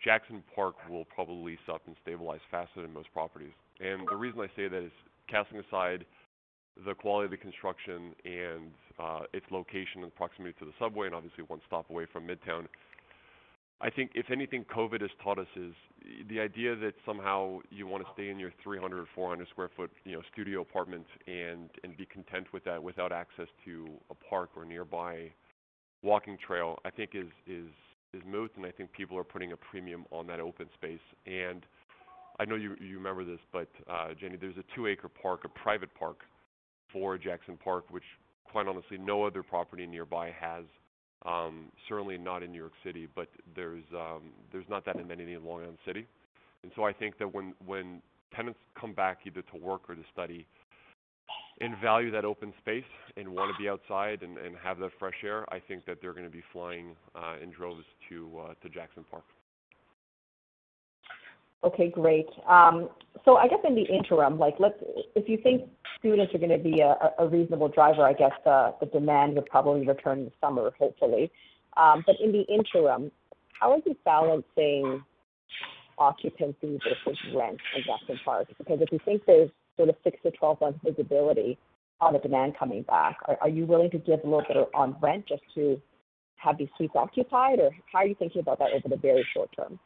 Jackson 0.04 0.42
Park 0.54 0.74
will 0.88 1.04
probably 1.04 1.52
lease 1.52 1.68
up 1.72 1.82
and 1.86 1.96
stabilize 2.02 2.40
faster 2.50 2.82
than 2.82 2.92
most 2.92 3.12
properties. 3.12 3.52
And 3.80 4.06
the 4.08 4.16
reason 4.16 4.40
I 4.40 4.48
say 4.56 4.68
that 4.68 4.84
is 4.84 4.92
casting 5.28 5.60
aside 5.60 6.04
the 6.86 6.94
quality 6.94 7.26
of 7.26 7.30
the 7.30 7.36
construction 7.36 8.14
and 8.24 8.70
uh, 8.98 9.20
its 9.32 9.46
location 9.50 10.02
and 10.02 10.14
proximity 10.14 10.54
to 10.58 10.64
the 10.64 10.72
subway, 10.78 11.06
and 11.06 11.14
obviously 11.14 11.44
one 11.44 11.60
stop 11.66 11.90
away 11.90 12.06
from 12.12 12.26
Midtown. 12.26 12.66
I 13.80 13.90
think 13.90 14.10
if 14.14 14.30
anything 14.30 14.64
COVID 14.64 15.00
has 15.02 15.10
taught 15.22 15.38
us 15.38 15.46
is 15.54 15.72
the 16.28 16.40
idea 16.40 16.74
that 16.74 16.94
somehow 17.06 17.60
you 17.70 17.86
want 17.86 18.04
to 18.04 18.10
stay 18.12 18.28
in 18.28 18.38
your 18.38 18.52
300 18.62 18.98
or 18.98 19.06
400 19.14 19.48
square 19.48 19.70
foot, 19.76 19.90
you 20.04 20.14
know, 20.14 20.22
studio 20.32 20.62
apartment 20.62 21.06
and 21.28 21.70
and 21.84 21.96
be 21.96 22.04
content 22.06 22.48
with 22.52 22.64
that 22.64 22.82
without 22.82 23.12
access 23.12 23.46
to 23.64 23.88
a 24.10 24.14
park 24.14 24.50
or 24.56 24.64
nearby 24.64 25.30
walking 26.02 26.36
trail, 26.44 26.78
I 26.84 26.90
think 26.90 27.10
is 27.14 27.28
is 27.46 27.68
is 28.14 28.22
moot, 28.26 28.50
and 28.56 28.66
I 28.66 28.72
think 28.72 28.90
people 28.90 29.16
are 29.16 29.24
putting 29.24 29.52
a 29.52 29.56
premium 29.56 30.06
on 30.10 30.26
that 30.26 30.40
open 30.40 30.66
space. 30.74 30.98
And 31.26 31.64
I 32.40 32.44
know 32.46 32.56
you 32.56 32.74
you 32.80 32.96
remember 32.96 33.24
this, 33.24 33.40
but 33.52 33.68
uh, 33.88 34.08
Jenny, 34.18 34.36
there's 34.36 34.56
a 34.56 34.64
two-acre 34.74 35.08
park, 35.08 35.44
a 35.44 35.48
private 35.48 35.94
park, 35.94 36.18
for 36.92 37.18
Jackson 37.18 37.58
Park, 37.62 37.84
which 37.90 38.04
quite 38.50 38.66
honestly 38.66 38.98
no 38.98 39.24
other 39.24 39.42
property 39.42 39.86
nearby 39.86 40.32
has. 40.38 40.64
Um, 41.26 41.72
certainly 41.88 42.16
not 42.16 42.42
in 42.42 42.52
New 42.52 42.58
York 42.58 42.72
City, 42.84 43.08
but 43.14 43.28
there's 43.56 43.84
um, 43.92 44.30
there's 44.52 44.68
not 44.68 44.84
that 44.86 44.96
many 45.06 45.32
in 45.34 45.44
Long 45.44 45.62
Island 45.62 45.78
City. 45.84 46.06
And 46.62 46.72
so 46.76 46.84
I 46.84 46.92
think 46.92 47.18
that 47.18 47.32
when 47.34 47.54
when 47.66 48.00
tenants 48.34 48.60
come 48.80 48.92
back 48.92 49.18
either 49.26 49.42
to 49.42 49.56
work 49.56 49.82
or 49.88 49.96
to 49.96 50.02
study, 50.12 50.46
and 51.60 51.74
value 51.82 52.10
that 52.10 52.24
open 52.24 52.52
space 52.60 52.84
and 53.16 53.28
want 53.28 53.52
to 53.54 53.62
be 53.62 53.68
outside 53.68 54.22
and, 54.22 54.38
and 54.38 54.56
have 54.62 54.78
that 54.78 54.90
fresh 54.98 55.14
air, 55.24 55.44
I 55.52 55.58
think 55.58 55.84
that 55.86 55.98
they're 56.00 56.12
going 56.12 56.24
to 56.24 56.30
be 56.30 56.42
flying 56.52 56.94
uh, 57.14 57.34
in 57.42 57.50
droves 57.50 57.84
to 58.08 58.30
uh, 58.40 58.54
to 58.62 58.68
Jackson 58.68 59.04
Park. 59.10 59.24
Okay, 61.64 61.90
great. 61.90 62.28
Um, 62.48 62.88
so 63.24 63.36
I 63.36 63.48
guess 63.48 63.58
in 63.66 63.74
the 63.74 63.82
interim, 63.82 64.38
like 64.38 64.54
let's 64.60 64.76
if 65.16 65.28
you 65.28 65.38
think 65.42 65.62
students 65.98 66.34
are 66.34 66.38
going 66.38 66.50
to 66.50 66.58
be 66.58 66.80
a, 66.80 66.96
a 67.18 67.28
reasonable 67.28 67.68
driver, 67.68 68.02
I 68.02 68.12
guess 68.12 68.32
the, 68.44 68.74
the 68.80 68.86
demand 68.86 69.34
would 69.34 69.46
probably 69.46 69.86
return 69.86 70.20
in 70.20 70.24
the 70.26 70.32
summer, 70.40 70.70
hopefully. 70.78 71.30
Um, 71.76 72.02
but 72.06 72.16
in 72.20 72.32
the 72.32 72.42
interim, 72.42 73.10
how 73.58 73.72
are 73.72 73.78
you 73.84 73.96
balancing 74.04 75.02
occupancy 75.98 76.78
versus 76.84 77.18
rent 77.34 77.58
in 77.76 77.82
Jackson 77.84 78.18
Park? 78.24 78.48
Because 78.56 78.80
if 78.80 78.92
you 78.92 79.00
think 79.04 79.22
there's 79.26 79.50
sort 79.76 79.88
of 79.88 79.96
six 80.04 80.18
to 80.22 80.30
12 80.30 80.60
months 80.60 80.78
visibility 80.84 81.58
on 82.00 82.12
the 82.12 82.18
demand 82.18 82.54
coming 82.58 82.82
back? 82.82 83.16
Are, 83.26 83.38
are 83.40 83.48
you 83.48 83.66
willing 83.66 83.90
to 83.90 83.98
give 83.98 84.20
a 84.24 84.26
little 84.26 84.44
bit 84.46 84.56
on 84.74 84.96
rent 85.00 85.26
just 85.26 85.42
to 85.54 85.80
have 86.36 86.58
these 86.58 86.68
suites 86.76 86.94
occupied, 86.94 87.58
or 87.58 87.70
how 87.92 88.00
are 88.00 88.06
you 88.06 88.14
thinking 88.14 88.40
about 88.40 88.58
that 88.60 88.70
over 88.72 88.88
the 88.88 88.96
very 88.96 89.26
short 89.34 89.50
term? 89.56 89.78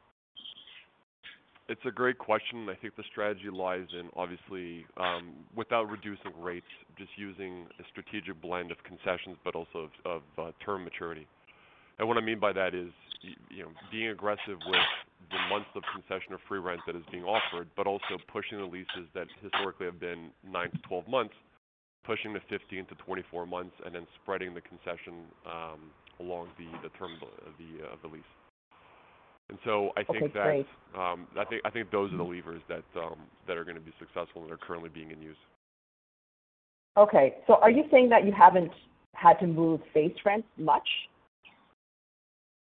It's 1.73 1.81
a 1.87 1.91
great 1.91 2.18
question. 2.18 2.68
I 2.68 2.75
think 2.75 2.97
the 2.97 3.03
strategy 3.11 3.49
lies 3.51 3.87
in 3.99 4.11
obviously 4.14 4.85
um, 4.99 5.33
without 5.57 5.89
reducing 5.89 6.37
rates, 6.39 6.68
just 6.99 7.09
using 7.16 7.64
a 7.81 7.85
strategic 7.91 8.43
blend 8.43 8.70
of 8.70 8.77
concessions, 8.85 9.39
but 9.43 9.55
also 9.55 9.89
of, 9.89 9.91
of 10.05 10.23
uh, 10.37 10.53
term 10.62 10.85
maturity. 10.85 11.27
And 11.99 12.07
what 12.07 12.18
I 12.18 12.20
mean 12.20 12.39
by 12.39 12.53
that 12.53 12.75
is, 12.75 12.93
you 13.49 13.62
know, 13.62 13.70
being 13.91 14.09
aggressive 14.09 14.61
with 14.68 14.85
the 15.31 15.39
months 15.49 15.70
of 15.75 15.83
concession 15.97 16.35
or 16.35 16.41
free 16.47 16.59
rent 16.59 16.83
that 16.87 16.95
is 16.95 17.05
being 17.11 17.25
offered, 17.25 17.68
but 17.75 17.87
also 17.87 18.20
pushing 18.31 18.59
the 18.59 18.66
leases 18.66 19.09
that 19.14 19.29
historically 19.41 19.87
have 19.87 19.99
been 19.99 20.29
9 20.45 20.70
to 20.73 20.79
12 20.87 21.09
months, 21.09 21.35
pushing 22.05 22.35
to 22.35 22.41
15 22.51 22.85
to 22.85 22.95
24 22.97 23.47
months, 23.47 23.73
and 23.87 23.95
then 23.95 24.07
spreading 24.20 24.53
the 24.53 24.61
concession 24.61 25.25
um, 25.49 25.89
along 26.20 26.49
the, 26.59 26.68
the 26.83 26.93
term 26.99 27.12
of 27.23 27.57
the, 27.57 27.83
uh, 27.83 27.95
of 27.95 28.03
the 28.03 28.09
lease. 28.09 28.29
And 29.53 29.59
so 29.67 29.91
I 29.99 30.03
think 30.05 30.35
okay, 30.35 30.65
that 30.95 30.99
um, 30.99 31.27
I 31.39 31.45
think 31.45 31.61
I 31.67 31.69
think 31.69 31.91
those 31.91 32.11
are 32.11 32.17
the 32.17 32.23
levers 32.23 32.63
that 32.71 32.85
um, 32.97 33.17
that 33.47 33.59
are 33.59 33.65
going 33.65 33.75
to 33.77 33.83
be 33.83 33.93
successful 33.99 34.43
and 34.43 34.51
are 34.51 34.57
currently 34.57 34.89
being 34.89 35.11
in 35.11 35.21
use. 35.21 35.37
Okay, 36.97 37.35
so 37.47 37.57
are 37.57 37.71
you 37.71 37.85
saying 37.91 38.09
that 38.09 38.25
you 38.25 38.33
haven't 38.33 38.73
had 39.13 39.35
to 39.41 39.47
move 39.47 39.83
face 39.93 40.15
rents 40.25 40.49
much, 40.57 40.89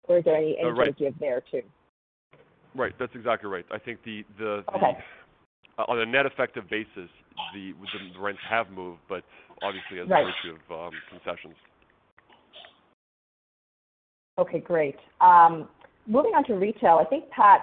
or 0.05 0.17
is 0.17 0.25
there 0.25 0.37
any, 0.37 0.57
uh, 0.65 0.71
right. 0.71 0.97
give 0.97 1.13
there 1.19 1.43
too? 1.51 1.61
Right, 2.75 2.95
that's 2.99 3.15
exactly 3.15 3.51
right. 3.51 3.67
I 3.71 3.79
think 3.79 4.03
the 4.03 4.25
the, 4.39 4.65
the 4.73 5.83
uh, 5.83 5.85
on 5.87 6.01
a 6.01 6.07
net 6.07 6.25
effective 6.25 6.65
basis, 6.71 7.11
the 7.53 7.75
the 7.75 8.19
rents 8.19 8.41
have 8.49 8.71
moved, 8.71 9.01
but 9.07 9.23
obviously 9.63 10.01
as 10.01 10.09
right. 10.09 10.23
a 10.23 10.25
virtue 10.25 10.57
of 10.73 10.87
um, 10.87 10.93
concessions. 11.11 11.57
Okay, 14.39 14.61
great. 14.61 14.97
Um, 15.21 15.69
moving 16.07 16.33
on 16.33 16.45
to 16.45 16.55
retail, 16.55 16.99
I 17.01 17.05
think 17.05 17.31
Pat, 17.31 17.61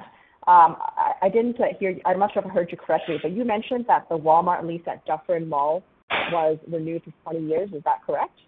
um, 0.48 0.78
I, 0.80 1.14
I, 1.24 1.30
didn't 1.30 1.60
uh, 1.60 1.66
hear. 1.80 1.98
I'm 2.06 2.20
not 2.20 2.34
sure 2.34 2.42
if 2.42 2.50
I 2.50 2.54
heard 2.54 2.70
you 2.72 2.78
correctly, 2.78 3.18
but 3.22 3.32
you 3.32 3.44
mentioned 3.44 3.86
that 3.88 4.08
the 4.10 4.18
Walmart 4.18 4.66
lease 4.66 4.82
at 4.88 5.06
Dufferin 5.06 5.50
Mall 5.50 5.84
was 6.32 6.58
renewed 6.72 7.04
for 7.04 7.32
20 7.32 7.48
years. 7.48 7.70
Is 7.74 7.84
that 7.84 8.04
correct? 8.06 8.40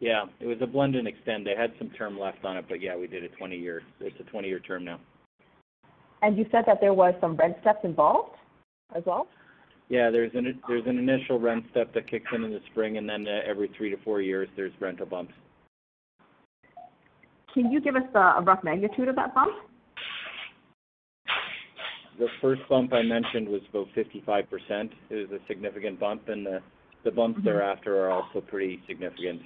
Yeah, 0.00 0.24
it 0.40 0.46
was 0.46 0.58
a 0.60 0.66
blend 0.66 0.96
and 0.96 1.06
extend. 1.06 1.46
They 1.46 1.54
had 1.56 1.72
some 1.78 1.90
term 1.90 2.18
left 2.18 2.44
on 2.44 2.56
it, 2.56 2.64
but 2.68 2.80
yeah, 2.80 2.96
we 2.96 3.06
did 3.06 3.22
a 3.22 3.28
20 3.28 3.56
year. 3.56 3.82
It's 4.00 4.18
a 4.18 4.24
20 4.24 4.48
year 4.48 4.58
term 4.58 4.84
now. 4.84 4.98
And 6.22 6.36
you 6.36 6.44
said 6.50 6.64
that 6.66 6.78
there 6.80 6.94
was 6.94 7.14
some 7.20 7.36
rent 7.36 7.56
steps 7.60 7.80
involved 7.84 8.36
as 8.96 9.02
well. 9.06 9.28
Yeah, 9.88 10.10
there's 10.10 10.32
an 10.34 10.60
there's 10.66 10.86
an 10.86 10.98
initial 10.98 11.38
rent 11.38 11.64
step 11.70 11.92
that 11.94 12.08
kicks 12.08 12.26
in 12.34 12.44
in 12.44 12.50
the 12.50 12.60
spring, 12.70 12.96
and 12.96 13.08
then 13.08 13.26
uh, 13.28 13.40
every 13.46 13.70
three 13.76 13.90
to 13.90 13.96
four 13.98 14.20
years 14.20 14.48
there's 14.56 14.72
rental 14.80 15.06
bumps. 15.06 15.34
Can 17.54 17.70
you 17.70 17.80
give 17.80 17.96
us 17.96 18.02
a 18.14 18.42
rough 18.42 18.64
magnitude 18.64 19.08
of 19.08 19.16
that 19.16 19.34
bump? 19.34 19.52
The 22.18 22.28
first 22.40 22.62
bump 22.68 22.92
I 22.92 23.02
mentioned 23.02 23.48
was 23.48 23.62
about 23.70 23.88
55%. 23.96 24.92
It 25.10 25.30
was 25.30 25.40
a 25.40 25.46
significant 25.46 25.98
bump, 25.98 26.28
and 26.28 26.46
the 27.04 27.10
bumps 27.10 27.40
Mhm. 27.40 27.44
thereafter 27.44 28.04
are 28.04 28.10
also 28.10 28.40
pretty 28.40 28.82
significant. 28.86 29.42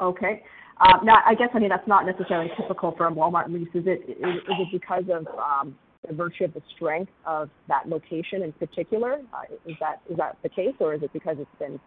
Okay. 0.00 0.42
Um, 0.78 1.04
now, 1.04 1.22
I 1.24 1.34
guess, 1.34 1.50
I 1.54 1.60
mean, 1.60 1.68
that's 1.68 1.86
not 1.86 2.04
necessarily 2.04 2.50
typical 2.56 2.92
for 2.92 3.06
a 3.06 3.10
Walmart 3.10 3.52
lease. 3.52 3.68
Is 3.74 3.86
it, 3.86 4.02
is, 4.08 4.36
is 4.36 4.42
it 4.48 4.68
because 4.72 5.08
of 5.08 5.26
um, 5.38 5.78
the 6.06 6.14
virtue 6.14 6.44
of 6.44 6.52
the 6.52 6.62
strength 6.74 7.12
of 7.24 7.48
that 7.68 7.88
location 7.88 8.42
in 8.42 8.52
particular? 8.52 9.20
Uh, 9.32 9.42
is 9.66 9.76
that 9.78 10.00
is 10.10 10.16
that 10.16 10.36
the 10.42 10.48
case, 10.48 10.74
or 10.80 10.94
is 10.94 11.02
it 11.02 11.12
because 11.12 11.36
it's 11.38 11.54
been, 11.58 11.74
uh, 11.74 11.78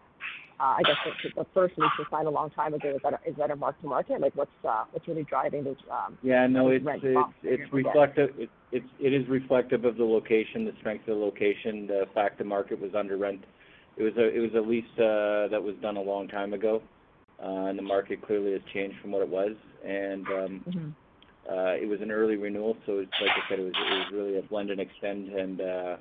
I 0.59 0.81
guess, 0.83 0.95
the, 1.23 1.43
the 1.43 1.47
first 1.53 1.77
lease 1.77 1.91
was 1.97 2.07
signed 2.09 2.27
a 2.27 2.31
long 2.31 2.49
time 2.51 2.73
ago? 2.73 2.89
Is 2.95 3.01
that 3.03 3.13
a, 3.13 3.29
is 3.29 3.35
that 3.37 3.51
a 3.51 3.55
mark 3.55 3.79
to 3.81 3.87
market? 3.87 4.19
Like, 4.21 4.35
what's 4.35 4.51
uh, 4.67 4.85
what's 4.91 5.07
really 5.07 5.23
driving 5.23 5.63
those? 5.63 5.77
Um, 5.91 6.17
Yeah, 6.23 6.47
no, 6.47 6.69
it's 6.69 6.85
it's 6.87 7.03
it's 7.03 7.03
you're 7.43 7.53
able 7.53 7.77
to 7.77 7.83
get? 7.83 7.87
reflective. 7.87 8.39
It, 8.39 8.49
it's 8.71 8.87
it 8.99 9.13
is 9.13 9.27
reflective 9.27 9.85
of 9.85 9.97
the 9.97 10.03
location, 10.03 10.65
the 10.65 10.73
strength 10.79 11.07
of 11.07 11.17
the 11.17 11.23
location, 11.23 11.87
the 11.87 12.05
fact 12.13 12.37
the 12.37 12.43
market 12.43 12.79
was 12.79 12.95
under 12.95 13.17
rent. 13.17 13.43
It 13.97 14.03
was 14.03 14.13
a 14.17 14.35
it 14.35 14.39
was 14.39 14.51
a 14.55 14.61
lease 14.67 14.85
uh, 14.97 15.47
that 15.49 15.61
was 15.61 15.75
done 15.81 15.97
a 15.97 16.01
long 16.01 16.27
time 16.27 16.53
ago, 16.53 16.81
uh, 17.41 17.65
and 17.65 17.77
the 17.77 17.83
market 17.83 18.25
clearly 18.25 18.53
has 18.53 18.61
changed 18.73 18.97
from 19.01 19.11
what 19.11 19.21
it 19.21 19.29
was. 19.29 19.55
And 19.85 20.27
um, 20.27 20.65
Mhm. 20.69 20.93
uh, 21.49 21.75
it 21.81 21.87
was 21.87 22.01
an 22.01 22.11
early 22.11 22.35
renewal, 22.35 22.77
so 22.85 22.99
it's 22.99 23.11
like 23.21 23.31
I 23.31 23.49
said, 23.49 23.59
it 23.59 23.63
was 23.63 23.73
it 23.75 23.93
was 23.93 24.11
really 24.11 24.37
a 24.37 24.41
blend 24.41 24.69
and 24.71 24.81
extend. 24.81 25.29
And 25.29 25.61
uh, 25.61 25.97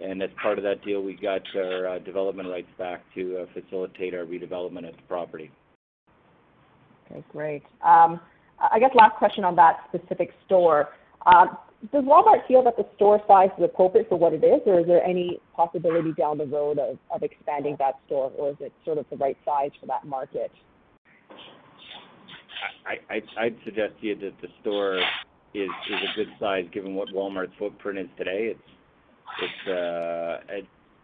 and 0.00 0.22
as 0.22 0.30
part 0.40 0.58
of 0.58 0.64
that 0.64 0.84
deal, 0.84 1.02
we 1.02 1.14
got 1.14 1.42
our 1.56 1.88
uh, 1.88 1.98
development 1.98 2.48
rights 2.48 2.68
back 2.78 3.02
to 3.14 3.38
uh, 3.38 3.46
facilitate 3.52 4.14
our 4.14 4.24
redevelopment 4.24 4.88
of 4.88 4.96
the 4.96 5.02
property. 5.08 5.50
Okay, 7.10 7.24
great. 7.30 7.62
Um, 7.84 8.20
I 8.60 8.78
guess 8.78 8.90
last 8.94 9.16
question 9.16 9.44
on 9.44 9.56
that 9.56 9.78
specific 9.88 10.30
store. 10.46 10.88
Um, 11.26 11.56
does 11.92 12.04
Walmart 12.04 12.46
feel 12.48 12.62
that 12.64 12.76
the 12.76 12.86
store 12.96 13.20
size 13.28 13.50
is 13.56 13.64
appropriate 13.64 14.08
for 14.08 14.18
what 14.18 14.32
it 14.32 14.44
is, 14.44 14.60
or 14.66 14.80
is 14.80 14.86
there 14.86 15.02
any 15.04 15.40
possibility 15.54 16.12
down 16.12 16.38
the 16.38 16.46
road 16.46 16.78
of, 16.78 16.98
of 17.14 17.22
expanding 17.22 17.76
that 17.78 17.94
store, 18.06 18.32
or 18.36 18.50
is 18.50 18.56
it 18.60 18.72
sort 18.84 18.98
of 18.98 19.06
the 19.10 19.16
right 19.16 19.36
size 19.44 19.70
for 19.80 19.86
that 19.86 20.04
market? 20.04 20.50
I'd 23.08 23.56
suggest 23.64 23.94
to 24.00 24.06
you 24.06 24.16
that 24.16 24.32
the 24.42 24.48
store 24.60 24.98
is 25.54 25.68
a 25.90 26.16
good 26.16 26.28
size 26.40 26.64
given 26.72 26.94
what 26.94 27.08
Walmart's 27.14 27.52
footprint 27.58 27.98
is 27.98 28.08
today. 28.16 28.54
It's 28.54 28.60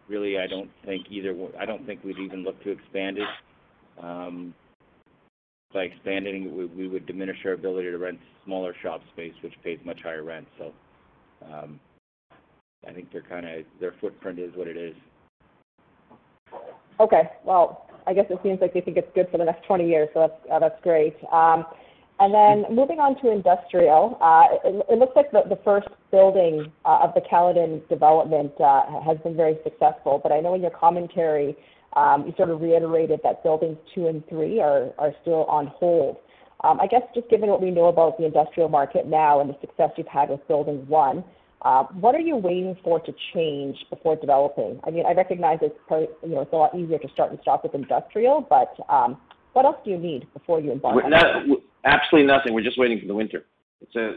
really, 0.07 0.37
I 0.37 0.47
don't 0.47 0.69
think 0.85 1.07
either 1.09 1.35
I 1.59 1.65
don't 1.65 1.85
think 1.85 2.03
we'd 2.03 2.19
even 2.19 2.43
look 2.43 2.61
to 2.63 2.71
expand 2.71 3.17
it. 3.17 3.27
By 5.73 5.81
expanding, 5.81 6.55
we 6.77 6.87
would 6.87 7.05
diminish 7.05 7.37
our 7.43 7.51
ability 7.51 7.91
to 7.91 7.97
rent 7.97 8.17
smaller 8.45 8.73
shop 8.81 9.01
space, 9.11 9.33
which 9.43 9.53
pays 9.61 9.77
much 9.83 9.99
higher 10.01 10.23
rent. 10.23 10.47
So 10.57 10.71
um, 11.51 11.79
I 12.87 12.93
think 12.93 13.11
they're 13.11 13.21
kind 13.21 13.45
of 13.45 13.65
their 13.81 13.93
footprint 13.99 14.39
is 14.39 14.51
what 14.55 14.67
it 14.67 14.77
is. 14.77 14.95
Okay. 17.01 17.23
Well, 17.43 17.89
I 18.07 18.13
guess 18.13 18.25
it 18.29 18.39
seems 18.41 18.61
like 18.61 18.73
they 18.73 18.81
think 18.81 18.95
it's 18.95 19.11
good 19.15 19.27
for 19.29 19.37
the 19.37 19.43
next 19.43 19.65
20 19.65 19.85
years, 19.85 20.07
so 20.13 20.21
that's 20.21 20.61
that's 20.61 20.81
great. 20.81 21.15
Um, 21.31 21.65
and 22.19 22.33
then 22.33 22.73
moving 22.73 22.99
on 22.99 23.21
to 23.21 23.31
industrial. 23.31 24.17
It 24.63 24.97
looks 24.97 25.15
like 25.15 25.31
the 25.31 25.59
first 25.65 25.87
building 26.15 26.71
uh, 26.85 26.99
of 27.03 27.13
the 27.13 27.21
Caledon 27.29 27.81
development 27.89 28.53
uh, 28.61 28.83
has 29.05 29.17
been 29.17 29.35
very 29.35 29.57
successful. 29.65 30.21
But 30.23 30.31
I 30.31 30.39
know 30.39 30.53
in 30.53 30.61
your 30.61 30.71
commentary, 30.71 31.57
um, 31.97 32.25
you 32.25 32.33
sort 32.37 32.49
of 32.49 32.61
reiterated 32.61 33.19
that 33.23 33.43
buildings 33.43 33.77
two 33.93 34.07
and 34.07 34.23
three 34.29 34.61
are 34.61 34.93
still 35.21 35.43
on 35.45 35.67
hold. 35.67 36.15
Um, 36.63 36.79
I 36.79 36.87
guess 36.87 37.01
just 37.13 37.29
given 37.29 37.49
what 37.49 37.61
we 37.61 37.69
know 37.69 37.87
about 37.87 38.17
the 38.17 38.25
industrial 38.25 38.69
market 38.69 39.07
now 39.07 39.41
and 39.41 39.49
the 39.49 39.57
success 39.59 39.89
you've 39.97 40.07
had 40.07 40.29
with 40.29 40.39
building 40.47 40.87
one, 40.87 41.21
uh, 41.63 41.83
what 41.99 42.15
are 42.15 42.19
you 42.19 42.37
waiting 42.37 42.77
for 42.81 43.01
to 43.01 43.13
change 43.33 43.75
before 43.89 44.15
developing? 44.15 44.79
I 44.85 44.91
mean, 44.91 45.05
I 45.05 45.11
recognize 45.11 45.59
it's 45.61 45.75
you 45.89 46.29
know, 46.29 46.41
it's 46.41 46.53
a 46.53 46.55
lot 46.55 46.73
easier 46.75 46.97
to 46.97 47.09
start 47.09 47.31
and 47.31 47.39
stop 47.41 47.63
with 47.63 47.75
industrial, 47.75 48.47
but 48.49 48.73
um, 48.87 49.17
what 49.51 49.65
else 49.65 49.77
do 49.83 49.91
you 49.91 49.97
need 49.97 50.31
before 50.33 50.61
you 50.61 50.71
embark 50.71 51.03
on 51.03 51.11
that? 51.11 51.43
Absolutely 51.83 52.27
nothing. 52.27 52.53
We're 52.53 52.63
just 52.63 52.79
waiting 52.79 53.01
for 53.01 53.07
the 53.07 53.15
winter. 53.15 53.45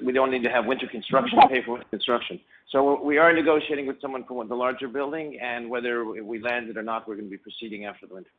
We 0.05 0.13
don't 0.13 0.31
need 0.31 0.45
to 0.45 0.51
have 0.51 0.67
winter 0.67 0.87
construction 0.87 1.41
to 1.41 1.49
pay 1.49 1.63
for 1.63 1.73
winter 1.73 1.89
construction. 1.91 2.41
So 2.71 3.03
we 3.03 3.19
are 3.19 3.33
negotiating 3.33 3.87
with 3.87 4.01
someone 4.01 4.25
for 4.27 4.45
the 4.45 4.55
larger 4.55 4.89
building, 4.89 5.39
and 5.41 5.69
whether 5.69 6.05
we 6.05 6.41
land 6.41 6.69
it 6.69 6.77
or 6.77 6.83
not, 6.83 7.09
we're 7.09 7.17
going 7.17 7.27
to 7.27 7.31
be 7.31 7.39
proceeding 7.39 7.85
after 7.85 8.07
the 8.07 8.15
winter. 8.15 8.31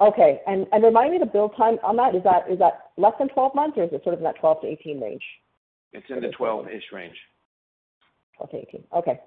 Okay. 0.00 0.40
And, 0.46 0.66
and 0.72 0.82
remind 0.82 1.12
me 1.12 1.18
the 1.18 1.26
build 1.26 1.54
time 1.56 1.78
on 1.82 1.96
that. 1.96 2.14
Is 2.14 2.22
that 2.24 2.50
is 2.50 2.58
that 2.58 2.90
less 2.96 3.12
than 3.18 3.28
12 3.28 3.54
months, 3.54 3.78
or 3.78 3.84
is 3.84 3.90
it 3.92 4.02
sort 4.02 4.14
of 4.14 4.20
in 4.20 4.24
that 4.24 4.36
12 4.40 4.62
to 4.62 4.66
18 4.66 5.00
range? 5.00 5.22
It's 5.92 6.06
in 6.08 6.20
the 6.20 6.28
12-ish 6.28 6.84
range. 6.92 7.16
12-18. 8.40 8.84
Okay. 8.96 9.20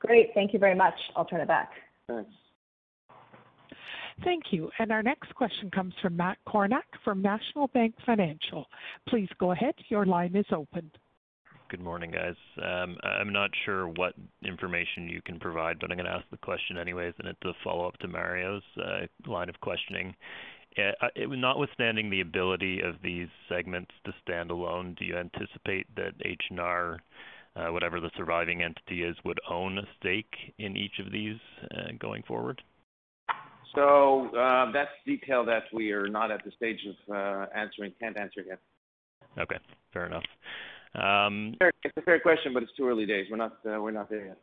Great. 0.00 0.30
Thank 0.34 0.52
you 0.52 0.58
very 0.58 0.74
much. 0.74 0.94
I'll 1.14 1.24
turn 1.24 1.40
it 1.40 1.48
back. 1.48 1.70
Thanks. 2.08 2.30
Thank 4.24 4.44
you. 4.50 4.70
And 4.78 4.92
our 4.92 5.02
next 5.02 5.34
question 5.34 5.70
comes 5.70 5.94
from 6.02 6.16
Matt 6.16 6.38
Kornack 6.46 6.82
from 7.04 7.22
National 7.22 7.68
Bank 7.68 7.94
Financial. 8.04 8.66
Please 9.08 9.28
go 9.38 9.52
ahead. 9.52 9.74
Your 9.88 10.04
line 10.04 10.36
is 10.36 10.46
open. 10.52 10.90
Good 11.70 11.80
morning, 11.80 12.10
guys. 12.10 12.34
Um, 12.60 12.96
I'm 13.02 13.32
not 13.32 13.50
sure 13.64 13.86
what 13.86 14.14
information 14.44 15.08
you 15.08 15.22
can 15.24 15.38
provide, 15.38 15.78
but 15.78 15.90
I'm 15.90 15.96
going 15.96 16.06
to 16.06 16.12
ask 16.12 16.24
the 16.30 16.36
question 16.36 16.76
anyways, 16.76 17.14
and 17.18 17.28
it's 17.28 17.44
a 17.44 17.52
follow-up 17.62 17.96
to 17.98 18.08
Mario's 18.08 18.62
uh, 18.76 19.06
line 19.30 19.48
of 19.48 19.58
questioning. 19.60 20.14
Uh, 20.76 21.08
notwithstanding 21.16 22.10
the 22.10 22.22
ability 22.22 22.80
of 22.80 22.96
these 23.02 23.28
segments 23.48 23.92
to 24.04 24.12
stand 24.22 24.50
alone, 24.50 24.96
do 24.98 25.04
you 25.04 25.16
anticipate 25.16 25.86
that 25.94 26.12
H&R, 26.24 26.98
uh, 27.54 27.66
whatever 27.68 28.00
the 28.00 28.10
surviving 28.16 28.62
entity 28.62 29.04
is, 29.04 29.16
would 29.24 29.38
own 29.48 29.78
a 29.78 29.86
stake 29.98 30.34
in 30.58 30.76
each 30.76 30.98
of 30.98 31.12
these 31.12 31.38
going 32.00 32.22
forward? 32.24 32.60
Uh, 33.76 34.72
that's 34.72 34.90
detail 35.06 35.44
that 35.44 35.64
we 35.72 35.92
are 35.92 36.08
not 36.08 36.30
at 36.30 36.44
the 36.44 36.50
stage 36.56 36.80
of 36.86 37.14
uh, 37.14 37.46
answering. 37.54 37.92
Can't 38.00 38.18
answer 38.18 38.42
yet. 38.46 38.58
Okay. 39.38 39.58
Fair 39.92 40.06
enough. 40.06 40.24
Um, 40.94 41.54
it's 41.60 41.96
a 41.96 42.02
fair 42.02 42.18
question, 42.20 42.52
but 42.52 42.62
it's 42.62 42.72
too 42.76 42.88
early 42.88 43.06
days. 43.06 43.26
We're 43.30 43.36
not 43.36 43.52
uh, 43.64 44.04
there 44.10 44.26
yet. 44.26 44.38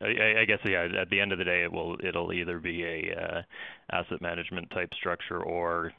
I 0.00 0.44
guess, 0.46 0.58
yeah, 0.64 0.88
at 1.00 1.10
the 1.10 1.20
end 1.20 1.32
of 1.32 1.38
the 1.38 1.44
day, 1.44 1.64
it'll 1.64 2.32
either 2.32 2.58
be 2.58 2.84
a 2.84 3.44
asset 3.92 4.20
management 4.20 4.70
type 4.70 4.88
structure 4.94 5.42
or 5.42 5.92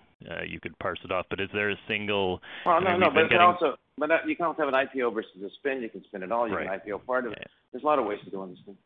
you 0.46 0.60
could 0.60 0.78
parse 0.80 1.00
it 1.06 1.12
off. 1.12 1.28
But 1.30 1.40
is 1.40 1.50
there 1.54 1.70
a 1.70 1.78
single? 1.88 2.42
Oh, 2.66 2.80
no. 2.80 2.98
No, 2.98 3.10
but 3.14 3.24
you 3.24 4.36
can 4.36 4.46
also 4.46 4.64
have 4.64 4.74
an 4.74 4.74
IPO 4.74 5.14
versus 5.14 5.32
a 5.46 5.50
spin. 5.60 5.82
You 5.82 5.90
can 5.90 6.04
spin 6.06 6.24
it 6.24 6.32
all. 6.32 6.50
Right. 6.50 6.64
You 6.64 6.92
can 6.92 7.00
IPO 7.00 7.06
part 7.06 7.26
of 7.26 7.34
it. 7.34 7.48
There's 7.72 7.84
a 7.84 7.88
lot 7.88 8.00
of 8.00 8.06
ways 8.06 8.20
to 8.26 8.32
go 8.32 8.42
on 8.42 8.50
this 8.50 8.60
thing. 8.66 8.78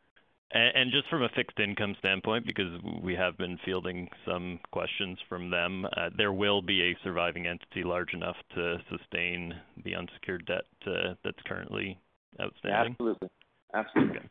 And 0.51 0.91
just 0.93 1.09
from 1.09 1.23
a 1.23 1.29
fixed 1.35 1.59
income 1.59 1.95
standpoint, 1.99 2.45
because 2.45 2.79
we 3.03 3.13
have 3.15 3.37
been 3.37 3.59
fielding 3.65 4.07
some 4.25 4.59
questions 4.71 5.17
from 5.27 5.49
them, 5.49 5.85
uh, 5.85 6.09
there 6.17 6.31
will 6.31 6.61
be 6.61 6.81
a 6.83 6.97
surviving 7.03 7.47
entity 7.47 7.83
large 7.83 8.13
enough 8.13 8.37
to 8.55 8.77
sustain 8.89 9.53
the 9.83 9.93
unsecured 9.93 10.45
debt 10.45 10.63
uh, 10.87 11.15
that's 11.23 11.41
currently 11.45 11.99
outstanding? 12.41 12.93
Absolutely. 12.93 13.27
Absolutely. 13.73 14.17
Okay. 14.17 14.27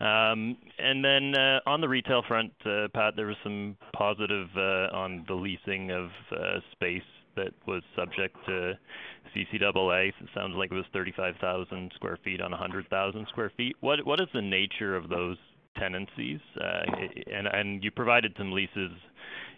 Um, 0.00 0.56
and 0.78 1.04
then, 1.04 1.34
uh, 1.34 1.60
on 1.66 1.80
the 1.80 1.88
retail 1.88 2.22
front, 2.28 2.52
Pat, 2.62 3.14
there 3.16 3.26
was 3.26 3.36
some 3.42 3.78
positive 3.96 4.48
on 4.56 5.24
the 5.28 5.34
leasing 5.34 5.90
of 5.90 6.10
space 6.72 7.02
that 7.44 7.52
was 7.66 7.82
subject 7.96 8.36
to 8.46 8.74
CCAA. 9.34 10.08
It 10.08 10.14
sounds 10.34 10.54
like 10.56 10.70
it 10.70 10.74
was 10.74 10.84
35,000 10.92 11.92
square 11.94 12.18
feet 12.24 12.40
on 12.40 12.50
100,000 12.50 13.26
sq 13.28 13.36
ft. 13.36 13.72
What 13.80 14.20
is 14.20 14.28
the 14.34 14.42
nature 14.42 14.96
of 14.96 15.08
those 15.08 15.36
tenancies? 15.78 16.40
Uh, 16.60 16.82
and 17.32 17.46
and 17.46 17.84
you 17.84 17.90
provided 17.90 18.34
some 18.36 18.52
leases 18.52 18.92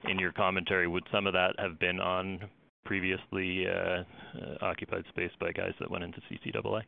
in 0.09 0.19
your 0.19 0.33
commentary. 0.33 0.87
Would 0.87 1.05
some 1.13 1.27
of 1.27 1.33
that 1.33 1.55
have 1.59 1.79
been 1.79 2.01
on 2.01 2.41
previously 2.85 3.67
uh, 3.67 4.05
occupied 4.61 5.05
space 5.09 5.31
by 5.41 5.53
guys 5.53 5.73
that 5.81 5.91
went 5.91 6.05
into 6.05 6.21
CCAA? 6.31 6.83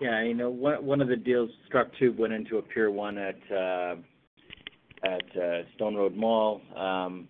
Yeah. 0.00 0.22
You 0.22 0.34
know, 0.34 0.50
one 0.50 1.00
of 1.00 1.08
the 1.08 1.16
deals 1.16 1.50
struck 1.66 1.88
too 1.98 2.14
went 2.18 2.32
into 2.32 2.58
a 2.58 2.62
Pier 2.62 2.90
1 2.90 3.18
at 3.18 3.36
uh, 5.36 5.62
Stone 5.76 5.96
Road 5.96 6.14
Mall. 6.14 6.60
Um, 6.76 7.28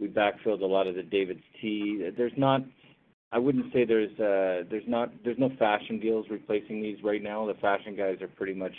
We 0.00 0.08
backfilled 0.08 0.62
a 0.62 0.66
lot 0.66 0.86
of 0.86 0.94
the 0.94 1.02
David's 1.02 1.42
Tea. 1.60 2.10
There's 2.16 2.32
not. 2.36 2.62
I 3.32 3.38
wouldn't 3.38 3.72
say 3.72 3.84
there's 3.84 4.10
uh, 4.18 4.66
there's 4.70 4.88
not 4.88 5.12
there's 5.24 5.38
no 5.38 5.50
fashion 5.58 6.00
deals 6.00 6.26
replacing 6.30 6.82
these 6.82 6.98
right 7.04 7.22
now. 7.22 7.46
The 7.46 7.54
fashion 7.54 7.94
guys 7.96 8.20
are 8.22 8.28
pretty 8.28 8.54
much 8.54 8.74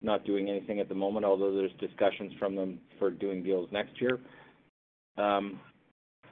not 0.00 0.24
doing 0.24 0.48
anything 0.48 0.80
at 0.80 0.88
the 0.88 0.94
moment, 0.94 1.24
although 1.24 1.54
there's 1.54 1.72
discussions 1.80 2.32
from 2.38 2.54
them 2.54 2.78
for 2.98 3.10
doing 3.10 3.42
deals 3.42 3.68
next 3.72 4.00
year. 4.00 4.20
Um, 5.16 5.60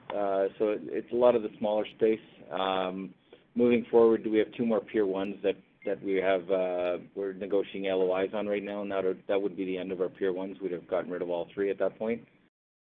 uh, 0.09 0.45
so 0.59 0.77
it's 0.79 1.11
a 1.11 1.15
lot 1.15 1.35
of 1.35 1.41
the 1.41 1.49
smaller 1.59 1.85
space. 1.95 2.19
Um, 2.51 3.13
moving 3.55 3.85
forward, 3.89 4.23
do 4.23 4.31
we 4.31 4.37
have 4.37 4.51
two 4.55 4.65
more 4.65 4.79
Pier 4.79 5.05
1s 5.05 5.41
that 5.41 5.55
that 5.85 6.01
we 6.01 6.15
have 6.15 6.49
uh, 6.49 7.03
we're 7.13 7.33
negotiating 7.33 7.91
LOIs 7.91 8.29
on 8.33 8.47
right 8.47 8.63
now, 8.63 8.81
and 8.83 8.91
that 8.91 9.41
would 9.41 9.57
be 9.57 9.65
the 9.65 9.77
end 9.77 9.91
of 9.91 9.99
our 9.99 10.07
Pier 10.09 10.31
1s. 10.31 10.61
We'd 10.61 10.71
have 10.71 10.87
gotten 10.87 11.11
rid 11.11 11.21
of 11.21 11.29
all 11.29 11.49
three 11.53 11.69
at 11.69 11.79
that 11.79 11.97
point. 11.97 12.21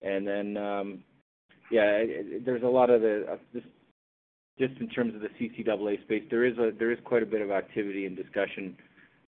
Um, 0.04 1.02
Yeah, 1.74 2.04
there's 2.46 2.62
a 2.62 2.68
lot 2.68 2.88
of 2.88 3.00
the 3.00 3.26
uh, 3.32 3.60
just 4.60 4.80
in 4.80 4.88
terms 4.90 5.12
of 5.16 5.22
the 5.22 5.28
CCAA 5.40 6.00
space, 6.04 6.22
there 6.30 6.44
is 6.44 6.54
there 6.78 6.92
is 6.92 6.98
quite 7.04 7.24
a 7.24 7.26
bit 7.26 7.40
of 7.40 7.50
activity 7.50 8.06
and 8.06 8.16
discussion. 8.16 8.76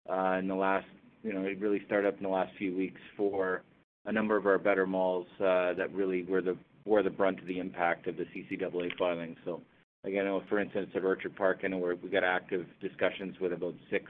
Uh, 0.08 0.36
in 0.38 0.46
the 0.46 0.54
last 0.54 0.86
you 1.24 1.32
know 1.32 1.40
it 1.40 1.58
really 1.58 1.82
started 1.86 2.06
up 2.06 2.16
in 2.18 2.22
the 2.22 2.28
last 2.28 2.52
few 2.56 2.76
weeks 2.76 3.00
for 3.16 3.62
a 4.04 4.12
number 4.12 4.36
of 4.36 4.46
our 4.46 4.58
better 4.58 4.86
malls 4.86 5.26
that 5.40 5.88
really 5.92 6.22
were 6.22 6.40
the 6.40 6.56
were 6.84 7.02
the 7.02 7.10
brunt 7.10 7.40
of 7.40 7.48
the 7.48 7.58
impact 7.58 8.06
of 8.06 8.16
the 8.16 8.26
CCAA 8.26 8.96
filing. 8.96 9.34
So 9.44 9.60
again, 10.04 10.40
for 10.48 10.60
instance, 10.60 10.90
at 10.94 11.04
Orchard 11.04 11.34
Park, 11.34 11.62
I 11.64 11.66
know 11.66 11.78
we've 11.78 12.12
got 12.12 12.22
active 12.22 12.64
discussions 12.80 13.34
with 13.40 13.54
about 13.54 13.74
six 13.90 14.04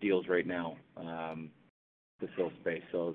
deals 0.00 0.24
right 0.26 0.46
now 0.46 0.78
to 0.96 2.28
fill 2.34 2.50
space. 2.62 2.82
So 2.92 3.14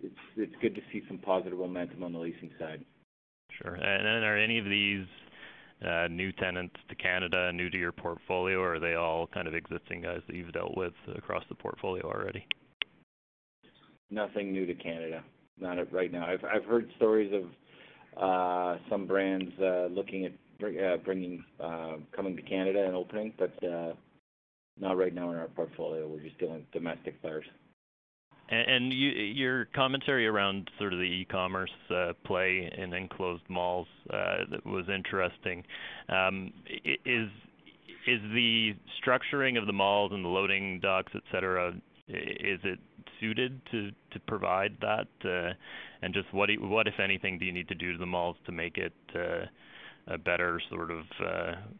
it's 0.00 0.14
it's 0.36 0.54
good 0.62 0.76
to 0.76 0.80
see 0.92 1.02
some 1.08 1.18
positive 1.18 1.58
momentum 1.58 2.04
on 2.04 2.12
the 2.12 2.20
leasing 2.20 2.52
side. 2.56 2.84
Sure. 3.62 3.76
Are 3.76 4.38
any 4.38 4.58
of 4.58 4.64
these 4.64 5.06
uh, 5.86 6.08
new 6.08 6.32
tenants 6.32 6.76
to 6.88 6.94
Canada, 6.94 7.52
new 7.52 7.70
to 7.70 7.78
your 7.78 7.92
portfolio, 7.92 8.58
or 8.58 8.74
are 8.74 8.80
they 8.80 8.94
all 8.94 9.26
kind 9.26 9.48
of 9.48 9.54
existing 9.54 10.02
guys 10.02 10.20
that 10.26 10.36
you've 10.36 10.52
dealt 10.52 10.76
with 10.76 10.92
across 11.14 11.44
the 11.48 11.54
portfolio 11.54 12.04
already? 12.04 12.46
Nothing 14.10 14.52
new 14.52 14.66
to 14.66 14.74
Canada. 14.74 15.22
Not 15.58 15.92
right 15.92 16.10
now. 16.10 16.26
I've 16.26 16.64
heard 16.64 16.90
stories 16.96 17.32
of 17.34 17.44
uh, 18.20 18.78
some 18.88 19.06
brands 19.06 19.52
uh, 19.60 19.86
looking 19.86 20.24
at 20.24 20.32
bringing 21.04 21.44
coming 22.14 22.36
to 22.36 22.42
Canada 22.42 22.84
and 22.84 22.94
opening, 22.94 23.32
but 23.38 23.52
not 24.78 24.96
right 24.96 25.14
now 25.14 25.30
in 25.30 25.36
our 25.36 25.48
portfolio. 25.48 26.08
We're 26.08 26.20
just 26.20 26.38
dealing 26.38 26.54
with 26.54 26.70
domestic 26.72 27.20
players. 27.20 27.44
And 28.50 28.92
your 28.92 29.66
commentary 29.66 30.26
around 30.26 30.70
sort 30.76 30.92
of 30.92 30.98
the 30.98 31.04
e-commerce 31.04 31.70
uh, 31.88 32.14
play 32.24 32.68
in 32.76 32.92
enclosed 32.92 33.48
malls 33.48 33.86
uh, 34.12 34.38
was 34.64 34.86
interesting. 34.92 35.62
Um, 36.08 36.52
is 37.04 37.28
the 38.06 38.74
structuring 39.00 39.56
of 39.56 39.68
the 39.68 39.72
malls 39.72 40.10
and 40.12 40.24
the 40.24 40.28
loading 40.28 40.80
docks, 40.80 41.12
et 41.14 41.22
cetera, 41.30 41.72
is 42.08 42.58
it 42.64 42.80
suited 43.20 43.60
to 43.70 43.92
provide 44.26 44.76
that? 44.80 45.06
Uh, 45.24 45.52
and 46.02 46.12
just 46.12 46.26
what, 46.32 46.50
if 46.50 46.98
anything, 46.98 47.38
do 47.38 47.44
you 47.44 47.52
need 47.52 47.68
to 47.68 47.76
do 47.76 47.92
to 47.92 47.98
the 47.98 48.06
malls 48.06 48.36
to 48.46 48.52
make 48.52 48.78
it 48.78 48.92
a 50.08 50.18
better 50.18 50.60
sort 50.70 50.90
of 50.90 51.04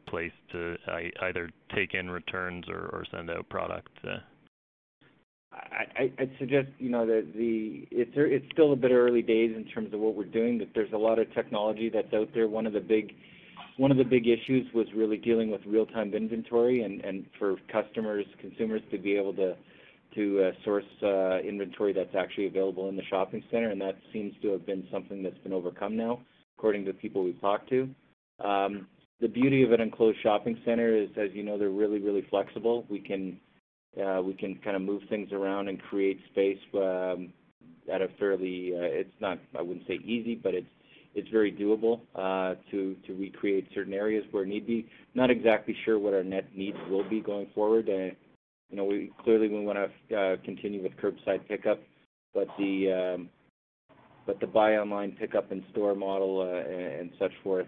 place 0.07 0.31
to 0.53 0.77
either 1.23 1.51
take 1.75 1.95
in 1.95 2.09
returns 2.09 2.67
or 2.69 3.05
send 3.11 3.29
out 3.29 3.49
product? 3.49 3.91
I'd 5.99 6.31
suggest, 6.39 6.69
you 6.79 6.91
know, 6.91 7.07
that 7.07 7.27
it's 7.35 8.47
still 8.53 8.73
a 8.73 8.77
bit 8.77 8.91
early 8.91 9.23
days 9.23 9.55
in 9.57 9.65
terms 9.65 9.93
of 9.93 10.01
what 10.01 10.15
we're 10.15 10.25
doing, 10.25 10.59
that 10.59 10.69
there's 10.75 10.93
a 10.93 10.99
lot 10.99 11.19
of 11.19 11.33
technology 11.35 11.91
that's 11.93 12.13
out 12.15 12.29
there. 12.35 12.49
One 12.49 12.67
of 12.67 12.73
the 12.73 12.81
big 12.81 13.15
issues 13.79 14.67
was 14.75 14.87
really 14.95 15.17
dealing 15.17 15.51
with 15.51 15.61
real-time 15.67 16.15
inventory 16.15 16.83
and 16.83 17.27
for 17.39 17.57
customers, 17.71 18.27
consumers 18.41 18.83
to 18.91 18.99
be 18.99 19.17
able 19.17 19.35
to 19.35 19.55
uh, 20.43 20.51
source 20.65 20.85
uh, 21.03 21.39
inventory 21.39 21.93
that's 21.93 22.15
actually 22.19 22.47
available 22.47 22.89
in 22.89 22.97
the 22.97 23.05
shopping 23.09 23.43
center, 23.51 23.71
and 23.71 23.81
that 23.81 23.97
seems 24.13 24.35
to 24.43 24.49
have 24.53 24.67
been 24.67 24.87
something 24.93 25.23
that's 25.23 25.39
been 25.39 25.53
overcome 25.53 25.97
now, 25.97 26.21
according 26.59 26.85
to 26.85 26.93
people 26.93 27.23
we've 27.23 27.41
talked 27.41 27.69
to. 27.69 27.89
Um, 28.45 28.87
the 29.21 29.29
beauty 29.29 29.63
of 29.63 29.73
an 29.73 29.81
enclosed 29.81 30.19
shopping 30.23 30.59
center 30.65 30.97
is, 30.97 31.11
as 31.17 31.29
you 31.33 31.43
know, 31.43 31.59
they're 31.59 31.69
really, 31.69 32.01
really 32.01 32.27
flexible. 32.31 32.87
We 32.89 33.01
can 33.01 33.39
Uh, 33.99 34.23
kind 34.63 34.77
of 34.77 34.83
move 34.83 35.03
things 35.09 35.33
around 35.33 35.69
and 35.69 35.81
create 35.83 36.21
space 36.31 36.59
um, 36.75 37.33
at 37.93 38.01
a 38.01 38.09
fairly, 38.21 38.73
uh, 38.73 38.83
it's 38.83 39.13
not, 39.21 39.39
I 39.59 39.63
wouldn't 39.63 39.87
say 39.87 39.95
easy, 40.05 40.35
but 40.35 40.55
it's 40.55 40.67
it's 41.13 41.29
very 41.31 41.51
doable 41.51 42.03
uh, 42.15 42.55
to 42.71 42.95
to 43.05 43.15
recreate 43.15 43.67
certain 43.75 43.93
areas 43.93 44.25
where 44.31 44.45
need 44.45 44.65
be. 44.65 44.87
Not 45.15 45.29
exactly 45.29 45.77
sure 45.85 45.99
what 45.99 46.15
our 46.15 46.23
net 46.23 46.45
needs 46.55 46.79
will 46.89 47.09
be 47.09 47.21
going 47.21 47.49
forward. 47.53 47.89
You 47.89 48.77
know, 48.77 48.85
we 48.85 49.11
clearly 49.25 49.49
we 49.49 49.65
wanna 49.65 49.89
continue 50.45 50.81
with 50.81 50.93
curbside 50.99 51.49
pickup, 51.49 51.81
but 52.33 52.47
the 52.59 52.93
um, 53.17 53.29
but 54.25 54.39
the 54.39 54.47
buy 54.47 54.77
online, 54.77 55.17
pickup 55.19 55.51
in 55.51 55.65
store 55.73 55.97
model 55.97 56.43
and 56.43 57.11
so 57.19 57.29
forth 57.43 57.67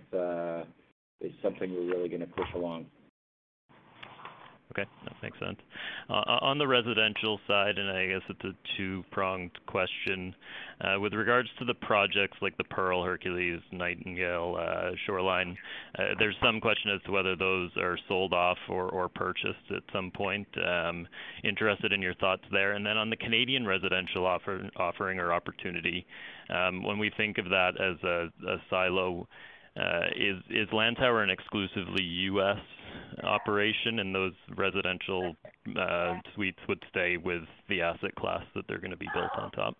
is 1.20 1.32
something 1.42 1.74
we're 1.74 1.96
really 1.96 2.08
gonna 2.08 2.26
push 2.26 2.48
along. 2.54 2.86
Okay. 4.72 4.88
That 5.04 5.12
makes 5.22 5.38
sense. 5.38 5.58
Uh, 6.08 6.14
uh, 6.14 6.38
on 6.40 6.56
the 6.56 6.66
residential 6.66 7.38
side, 7.46 7.76
and 7.76 7.90
I 7.90 8.06
guess 8.06 8.22
it's 8.30 8.44
a 8.44 8.52
two-pronged 8.78 9.50
question. 9.66 10.34
Uh, 10.80 10.98
with 10.98 11.12
regards 11.12 11.50
to 11.58 11.66
the 11.66 11.74
projects 11.74 12.38
like 12.40 12.56
The 12.56 12.64
Pearl, 12.64 13.04
Hercules, 13.04 13.60
Nightingale, 13.70 14.94
Shoreline, 15.04 15.58
there's 16.18 16.36
some 16.42 16.58
question 16.58 16.90
as 16.90 17.02
to 17.02 17.12
whether 17.12 17.36
those 17.36 17.70
are 17.76 17.98
sold 18.08 18.32
off 18.32 18.56
or 18.68 19.10
purchased 19.10 19.70
at 19.76 19.82
some 19.92 20.10
point. 20.10 20.48
Um, 20.66 21.06
interested 21.44 21.92
in 21.92 22.00
your 22.00 22.14
thoughts 22.14 22.42
there. 22.50 22.72
And 22.72 22.86
then 22.86 22.96
on 22.96 23.10
the 23.10 23.16
Canadian 23.16 23.66
residential 23.66 24.24
offering 24.24 25.18
or 25.18 25.34
opportunity, 25.34 26.06
um, 26.48 26.82
when 26.82 26.98
we 26.98 27.10
think 27.16 27.36
of 27.36 27.44
that 27.50 27.72
as 27.78 28.02
a 28.04 28.56
silo, 28.70 29.28
is 30.16 30.68
Lantower 30.72 31.22
an 31.22 31.30
exclusively 31.30 32.02
U.S. 32.02 32.58
operation 33.24 33.98
and 33.98 34.14
those 34.14 34.32
residential 34.56 35.34
uh, 35.78 36.14
suites 36.34 36.58
would 36.68 36.82
stay 36.90 37.16
with 37.16 37.42
the 37.68 37.82
asset 37.82 38.14
class 38.14 38.42
that 38.54 38.64
they're 38.68 38.80
gonna 38.80 38.96
be 38.96 39.08
built 39.14 39.30
on 39.38 39.50
top? 39.52 39.76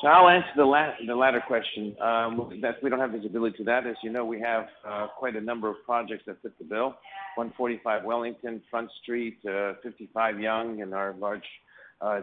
So 0.00 0.08
I'll 0.08 0.28
answer 0.28 0.48
the 0.56 1.14
latter 1.14 1.42
question. 1.46 1.96
Um, 2.00 2.58
that 2.60 2.82
we 2.82 2.90
don't 2.90 2.98
have 2.98 3.12
visibility 3.12 3.56
to 3.58 3.64
that. 3.64 3.86
As 3.86 3.96
you 4.02 4.10
know, 4.10 4.24
we 4.24 4.40
have 4.40 4.66
uh, 4.86 5.06
quite 5.16 5.36
a 5.36 5.40
number 5.40 5.68
of 5.70 5.76
projects 5.86 6.24
that 6.26 6.42
fit 6.42 6.58
the 6.58 6.64
bill. 6.64 6.96
145 7.36 8.04
Wellington, 8.04 8.60
Front 8.70 8.90
Street, 9.02 9.38
uh, 9.48 9.74
55 9.82 10.40
Yonge, 10.40 10.80
and 10.80 10.94
our 10.94 11.14
large 11.18 11.44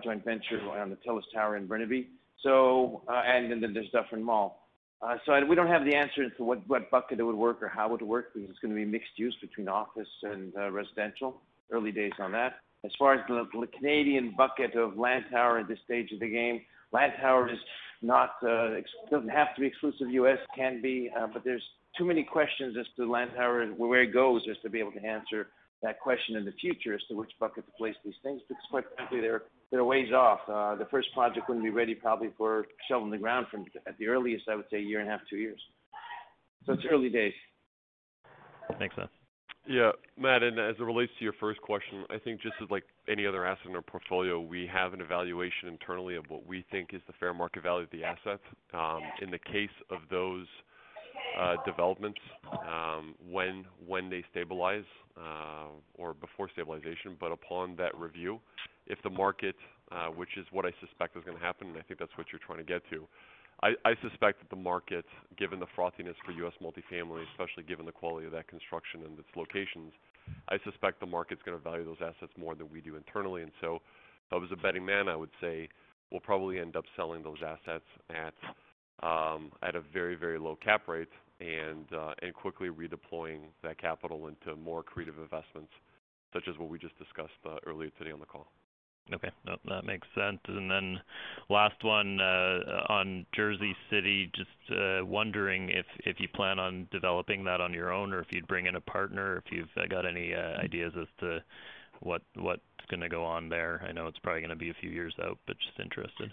joint 0.04 0.24
venture 0.24 0.62
on 0.80 0.92
the 0.92 0.98
TELUS 0.98 1.24
Tower 1.34 1.58
in 1.58 1.66
Burnaby. 1.66 2.10
So, 2.44 3.02
and 3.08 3.52
then 3.52 3.74
there's 3.74 3.90
Dufferin 3.90 4.24
Mall. 4.24 4.61
Uh, 5.02 5.18
so, 5.26 5.44
we 5.46 5.56
don't 5.56 5.68
have 5.68 5.84
the 5.84 5.96
answer 5.96 6.24
as 6.24 6.32
to 6.38 6.44
what 6.44 6.60
what 6.68 6.92
bucket 6.92 7.20
it 7.20 7.24
would 7.24 7.36
work 7.36 7.62
or 7.64 7.68
how 7.68 7.88
it 7.88 7.92
would 7.92 8.02
work 8.04 8.34
because 8.34 8.50
it's 8.50 8.60
gonna 8.60 8.76
be 8.76 8.86
mixed 8.86 9.18
use 9.18 9.36
between 9.42 9.68
office 9.68 10.08
and 10.24 10.54
uh, 10.56 10.70
residential. 10.70 11.42
Early 11.72 11.92
days 11.92 12.12
on 12.20 12.34
that. 12.34 12.60
As 12.84 12.92
far 13.00 13.14
as 13.14 13.22
the 13.28 13.68
Canadian 13.78 14.34
bucket 14.36 14.76
of 14.76 14.94
Lantower 14.94 15.62
at 15.62 15.68
this 15.68 15.80
stage 15.86 16.12
of 16.12 16.20
the 16.20 16.30
game, 16.30 16.62
Lantower 16.94 17.52
is 17.52 17.60
not, 18.02 18.32
uh, 18.44 18.72
doesn't 19.10 19.30
have 19.30 19.56
to 19.56 19.62
be 19.62 19.68
exclusive 19.68 20.10
U.S., 20.10 20.40
can 20.56 20.82
be, 20.82 21.10
but 21.32 21.44
there's 21.46 21.64
too 21.98 22.06
many 22.06 22.24
questions 22.24 22.76
as 22.78 22.86
to 22.96 23.04
Lantower 23.04 23.64
and 23.64 23.78
where 23.78 24.02
it 24.02 24.14
goes 24.14 24.44
just 24.46 24.62
to 24.64 24.70
be 24.70 24.80
able 24.80 24.92
to 24.94 25.06
answer 25.06 25.48
that 25.84 26.00
question 26.00 26.36
in 26.36 26.46
the 26.46 26.52
future 26.54 26.94
as 26.94 27.02
to 27.10 27.16
which 27.16 27.32
bucket 27.40 27.66
to 27.66 27.72
place 27.74 27.96
these 28.06 28.14
things, 28.24 28.42
because 28.48 28.64
quite 28.70 28.86
frankly, 28.96 29.22
they're 29.22 29.44
they're 29.72 29.84
ways 29.84 30.12
off. 30.14 30.42
Uh, 30.48 30.76
the 30.76 30.88
first 30.92 31.08
project 31.14 31.48
wouldn't 31.48 31.66
be 31.66 31.72
ready 31.72 31.96
probably 31.96 32.30
for 32.38 32.66
shoveling 32.90 33.12
the 33.12 33.18
ground 33.18 33.48
from, 33.50 33.66
at 33.88 33.98
the 33.98 34.08
earliest, 34.08 34.50
I 34.50 34.56
would 34.56 34.66
say 34.70 34.78
a 34.78 34.82
year 34.82 35.00
and 35.00 35.08
a 35.08 35.12
half, 35.12 35.22
two 35.30 35.38
years. 35.38 35.62
So 36.66 36.74
it's 36.74 36.84
early 36.92 37.10
days. 37.10 37.34
Makes 38.80 38.96
sense. 38.96 39.10
Yeah. 39.68 39.92
Matt, 40.18 40.44
and 40.44 40.60
as 40.60 40.76
it 40.80 40.84
relates 40.84 41.12
to 41.20 41.24
your 41.24 41.34
first 41.40 41.62
question, 41.62 42.04
I 42.10 42.18
think 42.18 42.42
just 42.42 42.56
as 42.62 42.70
like 42.70 42.84
any 43.08 43.26
other 43.26 43.46
asset 43.46 43.68
in 43.68 43.76
our 43.76 43.82
portfolio, 43.82 44.40
we 44.40 44.70
have 44.72 44.94
an 44.94 45.02
evaluation 45.02 45.70
internally 45.70 46.16
of 46.16 46.26
what 46.30 46.46
we 46.46 46.66
think 46.72 46.90
is 46.94 47.02
the 47.08 47.14
fair 47.20 47.34
market 47.34 47.64
value 47.64 47.84
of 47.84 47.92
the 47.92 48.04
asset. 48.04 48.42
Um, 48.74 49.02
in 49.22 49.32
the 49.32 49.40
case 49.40 49.70
of 49.90 50.00
those 50.10 50.48
Uh, 51.38 51.56
developments, 51.66 52.20
um, 52.68 53.16
when 53.30 54.10
they 54.10 54.22
stabilize, 54.30 54.84
uh, 55.18 55.68
or 55.96 56.14
before 56.14 56.50
stabilization, 56.50 57.16
but 57.22 57.32
upon 57.32 57.74
that 57.78 57.98
review, 57.98 58.38
if 58.88 59.02
the 59.04 59.10
market, 59.10 59.56
uh, 59.92 60.08
which 60.08 60.36
is 60.36 60.46
what 60.52 60.66
I 60.66 60.72
suspect 60.82 61.16
is 61.16 61.24
gonna 61.24 61.40
happen, 61.40 61.70
and 61.70 61.78
I 61.78 61.84
think 61.84 62.00
that's 62.00 62.12
what 62.18 62.28
you're 62.34 62.42
trying 62.46 62.58
to 62.58 62.66
get 62.66 62.82
to. 62.90 63.08
I 63.64 63.94
suspect 64.02 64.40
that 64.40 64.50
the 64.50 64.62
market, 64.62 65.06
given 65.38 65.60
the 65.60 65.68
frothiness 65.78 66.16
for 66.26 66.32
U.S. 66.32 66.54
multifamily, 66.60 67.24
especially 67.32 67.62
given 67.64 67.86
the 67.86 67.92
quality 67.92 68.26
of 68.26 68.32
that 68.34 68.48
construction 68.48 69.04
and 69.06 69.18
its 69.20 69.30
locations, 69.36 69.94
I 70.50 70.58
suspect 70.64 71.00
the 71.00 71.06
market's 71.06 71.44
gonna 71.46 71.60
value 71.60 71.86
those 71.86 72.02
assets 72.02 72.34
more 72.38 72.56
than 72.56 72.72
we 72.72 72.82
do 72.82 72.96
internally. 72.96 73.44
If 73.44 73.54
I 74.32 74.36
was 74.36 74.50
a 74.52 74.56
betting 74.56 74.84
man, 74.84 75.08
I 75.08 75.16
would 75.16 75.30
say 75.40 75.70
we'll 76.10 76.22
probably 76.22 76.60
end 76.60 76.76
up 76.76 76.86
selling 76.96 77.22
those 77.22 77.38
assets 77.46 77.86
at 78.10 78.34
Um, 79.04 79.52
a 79.64 79.80
very, 79.94 80.16
very 80.16 80.38
low 80.38 80.56
cap 80.56 80.88
rate 80.88 81.10
and 81.40 81.86
uh, 81.92 82.14
and 82.22 82.34
quickly 82.34 82.70
redeploying 82.70 83.40
that 83.64 83.80
capital 83.80 84.28
into 84.28 84.56
more 84.56 84.84
creative 84.84 85.18
investments, 85.18 85.72
such 86.34 86.44
as 86.48 86.58
what 86.58 86.70
we 86.70 86.78
just 86.78 86.98
discussed 86.98 87.32
uh, 87.46 87.56
earlier 87.66 87.90
today 87.98 88.12
on 88.12 88.20
the 88.20 88.26
call. 88.26 88.48
Okay. 89.12 89.32
No, 89.46 89.58
that 89.68 89.84
makes 89.84 90.08
sense. 90.16 90.40
And 90.48 90.70
then 90.70 91.00
last 91.50 91.84
one, 91.84 92.22
uh, 92.22 92.86
on 92.88 93.26
Jersey 93.36 93.76
City, 93.90 94.32
just 94.36 94.50
wondering 95.08 95.70
if 95.70 95.86
if 96.06 96.20
you 96.20 96.28
plan 96.30 96.60
on 96.60 96.88
developing 96.92 97.44
that 97.46 97.60
on 97.60 97.74
your 97.74 97.92
own 97.92 98.14
or 98.14 98.20
if 98.20 98.28
you'd 98.32 98.48
bring 98.48 98.68
in 98.68 98.76
a 98.76 98.82
partner, 98.82 99.38
if 99.38 99.52
you've 99.52 99.90
got 99.90 100.06
any 100.06 100.34
ideas 100.36 100.94
as 101.00 101.08
to 101.20 101.44
what 102.02 102.22
what's 102.36 102.62
gonna 102.90 103.10
go 103.10 103.24
on 103.24 103.50
there. 103.50 103.84
I 103.88 103.92
know 103.92 104.08
it's 104.08 104.20
probably 104.20 104.42
gonna 104.42 104.56
be 104.56 104.70
a 104.70 104.76
few 104.76 104.90
years 104.90 105.16
out, 105.24 105.40
but 105.48 105.58
just 105.58 105.80
interested. 105.80 106.32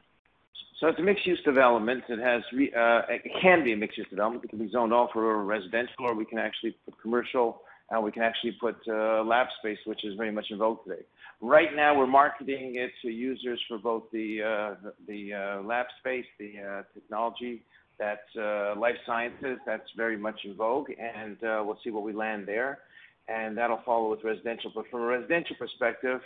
So 0.80 0.86
it's 0.86 0.98
a 1.00 1.02
mixed-use 1.02 1.40
development. 1.44 2.04
It 2.08 2.20
has; 2.20 2.42
uh, 2.52 3.02
it 3.08 3.22
can 3.42 3.64
be 3.64 3.72
a 3.72 3.76
mixed-use 3.76 4.06
development. 4.08 4.44
It 4.44 4.48
can 4.48 4.60
be 4.60 4.70
zoned 4.70 4.92
all 4.92 5.10
for 5.12 5.44
residential, 5.44 5.94
or 6.00 6.14
we 6.14 6.24
can 6.24 6.38
actually 6.38 6.76
put 6.84 6.94
commercial, 7.02 7.62
and 7.90 8.04
we 8.04 8.12
can 8.12 8.22
actually 8.22 8.52
put 8.60 8.76
uh, 8.86 9.24
lab 9.24 9.48
space, 9.58 9.78
which 9.86 10.04
is 10.04 10.14
very 10.16 10.30
much 10.30 10.46
in 10.50 10.58
vogue 10.58 10.78
today. 10.84 11.02
Right 11.40 11.74
now, 11.74 11.98
we're 11.98 12.06
marketing 12.06 12.76
it 12.76 12.92
to 13.02 13.08
users 13.08 13.60
for 13.66 13.78
both 13.78 14.04
the 14.12 14.42
uh, 14.42 14.90
the 15.08 15.62
lab 15.64 15.86
space, 15.98 16.26
the 16.38 16.84
technology, 16.94 17.62
that's 17.98 18.36
life 18.76 18.96
sciences, 19.04 19.58
that's 19.66 19.88
very 19.96 20.16
much 20.16 20.40
in 20.44 20.54
vogue, 20.54 20.90
and 20.90 21.38
we'll 21.42 21.78
see 21.82 21.90
where 21.90 22.02
we 22.02 22.12
land 22.12 22.46
there. 22.46 22.78
And 23.26 23.58
that'll 23.58 23.82
follow 23.84 24.10
with 24.10 24.24
residential. 24.24 24.72
But 24.74 24.86
from 24.90 25.02
a 25.02 25.06
residential 25.06 25.54
perspective, 25.56 26.20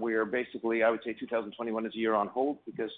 we 0.00 0.14
are 0.14 0.26
basically, 0.26 0.82
I 0.82 0.90
would 0.90 1.00
say 1.04 1.14
2021 1.14 1.86
is 1.86 1.94
a 1.94 1.98
year 1.98 2.14
on 2.14 2.26
hold 2.28 2.58
because 2.66 2.90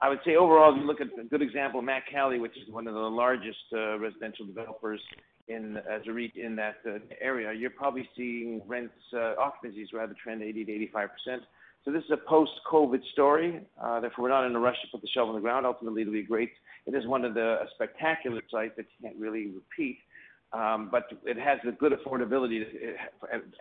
I 0.00 0.08
would 0.08 0.20
say 0.24 0.36
overall, 0.36 0.72
if 0.72 0.80
you 0.80 0.86
look 0.86 1.00
at 1.00 1.08
a 1.18 1.24
good 1.24 1.42
example, 1.42 1.82
Mack-Cali, 1.82 2.38
which 2.38 2.56
is 2.56 2.72
one 2.72 2.86
of 2.86 2.94
the 2.94 3.00
largest 3.00 3.58
uh, 3.72 3.98
residential 3.98 4.46
developers 4.46 5.00
as 5.50 6.02
a 6.06 6.12
REIT 6.12 6.36
in 6.36 6.54
that 6.56 6.76
uh, 6.86 6.98
area, 7.20 7.52
you're 7.52 7.70
probably 7.70 8.08
seeing 8.16 8.60
rents, 8.66 8.92
uh, 9.14 9.34
occupancies 9.38 9.92
rather 9.92 10.14
trend 10.22 10.42
80 10.42 10.66
to 10.66 10.72
85 10.72 11.08
percent. 11.08 11.42
So 11.84 11.90
this 11.90 12.04
is 12.04 12.10
a 12.10 12.28
post-COVID 12.28 13.00
story. 13.12 13.60
Therefore, 13.80 14.24
we're 14.24 14.28
not 14.28 14.44
in 14.46 14.54
a 14.54 14.60
rush 14.60 14.76
to 14.82 14.88
put 14.92 15.00
the 15.00 15.08
shovel 15.08 15.30
in 15.30 15.36
the 15.36 15.40
ground. 15.40 15.64
Ultimately, 15.64 16.02
it'll 16.02 16.12
be 16.12 16.22
great. 16.22 16.50
It 16.86 16.94
is 16.94 17.06
one 17.06 17.24
of 17.24 17.34
the 17.34 17.60
spectacular 17.74 18.42
sites 18.50 18.74
that 18.76 18.86
you 18.98 19.08
can't 19.08 19.18
really 19.18 19.48
repeat, 19.48 19.98
um, 20.52 20.90
but 20.92 21.04
it 21.24 21.38
has 21.38 21.58
a 21.66 21.72
good 21.72 21.92
affordability 21.92 22.62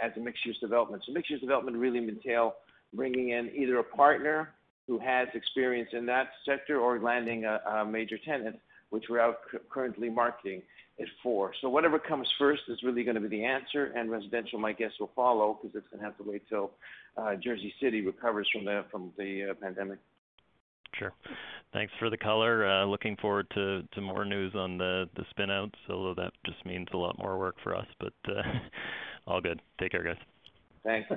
as 0.03 0.11
a 0.15 0.19
mixed-use 0.19 0.59
development. 0.59 1.03
So 1.07 1.13
mixed-use 1.13 1.39
development 1.39 1.77
really 1.77 1.99
entail 1.99 2.55
bringing 2.93 3.29
in 3.29 3.49
either 3.55 3.79
a 3.79 3.83
partner 3.83 4.53
who 4.87 4.97
has 4.99 5.27
experience 5.33 5.89
in 5.93 6.05
that 6.05 6.29
sector 6.45 6.79
or 6.79 6.99
landing 6.99 7.45
a 7.45 7.85
major 7.85 8.17
tenant, 8.17 8.57
which 8.89 9.05
we're 9.09 9.19
out 9.19 9.39
currently 9.69 10.09
marketing 10.09 10.61
it 10.97 11.09
for. 11.21 11.51
So 11.61 11.69
whatever 11.69 11.99
comes 11.99 12.27
first 12.39 12.63
is 12.69 12.81
really 12.83 13.03
gonna 13.03 13.19
be 13.19 13.27
the 13.27 13.43
answer, 13.43 13.91
and 13.95 14.09
residential, 14.09 14.59
my 14.59 14.73
guess, 14.73 14.91
will 14.99 15.11
follow 15.15 15.59
because 15.61 15.75
it's 15.75 15.87
gonna 15.91 16.03
have 16.03 16.17
to 16.17 16.23
wait 16.23 16.43
till 16.49 16.71
uh, 17.17 17.35
Jersey 17.35 17.73
City 17.81 18.01
recovers 18.01 18.49
from 18.51 18.65
the 18.65 18.85
from 18.89 19.11
the 19.17 19.51
uh, 19.51 19.53
pandemic. 19.61 19.99
Sure. 20.97 21.13
Thanks 21.73 21.93
for 21.99 22.09
the 22.09 22.17
color. 22.17 22.65
Uh, 22.65 22.85
looking 22.85 23.15
forward 23.17 23.47
to 23.53 23.83
to 23.93 24.01
more 24.01 24.25
news 24.25 24.55
on 24.55 24.77
the 24.77 25.07
spin-outs, 25.29 25.77
although 25.89 26.15
that 26.15 26.31
just 26.45 26.65
means 26.65 26.87
a 26.93 26.97
lot 26.97 27.17
more 27.19 27.37
work 27.37 27.55
for 27.63 27.75
us, 27.75 27.87
but 27.99 28.13
uh, 28.27 28.41
all 29.27 29.41
good. 29.41 29.61
Take 29.79 29.91
care, 29.91 30.03
guys. 30.03 30.17
Thanks. 30.83 31.11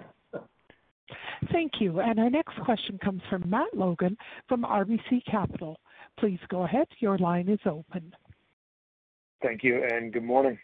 Thank 1.52 1.80
you. 1.80 2.00
And 2.00 2.18
our 2.18 2.30
next 2.30 2.58
question 2.64 2.98
comes 2.98 3.22
from 3.28 3.48
Matt 3.48 3.74
Logan 3.74 4.16
from 4.48 4.62
RBC 4.62 5.24
Capital. 5.30 5.78
Please 6.18 6.38
go 6.48 6.62
ahead. 6.62 6.86
Your 6.98 7.18
line 7.18 7.48
is 7.48 7.60
open. 7.66 8.14
Thank 9.42 9.64
you, 9.64 9.82
and 9.90 10.12
good 10.12 10.24
morning. 10.24 10.58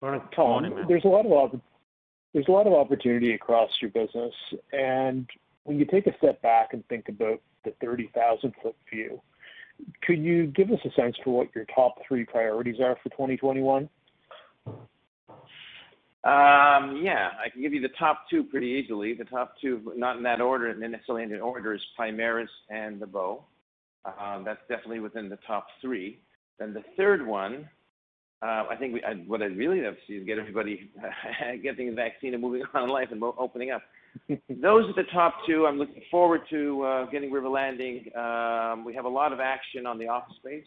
Morning. 0.00 0.22
Tom, 0.34 0.84
there's 0.88 1.04
a 1.04 1.08
lot 1.08 1.26
of 1.26 2.72
opportunity 2.72 3.34
across 3.34 3.70
your 3.80 3.90
business, 3.90 4.32
and 4.72 5.28
when 5.64 5.78
you 5.78 5.84
take 5.84 6.06
a 6.06 6.16
step 6.18 6.40
back 6.42 6.72
and 6.72 6.86
think 6.88 7.08
about 7.08 7.40
the 7.64 7.70
30,000-foot 7.82 8.76
view, 8.90 9.20
could 10.02 10.18
you 10.18 10.46
give 10.46 10.70
us 10.70 10.78
a 10.84 10.90
sense 10.92 11.16
for 11.24 11.36
what 11.36 11.54
your 11.54 11.66
top 11.74 11.96
three 12.06 12.24
priorities 12.24 12.80
are 12.80 12.96
for 13.02 13.10
2021? 13.10 13.88
Um, 16.24 17.02
yeah. 17.02 17.30
I 17.44 17.50
can 17.52 17.60
give 17.60 17.74
you 17.74 17.80
the 17.80 17.90
top 17.98 18.24
two 18.30 18.44
pretty 18.44 18.66
easily. 18.66 19.14
The 19.14 19.24
top 19.24 19.54
two, 19.60 19.92
not 19.96 20.16
in 20.16 20.22
that 20.22 20.40
order, 20.40 20.70
and 20.70 20.80
necessarily 20.80 21.24
in 21.24 21.30
the 21.30 21.38
order, 21.38 21.74
is 21.74 21.80
Primaris 21.98 22.48
and 22.70 22.98
The 22.98 23.06
Bow. 23.06 23.44
Um, 24.04 24.42
That's 24.44 24.60
definitely 24.68 25.00
within 25.00 25.28
the 25.28 25.38
top 25.46 25.66
three. 25.80 26.18
Then 26.58 26.72
The 26.72 26.84
third 26.96 27.26
one, 27.26 27.68
uh, 28.42 28.64
I 28.70 28.76
think 28.78 29.00
what 29.26 29.42
I'd 29.42 29.56
really 29.56 29.80
love 29.80 29.94
to 29.94 30.00
see 30.06 30.14
is 30.14 30.26
get 30.26 30.38
everybody 30.38 30.90
getting 31.62 31.90
the 31.90 31.94
vaccine 31.94 32.34
and 32.34 32.42
moving 32.42 32.62
on 32.74 32.84
in 32.84 32.88
life 32.90 33.08
and 33.10 33.22
opening 33.22 33.70
up. 33.70 33.82
Those 34.28 34.84
are 34.88 34.94
the 34.94 35.08
top 35.12 35.34
two. 35.46 35.66
I'm 35.66 35.78
looking 35.78 36.02
forward 36.10 36.42
to 36.50 36.82
uh, 36.82 37.10
getting 37.10 37.32
River 37.32 37.48
Landing. 37.48 38.06
Um, 38.16 38.84
we 38.84 38.94
have 38.94 39.06
a 39.06 39.08
lot 39.08 39.32
of 39.32 39.40
action 39.40 39.86
on 39.86 39.98
the 39.98 40.08
office 40.08 40.36
space. 40.36 40.66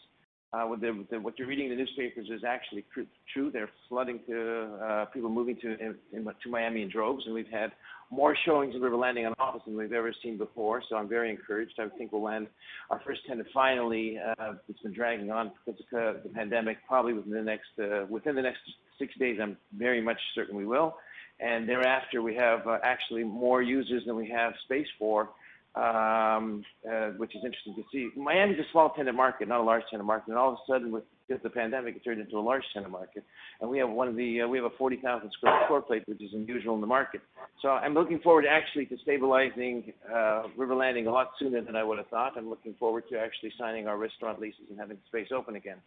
Uh, 0.54 0.64
what 0.64 1.38
you're 1.38 1.48
reading 1.48 1.66
in 1.66 1.72
the 1.72 1.78
newspapers 1.78 2.30
is 2.30 2.43
actually 2.48 2.86
true. 3.34 3.52
They're 3.52 3.70
flooding 3.89 4.22
to 4.28 4.80
uh, 4.82 5.06
people 5.06 5.30
moving 5.30 5.58
to 5.58 5.78
to 5.78 6.50
Miami 6.50 6.84
in 6.84 6.89
droves, 6.89 7.24
and 7.26 7.34
we've 7.34 7.50
had 7.52 7.74
more 8.10 8.34
showings 8.45 8.74
of 8.74 8.82
River 8.82 8.95
Landing 8.95 9.26
on 9.26 9.34
office 9.39 9.62
than 9.66 9.76
we've 9.76 9.91
ever 9.91 10.14
seen 10.24 10.38
before. 10.38 10.82
So 10.88 10.95
I'm 10.95 11.10
very 11.10 11.30
encouraged. 11.30 11.74
I 11.80 11.89
think 11.98 12.14
we'll 12.14 12.24
land 12.24 12.48
our 12.89 13.02
first 13.06 13.22
tenant 13.28 13.48
finally. 13.54 14.18
Uh, 14.18 14.54
it's 14.70 14.80
been 14.80 14.93
dragging 14.93 15.32
on 15.32 15.52
because 15.66 15.82
of 15.93 16.24
the 16.24 16.30
pandemic. 16.34 16.78
Probably 16.88 17.14
within 17.14 17.34
the 17.34 17.41
next 17.41 18.10
within 18.10 18.36
the 18.36 18.41
next 18.41 18.62
six 18.98 19.14
days, 19.18 19.39
I'm 19.41 19.58
very 19.78 20.02
much 20.02 20.20
certain 20.34 20.56
we 20.56 20.66
will. 20.66 20.95
And 21.39 21.68
thereafter, 21.70 22.22
we 22.22 22.36
have 22.36 22.62
actually 22.84 23.24
more 23.24 23.62
users 23.62 24.04
than 24.06 24.16
we 24.16 24.30
have 24.30 24.54
space 24.64 24.88
for, 24.98 25.30
Um, 25.78 26.63
uh, 26.89 27.09
which 27.17 27.36
is 27.36 27.43
interesting 27.45 27.75
to 27.75 27.84
see. 27.91 28.09
Miami 28.19 28.53
is 28.53 28.59
a 28.59 28.71
small 28.71 28.89
tenant 28.95 29.15
market, 29.15 29.47
not 29.47 29.59
a 29.59 29.63
large 29.63 29.84
tenant 29.91 30.07
market. 30.07 30.30
And 30.30 30.38
all 30.38 30.53
of 30.53 30.55
a 30.55 30.71
sudden, 30.71 30.91
with 30.91 31.03
the 31.43 31.51
pandemic, 31.51 31.95
it 31.95 32.03
turned 32.03 32.19
into 32.19 32.38
a 32.38 32.41
large 32.41 32.63
tenant 32.73 32.91
market. 32.91 33.23
And 33.61 33.69
we 33.69 33.78
have 33.78 33.89
one 33.89 34.07
of 34.07 34.15
the 34.15 34.41
uh, 34.41 34.47
we 34.47 34.57
have 34.57 34.65
a 34.65 34.75
40,000 34.75 35.30
square 35.34 35.59
foot 35.59 35.67
floor 35.67 35.82
plate, 35.84 36.03
which 36.07 36.21
is 36.21 36.32
unusual 36.34 36.73
in 36.73 36.82
the 36.82 36.88
market. 36.88 37.21
So 37.61 37.69
I'm 37.69 37.93
looking 37.93 38.19
forward 38.19 38.45
actually 38.49 38.88
to 38.88 38.97
stabilizing 39.03 39.93
uh, 40.11 40.43
River 40.57 40.73
Landing 40.73 41.05
a 41.05 41.11
lot 41.11 41.32
sooner 41.38 41.61
than 41.61 41.75
I 41.75 41.84
would've 41.84 42.07
thought. 42.07 42.34
I'm 42.38 42.49
looking 42.49 42.73
forward 42.80 43.03
to 43.11 43.19
actually 43.19 43.51
signing 43.59 43.88
our 43.88 43.97
restaurant 43.97 44.39
leases 44.39 44.61
and 44.71 44.80
having 44.80 44.97
the 44.97 45.03
space 45.07 45.32
open 45.36 45.57
again. 45.57 45.78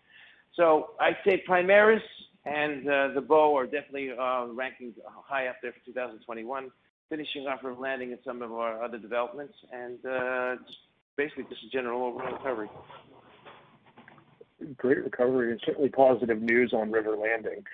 So 0.55 0.91
I'd 1.01 1.16
say 1.26 1.43
Primaris 1.49 2.01
and 2.45 2.88
uh, 2.88 3.09
The 3.14 3.20
Bow 3.20 3.57
are 3.57 3.64
definitely 3.64 4.11
ranking 4.55 4.95
high 5.26 5.49
up 5.49 5.57
there 5.62 5.72
for 5.72 5.84
2021. 5.86 6.70
Finishing 7.11 7.47
off 7.47 7.63
River 7.63 7.81
Landing 7.81 8.13
and 8.13 8.21
some 8.25 8.41
of 8.41 8.53
our 8.53 8.83
other 8.83 8.97
developments, 8.97 9.55
and 9.73 9.99
uh, 10.07 10.55
basically 11.17 11.45
just 11.51 11.63
a 11.65 11.69
general 11.69 12.05
overall 12.05 12.33
recovery. 12.33 12.69
Great 14.77 15.05
recovery 15.05 15.51
and 15.51 15.61
certainly 15.67 15.89
positive 15.89 16.41
news 16.41 16.73
on 16.73 16.91
River 16.91 17.17
Landing. 17.17 17.65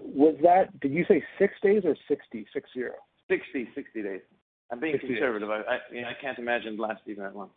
Was 0.00 0.36
that, 0.42 0.78
did 0.80 0.92
you 0.92 1.04
say 1.08 1.22
six 1.38 1.54
days 1.62 1.82
or 1.84 1.96
60? 2.08 2.46
Six, 2.52 2.70
zero? 2.72 2.92
60 3.28 3.68
60 3.74 4.02
days. 4.02 4.20
I'm 4.70 4.80
being 4.80 4.98
conservative. 4.98 5.50
I 5.50 5.78
can't 6.20 6.38
imagine 6.38 6.76
lasting 6.78 7.16
that 7.16 7.36
long. 7.36 7.50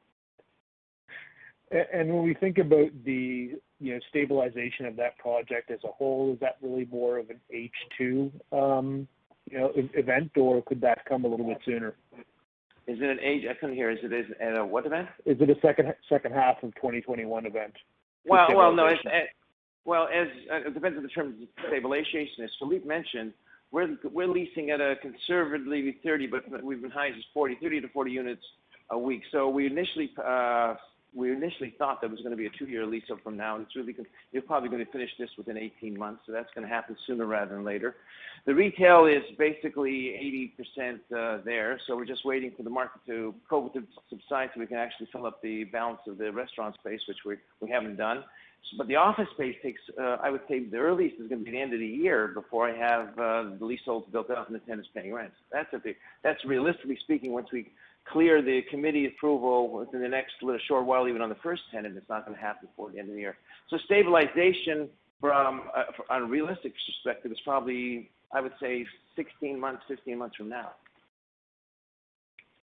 And 1.72 2.14
when 2.14 2.24
we 2.24 2.34
think 2.34 2.58
about 2.60 2.92
the 3.04 3.52
you 3.80 3.94
know 3.94 4.00
stabilization 4.10 4.86
of 4.86 4.96
that 4.96 5.18
project 5.18 5.70
as 5.70 5.80
a 5.84 5.92
whole, 5.92 6.34
is 6.34 6.40
that 6.40 6.58
really 6.62 6.88
more 6.90 7.18
of 7.18 7.30
an 7.30 7.40
H2 7.54 9.06
event, 9.52 10.32
or 10.38 10.62
could 10.64 10.82
that 10.82 11.06
come 11.06 11.26
a 11.26 11.28
little 11.28 11.46
bit 11.46 11.60
sooner? 11.66 11.96
Is 12.88 13.00
it 13.02 13.10
an 13.10 13.20
age? 13.22 13.44
I 13.50 13.54
couldn't 13.54 13.76
hear. 13.76 13.92
Is 13.92 14.00
it 14.02 14.14
is 14.14 14.26
it 14.30 14.58
a 14.58 14.66
what 14.66 14.86
event? 14.86 15.10
Is 15.26 15.38
it 15.42 15.50
a 15.50 15.60
second 15.62 15.94
second 16.08 16.34
half 16.34 16.64
of 16.64 16.74
2021 16.76 17.46
event? 17.46 17.74
Well, 18.26 18.48
well, 18.56 18.74
no. 18.74 18.90
Well, 19.86 20.08
as 20.14 20.28
uh, 20.52 20.68
it 20.68 20.74
depends 20.74 20.98
on 20.98 21.04
the 21.04 21.10
terms 21.10 21.42
of 21.42 21.48
stabilization. 21.68 22.44
As 22.44 22.50
Philippe 22.60 22.86
mentioned, 22.86 23.34
we're 23.72 23.98
we're 24.12 24.28
leasing 24.28 24.70
at 24.70 24.82
a 24.82 24.96
conservatively 25.02 25.98
30, 26.04 26.28
but 26.28 26.64
we've 26.64 26.82
been 26.82 26.92
high 26.92 27.08
as 27.08 27.16
40, 27.34 27.58
30 27.62 27.82
to 27.82 27.88
40 27.90 28.12
units 28.12 28.44
a 28.92 28.98
week. 28.98 29.22
So 29.32 29.50
we 29.50 29.66
initially 29.66 30.12
uh, 30.24 30.76
thought 31.78 32.02
that 32.02 32.10
was 32.10 32.20
going 32.20 32.32
to 32.32 32.38
be 32.38 32.46
a 32.46 32.50
two-year 32.58 32.86
lease 32.86 33.04
up 33.12 33.24
from 33.24 33.38
now, 33.38 33.56
and 33.56 33.66
it's 33.66 33.76
really 33.76 33.94
going 33.94 34.08
you're 34.32 34.42
probably 34.42 34.70
going 34.70 34.86
to 34.86 34.92
finish 34.92 35.10
this 35.20 35.30
within 35.38 35.58
18 35.58 35.98
months. 35.98 36.22
So 36.26 36.32
that's 36.32 36.50
going 36.54 36.68
to 36.68 36.74
happen 36.74 36.96
sooner 37.06 37.26
rather 37.26 37.56
than 37.56 37.64
later. 37.64 37.96
The 38.46 38.54
retail 38.54 39.06
is 39.06 39.24
basically 39.38 40.54
80% 40.80 40.94
uh, 40.94 41.42
there, 41.44 41.80
so 41.86 41.96
we're 41.96 42.06
just 42.06 42.26
waiting 42.26 42.52
for 42.56 42.64
the 42.64 42.70
market 42.70 43.02
to 43.08 43.34
COVID 43.52 43.74
to 43.74 43.84
subside 44.10 44.50
so 44.54 44.60
we 44.60 44.68
can 44.68 44.78
actually 44.78 45.08
fill 45.12 45.26
up 45.26 45.42
the 45.42 45.66
balance 45.66 46.00
of 46.08 46.18
the 46.18 46.32
restaurant 46.32 46.76
space, 46.76 47.02
which 47.08 47.18
we 47.26 47.36
we 47.62 47.70
haven't 47.70 47.98
done. 47.98 48.24
But 48.78 48.88
the 48.88 48.98
office 48.98 49.28
space 49.34 49.56
takes, 49.64 49.82
uh, 50.00 50.18
I 50.22 50.30
would 50.30 50.42
say 50.50 50.66
the 50.66 50.78
earliest 50.78 51.16
is 51.22 51.30
going 51.30 51.40
to 51.40 51.46
be 51.46 51.52
the 51.52 51.62
end 51.62 51.74
of 51.74 51.80
the 51.80 51.88
year 51.88 52.28
before 52.28 52.70
I 52.70 52.76
have 52.76 53.08
uh, 53.18 53.56
the 53.58 53.66
leaseholds 53.66 54.08
built 54.12 54.30
out 54.30 54.50
and 54.50 54.56
the 54.56 54.66
tenants 54.66 54.90
paying 54.94 55.14
rent. 55.14 55.32
That's 55.52 55.70
a 55.74 55.80
big, 55.80 55.96
that's 56.24 56.44
realistically 56.44 56.98
speaking, 57.02 57.32
once 57.32 57.48
we 57.52 57.72
clear 58.12 58.42
the 58.42 58.62
committee 58.70 59.08
approval 59.08 59.72
within 59.72 60.02
the 60.02 60.08
next 60.08 60.34
little 60.42 60.60
short 60.68 60.86
while, 60.86 61.08
even 61.08 61.22
on 61.22 61.30
the 61.30 61.38
first 61.44 61.64
tenant, 61.72 61.98
it's 61.98 62.10
not 62.10 62.26
going 62.26 62.36
to 62.38 62.42
happen 62.42 62.68
before 62.68 62.92
the 62.92 63.00
end 63.00 63.10
of 63.10 63.16
the 63.16 63.22
year. 63.22 63.38
So 63.70 63.78
stabilization 63.86 64.90
from 65.20 65.64
a 66.10 66.24
realistic 66.24 66.74
perspective 66.86 67.32
is 67.32 67.40
probably, 67.44 68.10
I 68.32 68.42
would 68.42 68.54
say 68.62 68.86
16 69.16 69.60
months, 69.60 69.84
15 69.88 70.18
months 70.18 70.36
from 70.36 70.50
now. 70.50 70.72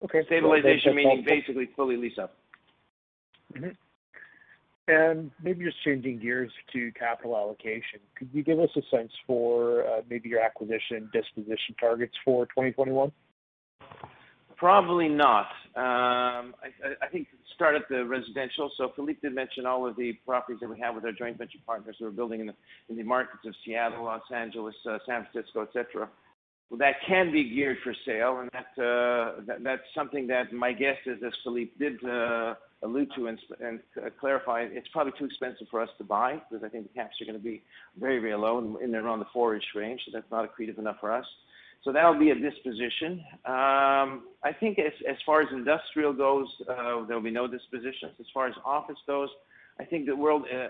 Okay. 0.04 0.22
Stabilization 0.26 0.94
meaning 0.94 1.24
basically 1.26 1.70
fully 1.76 1.96
lease 1.96 2.18
up. 2.18 2.36
And 4.88 5.30
maybe 5.42 5.64
just 5.64 5.82
changing 5.84 6.18
gears 6.18 6.50
to 6.72 6.90
capital 6.92 7.36
allocation. 7.36 8.00
Could 8.16 8.30
you 8.32 8.42
give 8.42 8.58
us 8.58 8.70
a 8.76 8.82
sense 8.94 9.12
for 9.26 9.86
uh, 9.86 10.00
maybe 10.10 10.28
your 10.28 10.40
acquisition 10.40 11.08
disposition 11.12 11.76
targets 11.78 12.14
for 12.24 12.46
2021? 12.46 13.12
Probably 14.62 15.08
not. 15.08 15.48
Um, 15.74 16.54
I 16.62 16.68
I 17.04 17.08
think 17.10 17.26
start 17.56 17.74
at 17.74 17.86
the 17.88 18.04
residential. 18.16 18.70
So 18.76 18.92
Philippe 18.94 19.18
did 19.20 19.34
mention 19.34 19.66
all 19.66 19.82
of 19.88 19.96
the 19.96 20.12
properties 20.24 20.60
that 20.60 20.70
we 20.70 20.78
have 20.78 20.94
with 20.94 21.04
our 21.04 21.10
joint 21.22 21.36
venture 21.36 21.58
partners 21.66 21.96
who 21.98 22.06
are 22.06 22.16
building 22.20 22.38
in 22.42 22.46
the 22.46 22.54
in 22.88 22.96
the 22.96 23.02
markets 23.02 23.44
of 23.44 23.54
Seattle, 23.64 24.04
Los 24.04 24.22
Angeles, 24.32 24.76
San 24.84 25.26
Francisco, 25.26 25.62
et 25.62 25.72
cetera. 25.72 26.08
That 26.78 26.94
can 27.06 27.32
be 27.32 27.42
geared 27.54 27.78
for 27.84 27.92
sale, 28.06 28.38
and 28.40 28.48
that, 28.56 28.70
uh, 28.82 29.56
that's 29.68 29.82
something 29.98 30.28
that 30.28 30.52
my 30.52 30.72
guess 30.72 30.96
is, 31.06 31.18
as 31.26 31.34
Philippe 31.42 31.72
did 31.84 32.02
uh, 32.04 32.54
allude 32.84 33.10
to 33.16 33.26
and 33.26 33.38
and 33.60 33.80
clarify, 34.20 34.60
it's 34.78 34.88
probably 34.92 35.12
too 35.18 35.24
expensive 35.24 35.66
for 35.72 35.82
us 35.82 35.90
to 35.98 36.04
buy 36.04 36.40
because 36.48 36.62
I 36.64 36.68
think 36.68 36.82
the 36.88 36.94
caps 36.94 37.16
are 37.20 37.24
going 37.24 37.40
to 37.42 37.44
be 37.52 37.58
very 37.98 38.20
very 38.20 38.36
low, 38.36 38.54
in 38.60 38.76
and 38.84 38.94
around 38.94 39.18
the 39.18 39.30
four-ish 39.32 39.70
range. 39.74 40.00
So 40.04 40.12
that's 40.14 40.30
not 40.30 40.48
accretive 40.48 40.78
enough 40.78 40.98
for 41.00 41.10
us. 41.12 41.26
So 41.84 41.92
that'll 41.92 42.18
be 42.18 42.30
a 42.30 42.34
disposition. 42.34 43.24
Um, 43.44 44.28
I 44.44 44.52
think 44.58 44.78
as 44.78 44.92
as 45.08 45.16
far 45.26 45.42
as 45.42 45.48
industrial 45.52 46.12
goes, 46.12 46.46
uh, 46.68 47.04
there'll 47.06 47.22
be 47.22 47.30
no 47.30 47.48
dispositions. 47.48 48.12
As 48.20 48.26
far 48.32 48.46
as 48.46 48.54
office 48.64 48.98
goes, 49.06 49.28
I 49.80 49.84
think 49.84 50.06
the 50.06 50.14
world, 50.14 50.44
uh, 50.52 50.68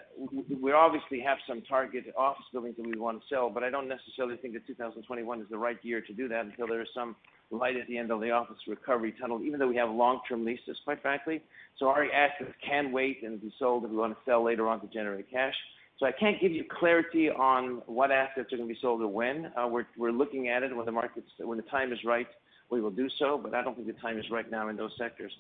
we 0.61 0.73
obviously 0.73 1.21
have 1.21 1.39
some 1.47 1.61
target 1.63 2.05
office 2.17 2.45
buildings 2.53 2.77
that 2.77 2.87
we 2.87 2.99
want 2.99 3.21
to 3.21 3.27
sell, 3.29 3.51
but 3.51 3.65
I 3.65 3.69
don't 3.69 3.89
necessarily 3.89 4.37
think 4.37 4.55
that 4.55 4.67
2021 4.67 5.41
is 5.41 5.47
the 5.51 5.59
right 5.59 5.77
year 5.83 6.01
to 6.01 6.13
do 6.13 6.29
that 6.29 6.45
until 6.47 6.69
there 6.69 6.81
is 6.81 6.89
some 6.95 7.17
light 7.51 7.77
at 7.77 7.87
the 7.89 7.99
end 7.99 8.11
of 8.11 8.21
the 8.21 8.31
office 8.31 8.57
recovery 8.69 9.13
tunnel, 9.21 9.43
even 9.43 9.59
though 9.59 9.69
we 9.69 9.77
have 9.77 9.91
long-term 9.91 10.45
leases, 10.45 10.79
quite 10.85 11.03
frankly. 11.03 11.43
So 11.79 11.89
our 11.89 12.05
assets 12.05 12.53
can 12.65 12.93
wait 12.93 13.23
and 13.23 13.41
be 13.41 13.53
sold 13.59 13.85
if 13.85 13.91
we 13.91 13.97
want 13.97 14.15
to 14.15 14.19
sell 14.25 14.45
later 14.45 14.69
on 14.69 14.81
to 14.81 14.87
generate 14.87 15.31
cash. 15.31 15.55
I 16.03 16.12
can't 16.12 16.40
give 16.40 16.53
you 16.53 16.64
clarity 16.68 17.30
on 17.30 17.82
what 17.86 18.11
assets 18.11 18.53
are 18.53 18.57
going 18.57 18.68
to 18.68 18.74
be 18.74 18.80
sold 18.80 19.03
or 19.03 19.09
when. 19.09 19.53
We're 19.97 20.11
looking 20.11 20.49
at 20.49 20.62
it. 20.62 20.70
When 20.74 21.57
the 21.57 21.64
time 21.70 21.93
is 21.93 21.99
right, 22.05 22.26
we 22.70 22.80
will 22.80 22.90
do 22.90 23.09
so, 23.18 23.38
but 23.38 23.55
I 23.55 23.62
don't 23.62 23.74
think 23.76 23.86
the 23.86 24.01
time 24.01 24.18
is 24.18 24.30
right 24.30 24.51
now 24.51 24.68
in 24.68 24.76
those 24.76 24.93
sectors. 24.99 25.32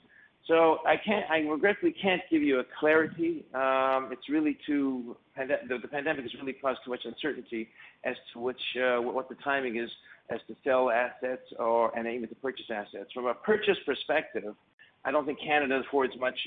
So 0.46 0.78
I 0.86 0.96
can't, 0.96 1.24
I 1.30 1.38
regretfully 1.38 1.92
can't 1.92 2.22
give 2.30 2.42
you 2.42 2.60
a 2.60 2.64
clarity. 2.78 3.44
Um, 3.54 4.10
it's 4.10 4.28
really 4.28 4.58
too, 4.66 5.16
the 5.36 5.88
pandemic 5.90 6.22
has 6.22 6.34
really 6.34 6.52
caused 6.52 6.80
too 6.84 6.90
much 6.90 7.04
uncertainty 7.04 7.68
as 8.04 8.16
to 8.32 8.40
which 8.40 8.60
what 8.76 9.28
the 9.28 9.36
timing 9.36 9.76
is 9.76 9.90
as 10.30 10.40
to 10.48 10.56
sell 10.64 10.90
assets 10.90 11.42
or, 11.58 11.96
and 11.96 12.06
even 12.08 12.28
to 12.28 12.34
purchase 12.36 12.66
assets. 12.70 13.12
From 13.14 13.26
a 13.26 13.34
purchase 13.34 13.78
perspective, 13.86 14.54
I 15.04 15.10
don't 15.10 15.26
think 15.26 15.40
Canada 15.40 15.82
affords 15.86 16.12
much 16.18 16.38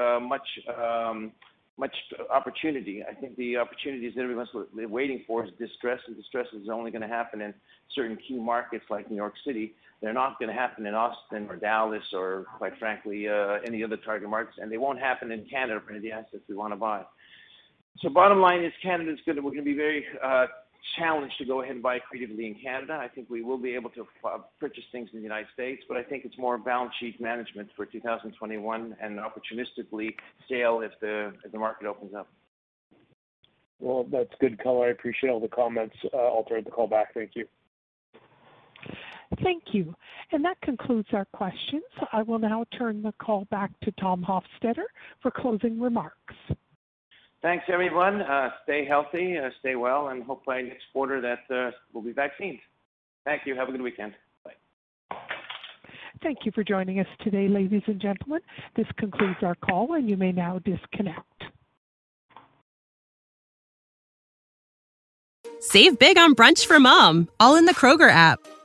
uh, 0.00 0.20
much 0.20 0.46
um, 0.68 1.32
much 1.80 1.96
opportunity. 2.32 3.02
I 3.10 3.14
think 3.14 3.36
the 3.36 3.56
opportunities 3.56 4.12
that 4.14 4.22
everyone's 4.22 4.50
waiting 4.74 5.24
for 5.26 5.44
is 5.44 5.50
distress, 5.58 6.00
and 6.06 6.14
distress 6.14 6.46
is 6.52 6.68
only 6.70 6.90
going 6.90 7.02
to 7.02 7.08
happen 7.08 7.40
in 7.40 7.52
certain 7.96 8.16
key 8.28 8.38
markets 8.38 8.84
like 8.90 9.10
New 9.10 9.16
York 9.16 9.34
City. 9.46 9.74
They're 10.00 10.12
not 10.12 10.38
going 10.38 10.50
to 10.54 10.54
happen 10.54 10.86
in 10.86 10.94
Austin 10.94 11.46
or 11.48 11.56
Dallas 11.56 12.02
or, 12.12 12.46
quite 12.58 12.74
frankly, 12.78 13.28
uh, 13.28 13.58
any 13.66 13.82
other 13.82 13.96
target 13.96 14.28
markets, 14.28 14.58
and 14.60 14.70
they 14.70 14.78
won't 14.78 15.00
happen 15.00 15.32
in 15.32 15.44
Canada 15.46 15.80
for 15.84 15.90
any 15.90 15.98
of 15.98 16.02
the 16.02 16.12
assets 16.12 16.44
we 16.48 16.54
want 16.54 16.72
to 16.72 16.76
buy. 16.76 17.02
So 18.00 18.08
bottom 18.08 18.40
line 18.40 18.62
is 18.62 18.72
Canada's 18.82 19.18
going 19.26 19.36
to, 19.36 19.42
we're 19.42 19.50
going 19.50 19.64
to 19.64 19.70
be 19.70 19.76
very 19.76 20.04
uh, 20.22 20.46
challenged 20.98 21.36
to 21.38 21.44
go 21.44 21.62
ahead 21.62 21.74
and 21.74 21.82
buy 21.82 21.98
creatively 21.98 22.46
in 22.46 22.54
Canada. 22.62 22.98
I 23.00 23.08
think 23.08 23.28
we 23.30 23.42
will 23.42 23.58
be 23.58 23.74
able 23.74 23.90
to 23.90 24.06
uh, 24.24 24.38
purchase 24.58 24.84
things 24.92 25.10
in 25.12 25.18
the 25.18 25.22
United 25.22 25.48
States, 25.52 25.82
but 25.88 25.96
I 25.96 26.02
think 26.02 26.24
it's 26.24 26.38
more 26.38 26.58
balance 26.58 26.92
sheet 27.00 27.20
management 27.20 27.68
for 27.76 27.86
2021 27.86 28.96
and 29.00 29.18
opportunistically 29.18 30.14
sale 30.48 30.80
if 30.82 30.92
the 31.00 31.32
if 31.44 31.52
the 31.52 31.58
market 31.58 31.86
opens 31.86 32.14
up. 32.14 32.28
Well, 33.78 34.06
that's 34.10 34.32
good 34.40 34.62
color. 34.62 34.88
I 34.88 34.90
appreciate 34.90 35.30
all 35.30 35.40
the 35.40 35.48
comments. 35.48 35.96
Uh, 36.12 36.18
I'll 36.18 36.44
turn 36.44 36.64
the 36.64 36.70
call 36.70 36.86
back. 36.86 37.14
Thank 37.14 37.30
you. 37.34 37.46
Thank 39.42 39.62
you. 39.72 39.94
And 40.32 40.44
that 40.44 40.60
concludes 40.60 41.08
our 41.12 41.24
questions. 41.26 41.84
I 42.12 42.22
will 42.22 42.38
now 42.38 42.64
turn 42.76 43.02
the 43.02 43.12
call 43.12 43.46
back 43.50 43.70
to 43.82 43.92
Tom 43.92 44.24
Hofstedter 44.28 44.84
for 45.22 45.30
closing 45.30 45.80
remarks. 45.80 46.34
Thanks, 47.42 47.64
everyone. 47.72 48.20
Uh, 48.20 48.50
stay 48.64 48.84
healthy, 48.84 49.38
uh, 49.38 49.48
stay 49.60 49.74
well, 49.74 50.08
and 50.08 50.22
hope 50.22 50.44
by 50.44 50.60
next 50.60 50.84
quarter 50.92 51.20
that 51.22 51.54
uh, 51.54 51.70
we'll 51.92 52.02
be 52.02 52.12
vaccinated. 52.12 52.60
Thank 53.24 53.46
you. 53.46 53.54
Have 53.54 53.68
a 53.68 53.72
good 53.72 53.80
weekend. 53.80 54.14
Bye. 54.44 55.16
Thank 56.22 56.38
you 56.44 56.52
for 56.52 56.62
joining 56.62 57.00
us 57.00 57.06
today, 57.20 57.48
ladies 57.48 57.82
and 57.86 57.98
gentlemen. 57.98 58.40
This 58.76 58.86
concludes 58.98 59.38
our 59.42 59.54
call, 59.54 59.94
and 59.94 60.08
you 60.08 60.18
may 60.18 60.32
now 60.32 60.58
disconnect. 60.58 61.44
Save 65.60 65.98
big 65.98 66.18
on 66.18 66.34
brunch 66.34 66.66
for 66.66 66.78
mom, 66.78 67.28
all 67.38 67.56
in 67.56 67.64
the 67.64 67.74
Kroger 67.74 68.10
app. 68.10 68.40